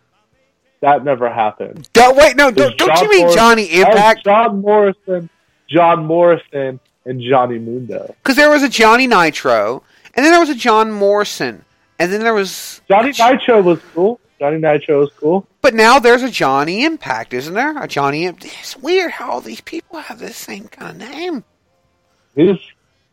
[0.82, 1.88] That never happened.
[1.94, 4.24] Don't, wait, no, don't, don't you mean Morrison- Johnny Impact?
[4.24, 5.30] John Morrison,
[5.68, 8.14] John Morrison, and Johnny Mundo.
[8.22, 9.82] Because there was a Johnny Nitro,
[10.14, 11.64] and then there was a John Morrison,
[11.98, 12.82] and then there was.
[12.88, 14.20] Johnny Nitro was cool.
[14.38, 15.46] Johnny Nitro was cool.
[15.62, 17.80] But now there's a Johnny Impact, isn't there?
[17.82, 18.26] A Johnny.
[18.26, 21.44] It's weird how all these people have the same kind of name.
[22.34, 22.58] He's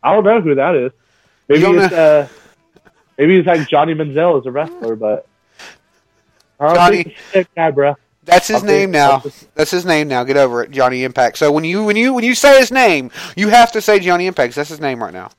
[0.02, 0.92] I don't know who that is.
[1.48, 2.28] Maybe it's uh
[3.16, 5.26] maybe it's like Johnny Manziel as a wrestler, but
[6.60, 7.96] I don't Johnny- think it's the same guy, bro.
[8.24, 9.20] That's his I'll name now.
[9.20, 10.24] Just- That's his name now.
[10.24, 11.38] Get over it, Johnny Impact.
[11.38, 14.26] So when you when you when you say his name, you have to say Johnny
[14.26, 14.54] Impact.
[14.54, 15.30] That's his name right now.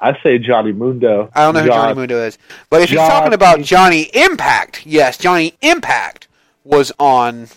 [0.00, 1.30] I say Johnny Mundo.
[1.34, 2.36] I don't know who Johnny Mundo is,
[2.68, 6.28] but if you're talking about Johnny Impact, yes, Johnny Impact
[6.64, 7.48] was on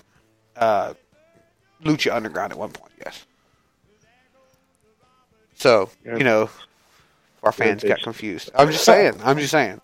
[0.56, 0.94] uh,
[1.84, 2.94] Lucha Underground at one point.
[3.04, 3.26] Yes.
[5.56, 6.50] So you know,
[7.44, 8.50] our fans got confused.
[8.56, 9.20] I'm just saying.
[9.24, 9.82] I'm just saying.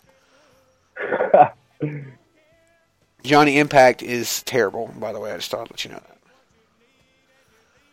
[3.26, 4.94] Johnny Impact is terrible.
[5.00, 6.16] By the way, I just thought I'd let you know that.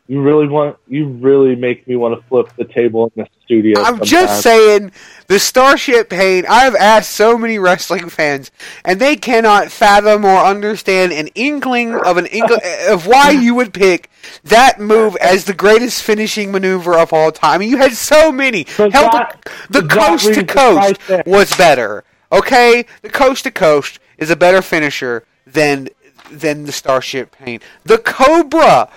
[0.09, 3.79] You really want you really make me want to flip the table in the studio.
[3.79, 4.11] I'm sometimes.
[4.11, 4.93] just saying
[5.29, 6.45] the Starship Pain.
[6.49, 8.51] I've asked so many wrestling fans,
[8.85, 13.73] and they cannot fathom or understand an inkling of an inkling of why you would
[13.73, 14.11] pick
[14.45, 17.55] that move as the greatest finishing maneuver of all time.
[17.55, 18.65] I mean, you had so many.
[18.77, 22.05] Hell, that- the, the coast to coast was better.
[22.33, 25.89] Okay, the coast to coast is a better finisher than
[26.31, 27.61] than the Starship Pain.
[27.85, 28.89] The Cobra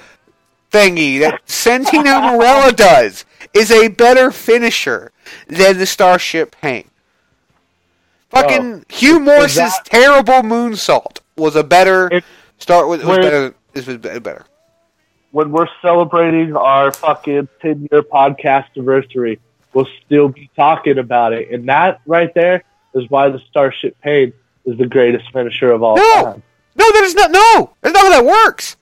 [0.71, 5.11] thingy that Santino Marella does is a better finisher
[5.47, 6.89] than the Starship Pain.
[8.29, 12.23] Fucking Hugh Morrus's that- terrible moonsault was a better It-
[12.57, 14.45] start with was better is was better.
[15.31, 19.39] when we're celebrating our fucking 10 year podcast anniversary,
[19.73, 21.49] we'll still be talking about it.
[21.51, 22.63] And that right there
[22.93, 24.33] is why the Starship Pain
[24.65, 26.43] is the greatest finisher of all No, time.
[26.75, 27.31] no, that is not.
[27.31, 28.77] No, that's not how that works.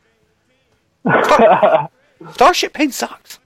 [1.05, 1.89] Star-
[2.33, 3.39] Starship Pain sucks.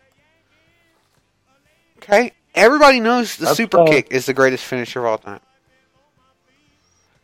[1.98, 5.40] Okay, everybody knows the That's, super uh, kick is the greatest finisher of all time.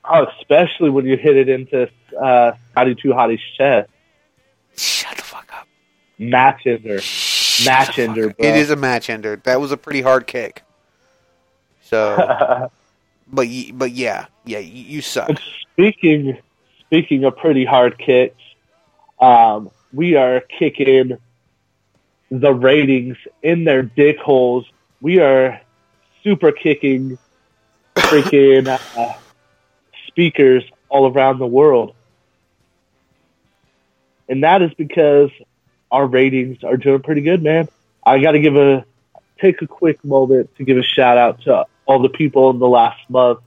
[0.05, 1.89] Oh, especially when you hit it into
[2.21, 3.89] uh, Scotty Too Hotty's chest.
[4.75, 5.67] Shut the fuck up.
[6.19, 6.99] Match ender.
[6.99, 8.35] Shut Match ender, bro.
[8.45, 9.39] It is a match ender.
[9.43, 10.63] That was a pretty hard kick.
[11.83, 12.17] So,
[13.31, 15.29] but but yeah, yeah, you, suck.
[15.73, 16.37] speaking
[16.79, 18.39] speaking of pretty hard kicks,
[19.19, 21.17] um, we are kicking
[22.29, 24.65] the ratings in their dick holes.
[25.01, 25.61] We are
[26.23, 27.17] super kicking
[27.95, 29.13] freaking uh,
[30.07, 31.95] speakers all around the world.
[34.29, 35.29] And that is because
[35.91, 37.67] our ratings are doing pretty good, man.
[38.05, 38.85] I got to give a
[39.39, 42.67] take a quick moment to give a shout out to all the people in the
[42.67, 43.39] last month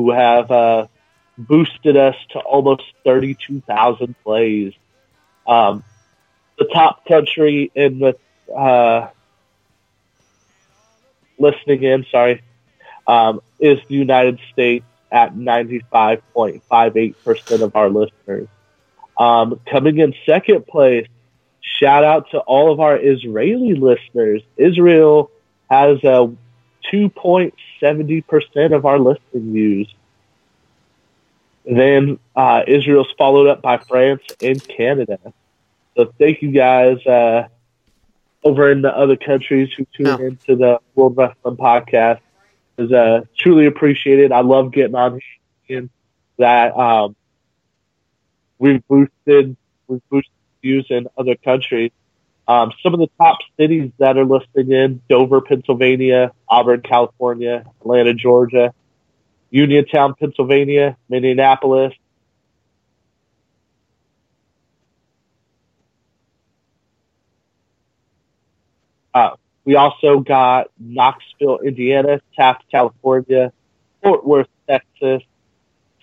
[0.00, 0.86] who have uh,
[1.36, 4.72] boosted us to almost 32,000 plays.
[5.46, 5.84] Um,
[6.58, 8.16] the top country in the
[8.54, 9.10] uh,
[11.38, 12.42] listening in, sorry,
[13.06, 18.48] um, is the United States at 95.58% of our listeners.
[19.18, 21.06] Um, coming in second place,
[21.60, 24.40] shout out to all of our Israeli listeners.
[24.56, 25.30] Israel
[25.70, 26.34] has a
[26.92, 29.92] 2.70% of our listing views.
[31.64, 35.18] Then uh, Israel's followed up by France and Canada.
[35.96, 37.48] So thank you guys uh,
[38.42, 40.26] over in the other countries who tune Yeah.
[40.26, 42.20] into the World Wrestling Podcast.
[42.78, 44.32] Is uh, truly appreciated.
[44.32, 45.20] I love getting on
[45.64, 45.90] here and
[46.38, 47.14] that um,
[48.58, 49.54] we've boosted
[49.86, 50.32] we've boosted
[50.62, 51.90] views in other countries.
[52.50, 58.12] Um, some of the top cities that are listing in Dover, Pennsylvania, Auburn, California, Atlanta,
[58.12, 58.74] Georgia,
[59.50, 61.94] Uniontown, Pennsylvania, Minneapolis.
[69.14, 73.52] Uh, we also got Knoxville, Indiana, Taft, California,
[74.02, 75.22] Fort Worth, Texas,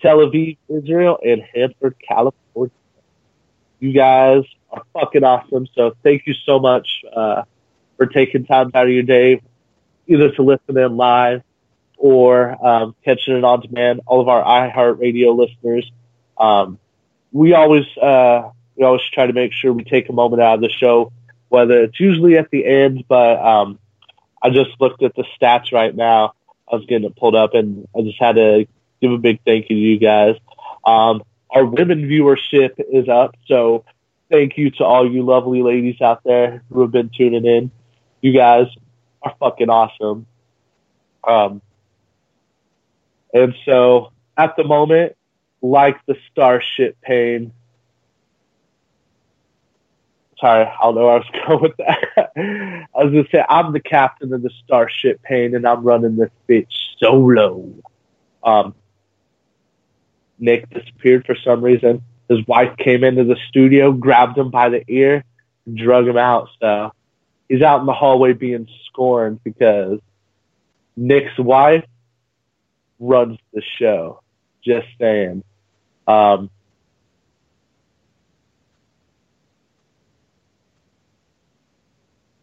[0.00, 2.72] Tel Aviv, Israel, and Hanford, California.
[3.80, 5.66] You guys are fucking awesome.
[5.74, 7.42] So thank you so much uh,
[7.96, 9.40] for taking time out of your day,
[10.06, 11.42] either to listen in live
[11.96, 14.00] or um, catching it on demand.
[14.06, 15.90] All of our iHeartRadio listeners,
[16.38, 16.78] um,
[17.32, 20.60] we always uh, we always try to make sure we take a moment out of
[20.60, 21.12] the show,
[21.48, 23.04] whether it's usually at the end.
[23.08, 23.78] But um,
[24.42, 26.34] I just looked at the stats right now.
[26.70, 28.66] I was getting it pulled up, and I just had to
[29.00, 30.36] give a big thank you to you guys.
[30.84, 33.84] Um, our women viewership is up, so
[34.30, 37.70] thank you to all you lovely ladies out there who have been tuning in.
[38.20, 38.66] You guys
[39.22, 40.26] are fucking awesome.
[41.26, 41.62] Um,
[43.32, 45.16] and so at the moment,
[45.62, 47.52] like the Starship Pain.
[50.40, 52.32] Sorry, I don't know where I was going with that.
[52.96, 56.30] I was gonna say I'm the captain of the Starship Pain, and I'm running this
[56.48, 57.72] bitch solo.
[58.44, 58.74] Um,
[60.38, 62.02] Nick disappeared for some reason.
[62.28, 65.24] His wife came into the studio, grabbed him by the ear,
[65.66, 66.48] and drug him out.
[66.60, 66.92] So
[67.48, 70.00] he's out in the hallway being scorned because
[70.96, 71.84] Nick's wife
[72.98, 74.20] runs the show.
[74.62, 75.42] Just saying.
[76.06, 76.50] Um,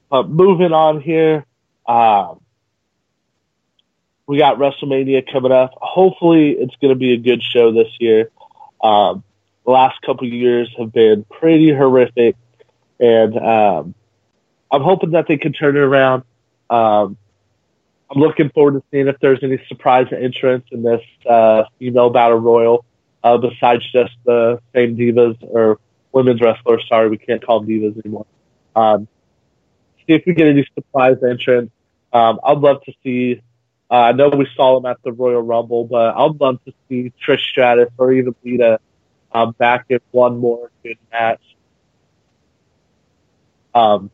[0.10, 1.46] but moving on here,
[1.86, 2.42] um,
[4.28, 5.72] we got WrestleMania coming up.
[5.76, 8.32] Hopefully, it's going to be a good show this year.
[8.82, 9.24] Um,
[9.66, 12.36] the last couple of years have been pretty horrific,
[13.00, 13.96] and um,
[14.72, 16.24] I'm hoping that they can turn it around.
[16.70, 17.18] Um,
[18.10, 22.38] I'm looking forward to seeing if there's any surprise entrants in this uh, female battle
[22.38, 22.86] royal,
[23.24, 25.80] uh, besides just the same divas or
[26.12, 26.86] women's wrestlers.
[26.88, 28.28] Sorry, we can't call them divas anymore.
[28.76, 29.08] Um,
[30.06, 31.72] see if we get any surprise entrants.
[32.14, 33.42] Um, I'd love to see.
[33.90, 37.12] Uh, I know we saw them at the Royal Rumble, but I'd love to see
[37.26, 38.80] Trish Stratus or even Lita
[39.36, 41.42] um, back in one more good match.
[43.74, 44.10] Um,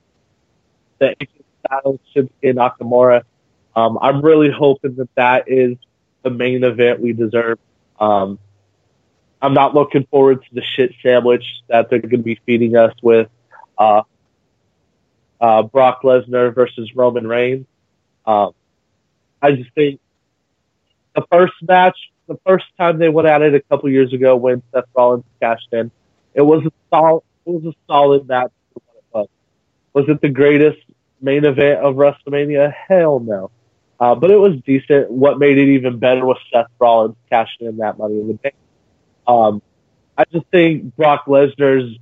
[0.97, 1.15] the
[1.63, 3.21] Styles, Shinsuke Nakamura.
[3.75, 5.77] Um, I'm really hoping that that is
[6.23, 7.59] the main event we deserve.
[7.99, 8.39] Um,
[9.43, 12.93] I'm not looking forward to the shit sandwich that they're going to be feeding us
[13.03, 13.29] with
[13.77, 14.01] uh,
[15.39, 17.67] uh, Brock Lesnar versus Roman Reigns.
[18.25, 18.53] Um,
[19.39, 19.99] I just think
[21.15, 21.97] the first match,
[22.31, 25.67] the first time they went at it a couple years ago when Seth Rollins cashed
[25.73, 25.91] in,
[26.33, 28.51] it was a solid, it was a solid match.
[28.73, 29.29] for what it
[29.93, 30.79] Was Was it the greatest
[31.21, 32.73] main event of WrestleMania?
[32.87, 33.51] Hell no.
[33.99, 35.11] Uh, but it was decent.
[35.11, 38.55] What made it even better was Seth Rollins cashing in that money in the bank.
[39.27, 39.61] Um,
[40.17, 41.97] I just think Brock Lesnar's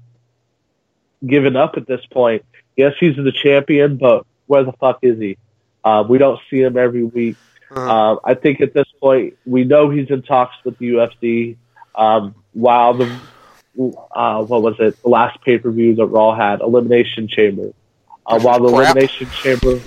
[1.26, 2.46] given up at this point.
[2.78, 5.38] Yes, he's the champion, but where the fuck is he?
[5.84, 7.36] Uh, we don't see him every week.
[7.76, 11.58] Uh, Um, I think at this point, we know he's in talks with the UFC.
[11.96, 13.06] Um, while the,
[14.12, 17.74] uh, what was it, the last pay per view that Raw had, Elimination Chamber.
[18.26, 18.96] Uh, while the Crap.
[18.96, 19.80] Elimination Chamber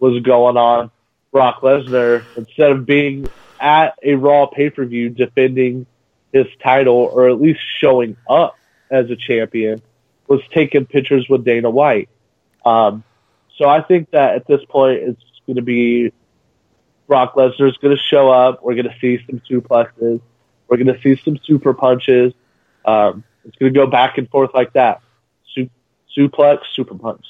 [0.00, 0.90] was going on,
[1.32, 3.28] Brock Lesnar, instead of being
[3.60, 5.86] at a Raw pay per view defending
[6.32, 8.56] his title or at least showing up
[8.90, 9.80] as a champion,
[10.28, 12.08] was taking pictures with Dana White.
[12.64, 13.04] Um,
[13.56, 16.12] so I think that at this point, it's going to be
[17.06, 18.62] Brock Lesnar's going to show up.
[18.62, 20.20] We're going to see some suplexes.
[20.68, 22.32] We're going to see some super punches.
[22.84, 25.00] Um, it's going to go back and forth like that.
[25.54, 25.70] Su-
[26.16, 27.24] suplex, super punch.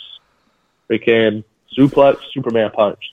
[0.91, 1.45] Freaking
[1.77, 3.13] suplex, Superman punch.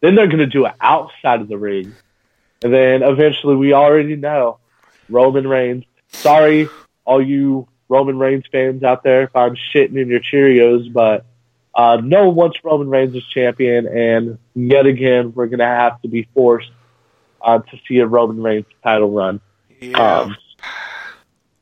[0.00, 1.94] Then they're going to do it outside of the ring.
[2.64, 4.58] And then eventually we already know
[5.08, 5.84] Roman Reigns.
[6.08, 6.68] Sorry,
[7.04, 11.26] all you Roman Reigns fans out there if I'm shitting in your Cheerios, but
[11.74, 16.08] uh, no wants Roman Reigns is champion, and yet again, we're going to have to
[16.08, 16.70] be forced
[17.40, 19.40] uh, to see a Roman Reigns title run.
[19.80, 20.20] yeah.
[20.20, 20.36] Um,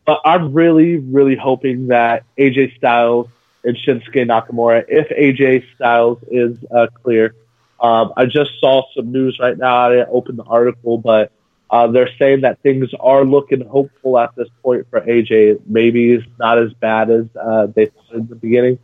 [0.04, 3.28] but I'm really, really hoping that AJ Styles
[3.62, 7.34] and Shinsuke Nakamura if AJ Styles is uh, clear.
[7.78, 9.76] Um, I just saw some news right now.
[9.76, 11.32] I didn't open the article, but
[11.70, 15.60] uh, they're saying that things are looking hopeful at this point for AJ.
[15.66, 18.78] Maybe it's not as bad as uh, they thought in the beginning.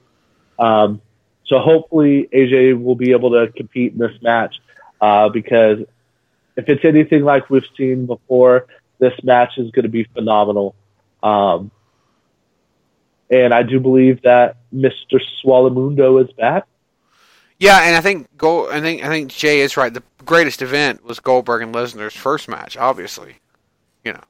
[0.59, 1.03] Um,
[1.47, 4.57] so hopefully AJ will be able to compete in this match
[5.01, 5.81] uh, because
[6.57, 8.67] if it's anything like we've seen before,
[8.99, 10.75] this match is going to be phenomenal.
[11.23, 11.71] Um,
[13.31, 15.21] and I do believe that Mr.
[15.43, 16.67] Swallomundo is back.
[17.59, 19.93] Yeah, and I think Gold, I think I think Jay is right.
[19.93, 23.37] The greatest event was Goldberg and Lesnar's first match, obviously.
[24.05, 24.23] You know.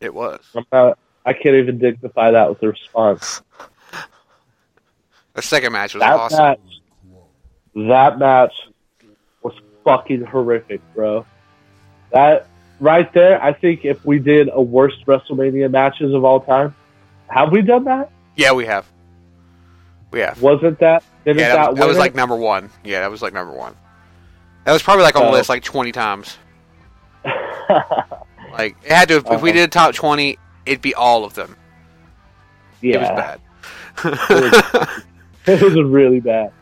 [0.00, 0.40] It was.
[0.56, 3.42] I'm not, I can't even dignify that with a response.
[5.34, 6.38] The second match was That awesome.
[6.38, 6.60] match,
[7.88, 8.52] that match
[9.42, 9.54] was
[9.84, 11.24] fucking horrific, bro.
[12.12, 12.46] That
[12.80, 16.74] right there, I think if we did a worst WrestleMania matches of all time,
[17.28, 18.10] have we done that?
[18.36, 18.86] Yeah, we have.
[20.10, 20.42] We have.
[20.42, 21.02] Wasn't that?
[21.24, 22.68] Yeah, that, that, was, that was like number one.
[22.84, 23.74] Yeah, that was like number one.
[24.64, 26.36] That was probably like on the So- list like twenty times.
[28.52, 29.16] Like it had to.
[29.16, 29.46] If we Uh-huh.
[29.52, 30.36] did a top twenty,
[30.66, 31.56] it'd be all of them.
[32.80, 33.40] yeah, It was bad.
[35.46, 36.52] it was really bad.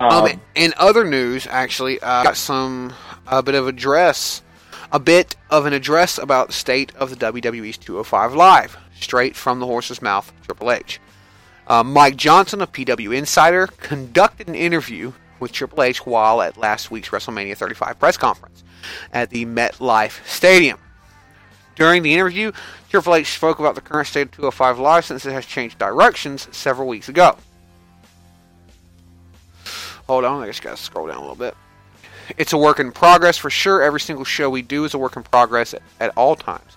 [0.00, 2.94] Um, Um, in other news, actually, uh, got some
[3.26, 4.42] a bit of address,
[4.90, 9.60] a bit of an address about the state of the WWE's 205 Live, straight from
[9.60, 11.00] the horse's mouth, Triple H.
[11.66, 16.90] Uh, Mike Johnson of PW Insider conducted an interview with Triple H while at last
[16.90, 18.64] week's WrestleMania 35 press conference
[19.12, 20.78] at the MetLife Stadium.
[21.74, 22.52] During the interview,
[22.92, 26.46] Triple H spoke about the current state of 205 Live since it has changed directions
[26.54, 27.38] several weeks ago.
[30.06, 31.56] Hold on, I just gotta scroll down a little bit.
[32.36, 33.80] It's a work in progress for sure.
[33.80, 36.76] Every single show we do is a work in progress at, at all times.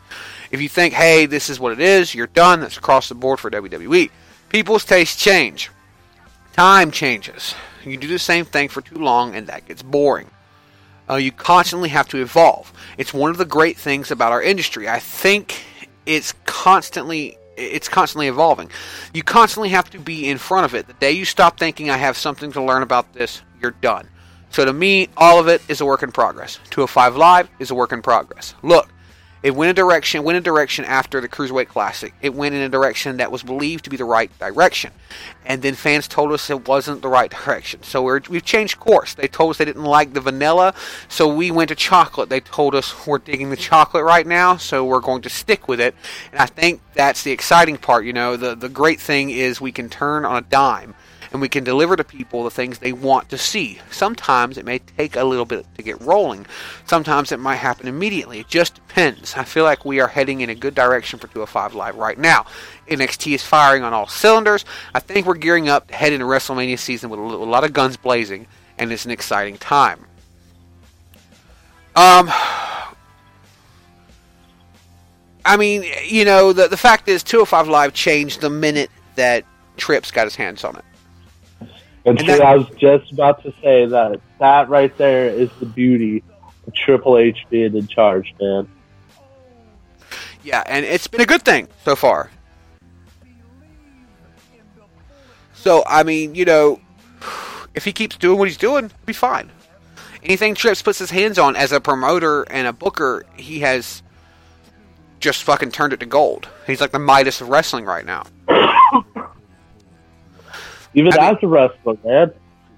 [0.52, 2.62] If you think, hey, this is what it is, you're done.
[2.62, 4.10] That's across the board for WWE.
[4.48, 5.70] People's tastes change.
[6.54, 7.56] Time changes.
[7.84, 10.32] You do the same thing for too long, and that gets boring.
[11.10, 12.72] Uh, you constantly have to evolve.
[12.98, 14.88] It's one of the great things about our industry.
[14.88, 15.62] I think
[16.06, 18.70] it's constantly it's constantly evolving.
[19.14, 20.88] You constantly have to be in front of it.
[20.88, 24.10] The day you stop thinking I have something to learn about this, you're done.
[24.50, 26.60] So to me, all of it is a work in progress.
[26.70, 28.56] 205 Live is a work in progress.
[28.62, 28.90] Look,
[29.46, 32.12] it went a direction, went in a direction after the Cruiserweight Classic.
[32.20, 34.92] It went in a direction that was believed to be the right direction,
[35.46, 37.84] and then fans told us it wasn't the right direction.
[37.84, 39.14] So we're, we've changed course.
[39.14, 40.74] They told us they didn't like the vanilla,
[41.08, 42.28] so we went to chocolate.
[42.28, 45.80] They told us we're digging the chocolate right now, so we're going to stick with
[45.80, 45.94] it.
[46.32, 48.04] And I think that's the exciting part.
[48.04, 50.96] You know, the the great thing is we can turn on a dime
[51.32, 53.80] and we can deliver to people the things they want to see.
[53.92, 56.46] Sometimes it may take a little bit to get rolling.
[56.86, 58.40] Sometimes it might happen immediately.
[58.40, 59.36] It just depends.
[59.36, 62.46] I feel like we are heading in a good direction for 205 Live right now.
[62.88, 64.66] NXT is firing on all cylinders.
[64.94, 67.64] I think we're gearing up to head into WrestleMania season with a lo- a lot
[67.64, 68.48] of guns blazing,
[68.78, 70.06] and it's an exciting time.
[71.96, 72.30] Um,
[75.46, 79.46] I mean, you know, the the fact is, 205 Live changed the minute that
[79.78, 80.86] Trips got his hands on it.
[82.06, 85.50] And, And so that- I was just about to say that that right there is
[85.60, 86.24] the beauty
[86.68, 88.68] of Triple H being in charge, man.
[90.44, 92.30] Yeah, and it's been a good thing so far.
[95.56, 96.80] So, I mean, you know,
[97.74, 99.52] if he keeps doing what he's doing, he'll be fine.
[100.22, 104.04] Anything Trips puts his hands on as a promoter and a booker, he has
[105.20, 106.48] just fucking turned it to gold.
[106.68, 108.26] He's like the Midas of wrestling right now.
[110.96, 112.32] Even I mean- as a wrestler, man.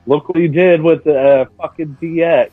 [0.06, 2.50] Look what he did with the uh, fucking DX,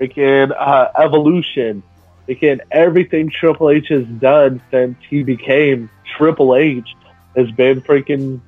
[0.00, 1.84] freaking uh, Evolution,
[2.28, 6.96] freaking everything Triple H has done since he became Triple H
[7.36, 8.40] has been freaking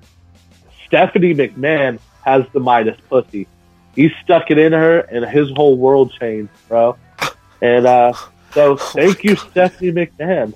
[0.85, 3.47] Stephanie McMahon has the Midas pussy.
[3.95, 6.97] He stuck it in her, and his whole world changed, bro.
[7.63, 8.13] And uh,
[8.53, 10.55] so, thank you, Stephanie McMahon.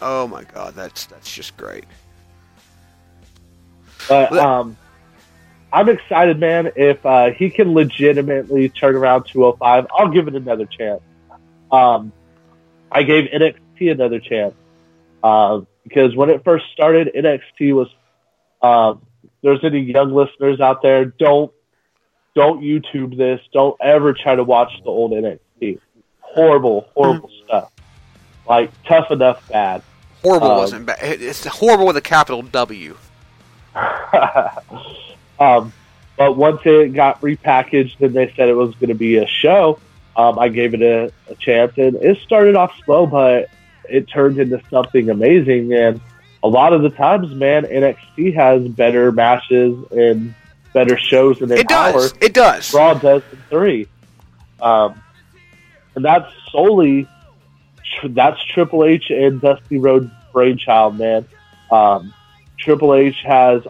[0.00, 1.84] Oh my god, that's that's just great.
[4.08, 4.76] But um,
[5.72, 6.72] I'm excited, man.
[6.76, 11.02] If uh, he can legitimately turn around 205, I'll give it another chance.
[11.70, 12.12] Um,
[12.90, 14.54] I gave NXT another chance
[15.22, 17.88] uh, because when it first started, NXT was.
[18.62, 19.06] Um,
[19.42, 21.50] there's any young listeners out there, don't
[22.34, 23.40] don't YouTube this.
[23.52, 25.80] Don't ever try to watch the old NXT.
[26.20, 27.72] Horrible, horrible stuff.
[28.48, 29.82] Like tough enough bad.
[30.22, 30.98] Horrible Um, wasn't bad.
[31.00, 32.96] It's horrible with a capital W.
[35.40, 35.72] um,
[36.16, 39.78] but once it got repackaged and they said it was going to be a show,
[40.16, 41.72] um, I gave it a, a chance.
[41.76, 43.48] And it started off slow, but
[43.88, 45.72] it turned into something amazing.
[45.72, 46.00] And
[46.42, 50.34] a lot of the times, man, NXT has better matches and
[50.72, 52.14] better shows than an It does.
[52.20, 52.72] It does.
[52.74, 53.86] Raw does in three,
[54.60, 55.00] um,
[55.94, 57.06] and that's solely
[57.98, 61.26] tr- that's Triple H and Dusty Rhodes brainchild, man.
[61.70, 62.14] Um,
[62.60, 63.62] Triple H has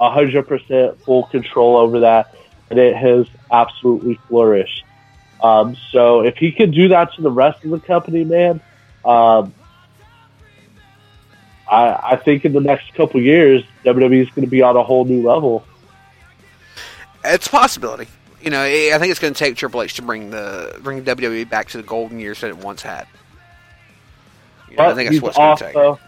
[0.00, 2.34] hundred percent full control over that,
[2.70, 4.84] and it has absolutely flourished.
[5.42, 8.60] Um, so if he can do that to the rest of the company, man,
[9.04, 9.54] um,
[11.70, 14.82] I, I think in the next couple years, WWE is going to be on a
[14.82, 15.64] whole new level.
[17.24, 18.06] It's a possibility.
[18.42, 21.02] You know, I I think it's going to take Triple H to bring the bring
[21.02, 23.06] WWE back to the golden years that it once had.
[24.70, 26.03] You know, I think that's what's going to take.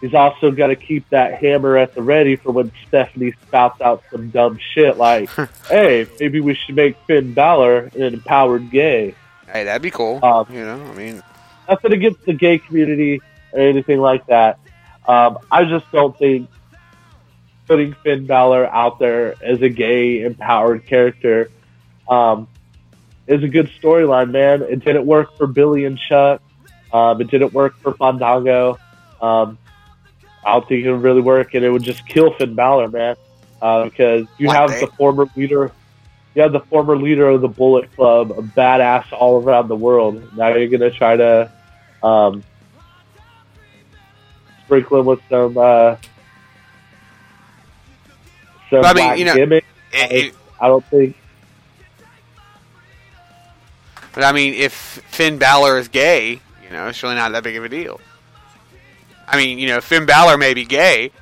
[0.00, 4.02] He's also got to keep that hammer at the ready for when Stephanie spouts out
[4.10, 5.30] some dumb shit like,
[5.68, 9.14] "Hey, maybe we should make Finn Balor an empowered gay."
[9.52, 10.24] Hey, that'd be cool.
[10.24, 11.22] Um, you know, I mean,
[11.70, 13.22] Nothing against the gay community
[13.52, 14.58] or anything like that.
[15.06, 16.50] Um, I just don't think
[17.68, 21.48] putting Finn Balor out there as a gay empowered character
[22.08, 22.48] um,
[23.28, 24.62] is a good storyline, man.
[24.62, 26.42] It didn't work for Billy and Chuck.
[26.92, 28.76] Um, it didn't work for Fandango.
[29.22, 29.56] Um,
[30.44, 33.16] I don't think it would really work, and it would just kill Finn Balor, man.
[33.60, 34.80] Uh, because you One have day.
[34.80, 35.70] the former leader,
[36.34, 40.34] you have the former leader of the Bullet Club, a badass all around the world.
[40.36, 41.52] Now you're gonna try to
[42.02, 42.42] um,
[44.64, 45.96] sprinkle him with some uh,
[48.70, 49.64] some I mean, you know, gimmick.
[49.92, 51.16] it- it- I don't think.
[54.14, 57.56] but I mean, if Finn Balor is gay, you know, it's really not that big
[57.56, 58.00] of a deal.
[59.30, 61.12] I mean, you know, Finn Balor may be gay,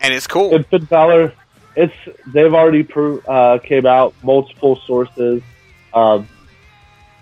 [0.00, 0.54] and it's cool.
[0.54, 1.32] And Finn Balor,
[1.76, 1.94] it's
[2.26, 5.42] they've already pro- uh, came out multiple sources.
[5.92, 6.26] Um,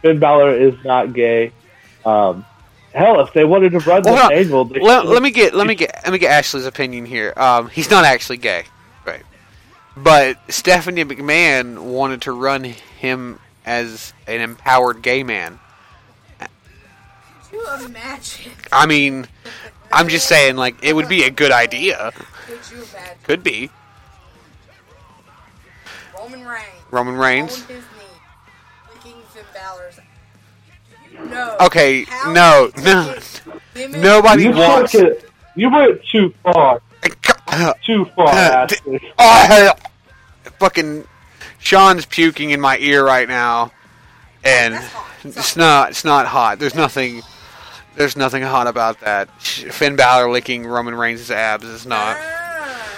[0.00, 1.52] Finn Balor is not gay.
[2.04, 2.44] Um,
[2.94, 5.54] hell, if they wanted to run Well, this hold angle, they let, let me get
[5.54, 7.32] let me get let me get Ashley's opinion here.
[7.36, 8.64] Um, he's not actually gay,
[9.04, 9.24] right?
[9.96, 15.58] But Stephanie McMahon wanted to run him as an empowered gay man.
[16.38, 16.48] Could
[17.52, 18.52] you imagine?
[18.72, 19.26] I mean,
[19.92, 22.12] I'm just saying, like, it would be a good idea.
[22.46, 23.16] Could you imagine?
[23.24, 23.70] Could be
[26.18, 26.64] Roman Reigns.
[26.90, 27.62] Roman Reigns.
[27.62, 27.84] On his
[28.94, 29.98] licking Finn Balor's.
[31.12, 33.16] You Okay, how no, no.
[33.98, 34.92] Nobody you wants.
[34.92, 35.30] took it.
[35.56, 36.80] You went too far.
[37.84, 39.00] Too far, Uh, d- Ashley.
[39.18, 39.72] Oh,
[40.58, 41.04] fucking
[41.58, 43.72] Sean's puking in my ear right now,
[44.44, 44.74] and
[45.24, 45.90] It's it's not.
[45.90, 46.58] It's not hot.
[46.60, 47.22] There's nothing.
[47.94, 49.28] There's nothing hot about that.
[49.40, 52.16] Finn Balor licking Roman Reigns' abs is not.
[52.18, 52.88] Ah.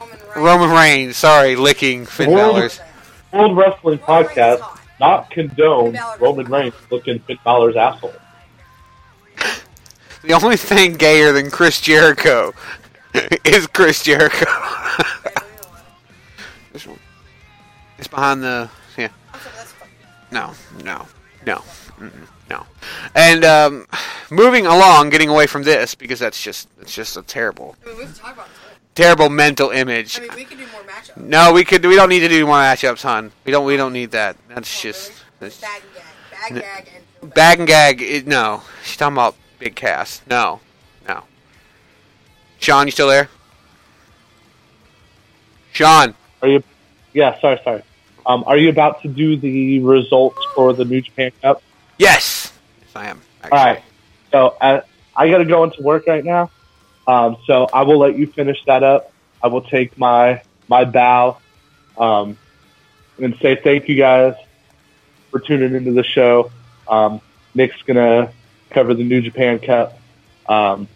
[0.00, 0.36] Roman Reigns.
[0.36, 2.80] Roman Reigns, sorry, licking Finn World- Balor's.
[3.32, 8.14] World Wrestling Roman Podcast not condone Roman Reigns licking Finn Balor's asshole.
[10.22, 12.52] The only thing gayer than Chris Jericho
[13.44, 14.46] is Chris Jericho.
[16.72, 16.98] this one.
[17.98, 18.70] It's behind the.
[18.96, 19.06] Yeah.
[19.06, 19.88] Okay, that's fine.
[20.30, 20.52] No,
[20.84, 21.06] no,
[21.46, 21.56] no,
[21.98, 22.41] mm-mm, no.
[23.14, 23.86] And um,
[24.30, 27.98] moving along, getting away from this because that's just it's just a terrible, I mean,
[27.98, 28.52] we can talk about it.
[28.94, 30.18] terrible mental image.
[30.18, 31.16] I mean, we could do more matchups.
[31.16, 31.84] No, we could.
[31.84, 33.32] We don't need to do more matchups, hon.
[33.44, 33.64] We don't.
[33.66, 34.36] We don't need that.
[34.48, 35.20] That's Oh, just really?
[35.40, 36.02] that's, bag and gag,
[36.40, 36.88] bag N- gag,
[37.22, 38.02] and bag and gag.
[38.02, 40.26] It, no, she's talking about big cast.
[40.28, 40.60] No,
[41.08, 41.22] no.
[42.58, 43.28] Sean, you still there?
[45.72, 46.14] Sean.
[46.42, 46.62] Are you?
[47.12, 47.82] Yeah, sorry, sorry.
[48.24, 51.62] Um, are you about to do the results for the New Japan Cup?
[51.98, 52.51] Yes.
[52.94, 53.20] I am.
[53.42, 53.58] Actually.
[53.58, 53.82] All right.
[54.30, 54.80] So uh,
[55.16, 56.50] I got to go into work right now.
[57.06, 59.12] Um, so I will let you finish that up.
[59.42, 61.38] I will take my my bow
[61.98, 62.38] um,
[63.18, 64.34] and say thank you guys
[65.30, 66.50] for tuning into the show.
[66.88, 67.20] Um,
[67.54, 68.32] Nick's gonna
[68.70, 69.98] cover the New Japan Cup,
[70.48, 70.88] um,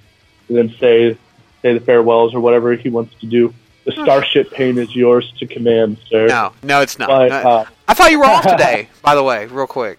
[0.48, 1.18] and then say
[1.62, 3.52] say the farewells or whatever he wants to do.
[3.85, 6.27] The Starship Pain is yours to command, sir.
[6.27, 7.09] No, no, it's not.
[7.09, 8.89] But No, uh, I thought you were off today.
[9.02, 9.98] by the way, real quick.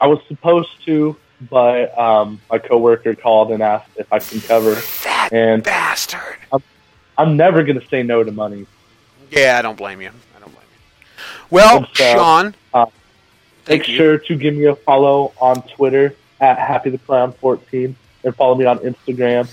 [0.00, 1.16] I was supposed to,
[1.50, 4.74] but um, my coworker called and asked if I can cover.
[5.04, 6.38] That And bastard.
[7.16, 8.66] I'm never going to say no to money.
[9.30, 10.08] Yeah, I don't blame you.
[10.08, 11.24] I don't blame you.
[11.50, 12.86] Well, so, Sean, uh,
[13.68, 13.96] Make you.
[13.96, 17.94] sure to give me a follow on Twitter at Happy the Clown 14
[18.24, 19.48] and follow me on Instagram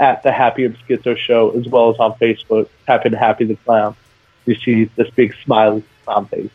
[0.00, 3.56] at the Happy and Schizo Show as well as on Facebook Happy and Happy the
[3.56, 3.96] Clown.
[4.46, 6.50] You see this big smiley clown face.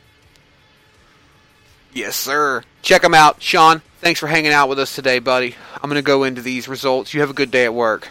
[1.93, 2.63] Yes, sir.
[2.81, 3.41] Check them out.
[3.41, 5.55] Sean, thanks for hanging out with us today, buddy.
[5.75, 7.13] I'm going to go into these results.
[7.13, 8.07] You have a good day at work.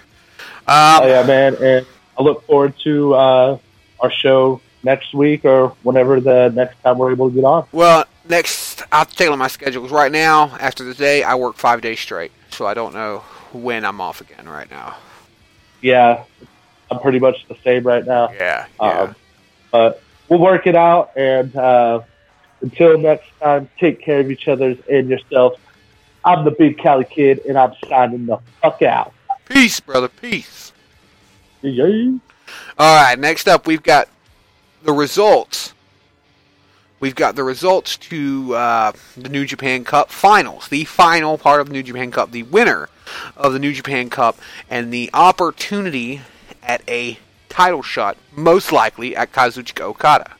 [0.67, 1.87] Um, Oh yeah, man, and
[2.19, 3.59] I look forward to uh,
[4.01, 7.67] our show next week or whenever the next time we're able to get on.
[7.73, 9.83] Well, next, I'll take at my schedule.
[9.83, 12.31] 'cause right now, after the day, I work five days straight.
[12.51, 13.19] So I don't know
[13.53, 14.97] when I'm off again right now.
[15.81, 16.23] yeah,
[16.91, 18.31] I'm pretty much the same right now.
[18.33, 19.17] Yeah, Um,
[19.73, 21.11] but we'll work it out.
[21.17, 22.01] And uh,
[22.63, 25.59] until next time, take care of each other and yourselves.
[26.25, 29.13] I'm the Big Cali Kid, and I'm signing the fuck out.
[29.45, 30.09] Peace, brother.
[30.09, 30.73] Peace.
[31.61, 32.19] Yeah.
[32.79, 34.09] All right, next up, we've got
[34.83, 35.75] the results.
[37.01, 41.67] We've got the results to uh, the New Japan Cup finals, the final part of
[41.67, 42.89] the New Japan Cup, the winner
[43.37, 44.39] of the New Japan Cup,
[44.71, 46.21] and the opportunity
[46.63, 47.19] at a
[47.49, 50.37] title shot, most likely at Kazuchika Okada.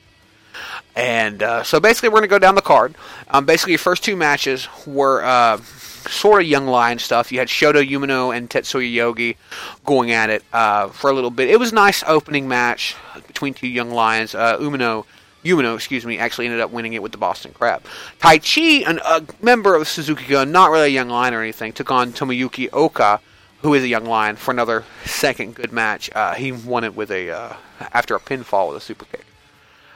[0.95, 2.95] And uh, so basically, we're going to go down the card.
[3.31, 7.33] Um, basically, your first two matches were uh, sort of young lion stuff.
[7.33, 9.37] You had Shoto Umino and Tetsuya Yogi
[9.85, 11.49] going at it uh, for a little bit.
[11.49, 12.97] It was a nice opening match
[13.27, 14.35] between two young lions.
[14.35, 15.07] Uh, Umino,
[15.45, 17.83] Umino, excuse me, actually ended up winning it with the Boston Crab.
[18.21, 21.91] Taichi, an, a member of Suzuki Gun, not really a young lion or anything, took
[21.91, 23.21] on Tomoyuki Oka,
[23.63, 26.11] who is a young lion, for another second good match.
[26.15, 27.57] Uh, he won it with a uh,
[27.93, 29.25] after a pinfall with a super kick.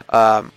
[0.09, 0.53] Um,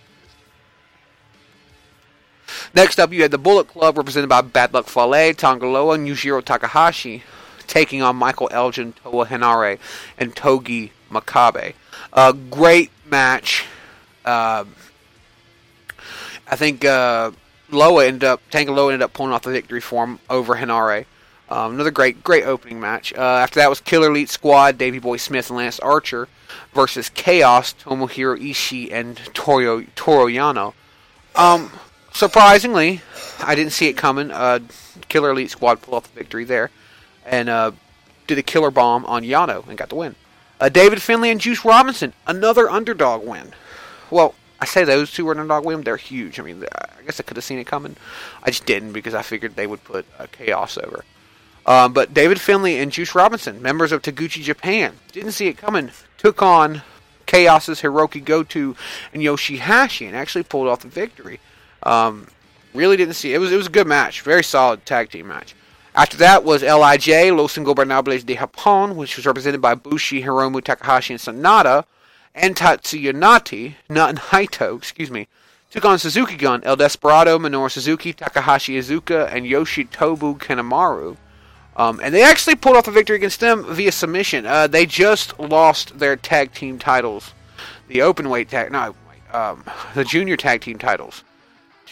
[2.74, 6.44] Next up, you had the Bullet Club, represented by Bad Luck Fale, Tangaloa, and Yujiro
[6.44, 7.22] Takahashi,
[7.66, 9.78] taking on Michael Elgin, Toa Henare,
[10.18, 11.74] and Togi Makabe.
[12.12, 13.64] A great match.
[14.24, 14.64] Uh,
[16.46, 17.30] I think uh,
[17.70, 21.06] Loa ended up, Tangaloa ended up pulling off the victory for him over Henare.
[21.48, 23.12] Um, another great, great opening match.
[23.12, 26.28] Uh, after that was Killer Elite Squad, Davey Boy Smith and Lance Archer
[26.72, 30.74] versus Chaos, Tomohiro Ishii, and Toro, Toru Yano.
[31.34, 31.72] Um,
[32.12, 33.00] surprisingly,
[33.40, 34.30] I didn't see it coming.
[34.30, 34.60] Uh,
[35.08, 36.70] Killer Elite Squad pulled off the victory there,
[37.24, 37.72] and uh,
[38.26, 40.14] did a killer bomb on Yano and got the win.
[40.60, 43.52] Uh, David Finlay and Juice Robinson, another underdog win.
[44.10, 45.82] Well, I say those two were an underdog win.
[45.82, 46.38] They're huge.
[46.38, 47.96] I mean, I guess I could have seen it coming.
[48.42, 51.04] I just didn't because I figured they would put uh, Chaos over.
[51.64, 55.90] Um, but David Finlay and Juice Robinson, members of Taguchi Japan, didn't see it coming.
[56.18, 56.82] Took on
[57.26, 58.76] Chaos's Hiroki Goto
[59.12, 61.40] and Yoshihashi and actually pulled off the victory.
[61.82, 62.26] Um,
[62.74, 65.54] really didn't see it was it was a good match, very solid tag team match.
[65.94, 71.14] After that was Lij Los Ingobernables de Japón, which was represented by Bushi, Hiromu, Takahashi,
[71.14, 71.84] and Sanada,
[72.34, 75.26] and Tetsuya Nati, not Naito, excuse me,
[75.70, 81.16] took on Suzuki Gun, El Desperado, Minoru Suzuki, Takashi Iizuka, and Yoshinobu Kanemaru.
[81.76, 84.46] Um, and they actually pulled off a victory against them via submission.
[84.46, 87.32] Uh, they just lost their tag team titles,
[87.88, 88.94] the open weight tag, no,
[89.32, 91.24] um, the junior tag team titles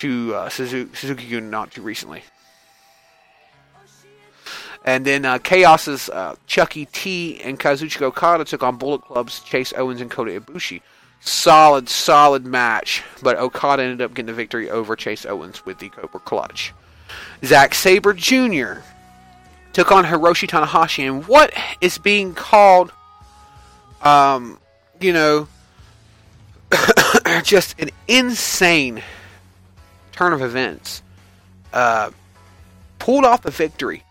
[0.00, 2.22] to uh, Suzuki, Suzuki Gun not too recently.
[4.84, 9.72] And then uh, Chaos's uh, Chucky T and Kazuchika Okada took on Bullet Club's Chase
[9.76, 10.80] Owens and Kota Ibushi.
[11.20, 15.88] Solid, solid match, but Okada ended up getting the victory over Chase Owens with the
[15.88, 16.72] Cobra Clutch.
[17.44, 18.80] Zack Sabre Jr.
[19.72, 22.92] took on Hiroshi Tanahashi and what is being called,
[24.02, 24.60] um,
[25.00, 25.48] you know,
[27.42, 29.02] just an insane
[30.18, 31.00] turn of events.
[31.72, 32.10] Uh,
[32.98, 34.02] pulled off the victory.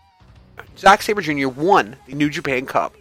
[0.78, 1.48] Zack Sabre Jr.
[1.48, 2.94] won the New Japan Cup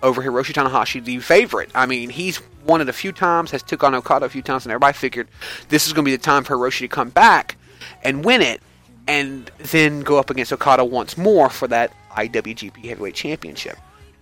[0.00, 1.70] over Hiroshi Tanahashi, the favorite.
[1.74, 4.64] I mean, he's won it a few times, has took on Okada a few times,
[4.64, 5.28] and everybody figured
[5.70, 7.56] this is going to be the time for Hiroshi to come back
[8.04, 8.62] and win it,
[9.08, 13.76] and then go up against Okada once more for that IWGP Heavyweight Championship.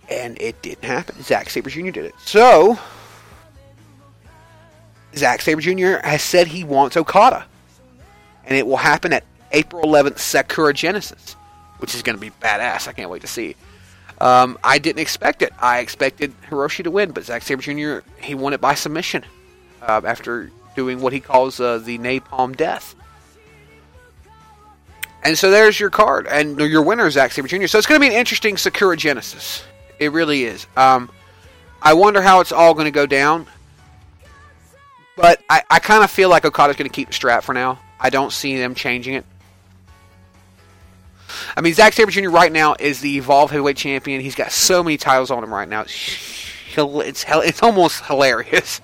[0.09, 1.21] And it didn't happen.
[1.21, 1.91] Zack Sabre Jr.
[1.91, 2.15] did it.
[2.25, 2.79] So,
[5.15, 5.97] Zack Sabre Jr.
[6.03, 7.45] has said he wants Okada.
[8.45, 11.33] And it will happen at April 11th, Sakura Genesis,
[11.79, 12.87] which is going to be badass.
[12.87, 13.55] I can't wait to see.
[14.19, 15.51] Um, I didn't expect it.
[15.59, 18.07] I expected Hiroshi to win, but Zack Sabre Jr.
[18.21, 19.25] he won it by submission
[19.81, 22.95] uh, after doing what he calls uh, the napalm death.
[25.23, 27.67] And so there's your card, and your winner is Zack Sabre Jr.
[27.67, 29.63] So it's going to be an interesting Sakura Genesis.
[29.99, 30.65] It really is.
[30.75, 31.11] Um,
[31.81, 33.47] I wonder how it's all going to go down.
[35.15, 37.79] But I, I kind of feel like Okada's going to keep the strap for now.
[38.01, 39.25] I don't see them changing it.
[41.55, 42.29] I mean, Zack Sabre Jr.
[42.29, 44.21] right now is the Evolve Heavyweight Champion.
[44.21, 45.81] He's got so many titles on him right now.
[45.81, 46.41] It's
[46.77, 48.81] it's, it's almost hilarious.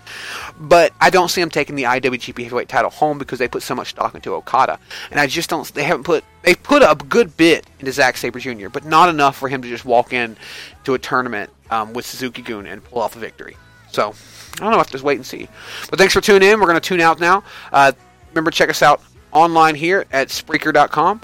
[0.60, 3.76] But I don't see him taking the IWGP Heavyweight title home because they put so
[3.76, 4.80] much stock into Okada,
[5.12, 5.72] and I just don't.
[5.74, 9.38] They haven't put they put a good bit into Zack Sabre Jr., but not enough
[9.38, 10.36] for him to just walk in
[10.84, 13.56] to a tournament um, with Suzuki Gun and pull off a victory.
[13.92, 14.14] So
[14.56, 14.78] I don't know.
[14.78, 15.48] I have to just wait and see.
[15.90, 16.60] But thanks for tuning in.
[16.60, 17.44] We're going to tune out now.
[17.72, 17.92] Uh,
[18.38, 19.02] remember, check us out
[19.32, 21.22] online here at Spreaker.com.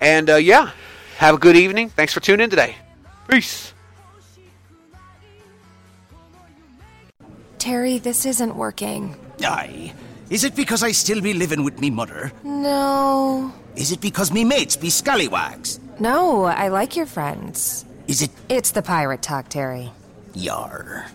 [0.00, 0.70] And uh, yeah,
[1.18, 1.90] have a good evening.
[1.90, 2.76] Thanks for tuning in today.
[3.28, 3.72] Peace.
[7.58, 9.16] Terry, this isn't working.
[9.42, 9.92] Aye.
[10.30, 12.32] Is it because I still be living with me mother?
[12.42, 13.52] No.
[13.76, 15.80] Is it because me mates be scallywags?
[16.00, 17.84] No, I like your friends.
[18.08, 18.30] Is it.
[18.48, 19.90] It's the pirate talk, Terry.
[20.34, 21.06] Yar.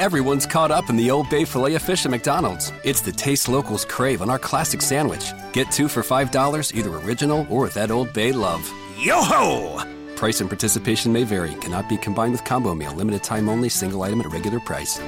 [0.00, 2.72] Everyone's caught up in the Old Bay filet of fish at McDonald's.
[2.84, 5.34] It's the taste locals crave on our classic sandwich.
[5.52, 8.62] Get two for $5, either original or with that Old Bay love.
[8.98, 9.84] Yo ho!
[10.16, 14.00] Price and participation may vary, cannot be combined with combo meal, limited time only, single
[14.00, 14.98] item at a regular price.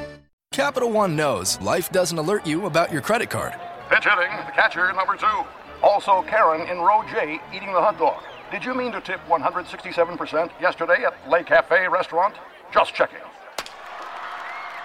[0.52, 3.54] Capital One knows life doesn't alert you about your credit card.
[3.88, 5.46] Pitch hitting, the catcher, number two.
[5.82, 8.22] Also, Karen in row J eating the hot dog.
[8.50, 12.34] Did you mean to tip 167% yesterday at Le Cafe restaurant?
[12.74, 13.31] Just checking.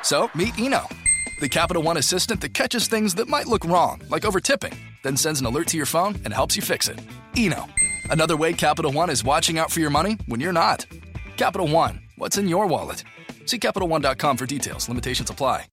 [0.04, 0.88] So, meet Eno,
[1.40, 5.18] the Capital One assistant that catches things that might look wrong, like over tipping, then
[5.18, 7.00] sends an alert to your phone and helps you fix it.
[7.36, 7.66] Eno,
[8.10, 10.86] another way Capital One is watching out for your money when you're not.
[11.36, 13.04] Capital One, what's in your wallet?
[13.46, 14.90] See CapitalOne.com for details.
[14.90, 15.66] Limitations apply.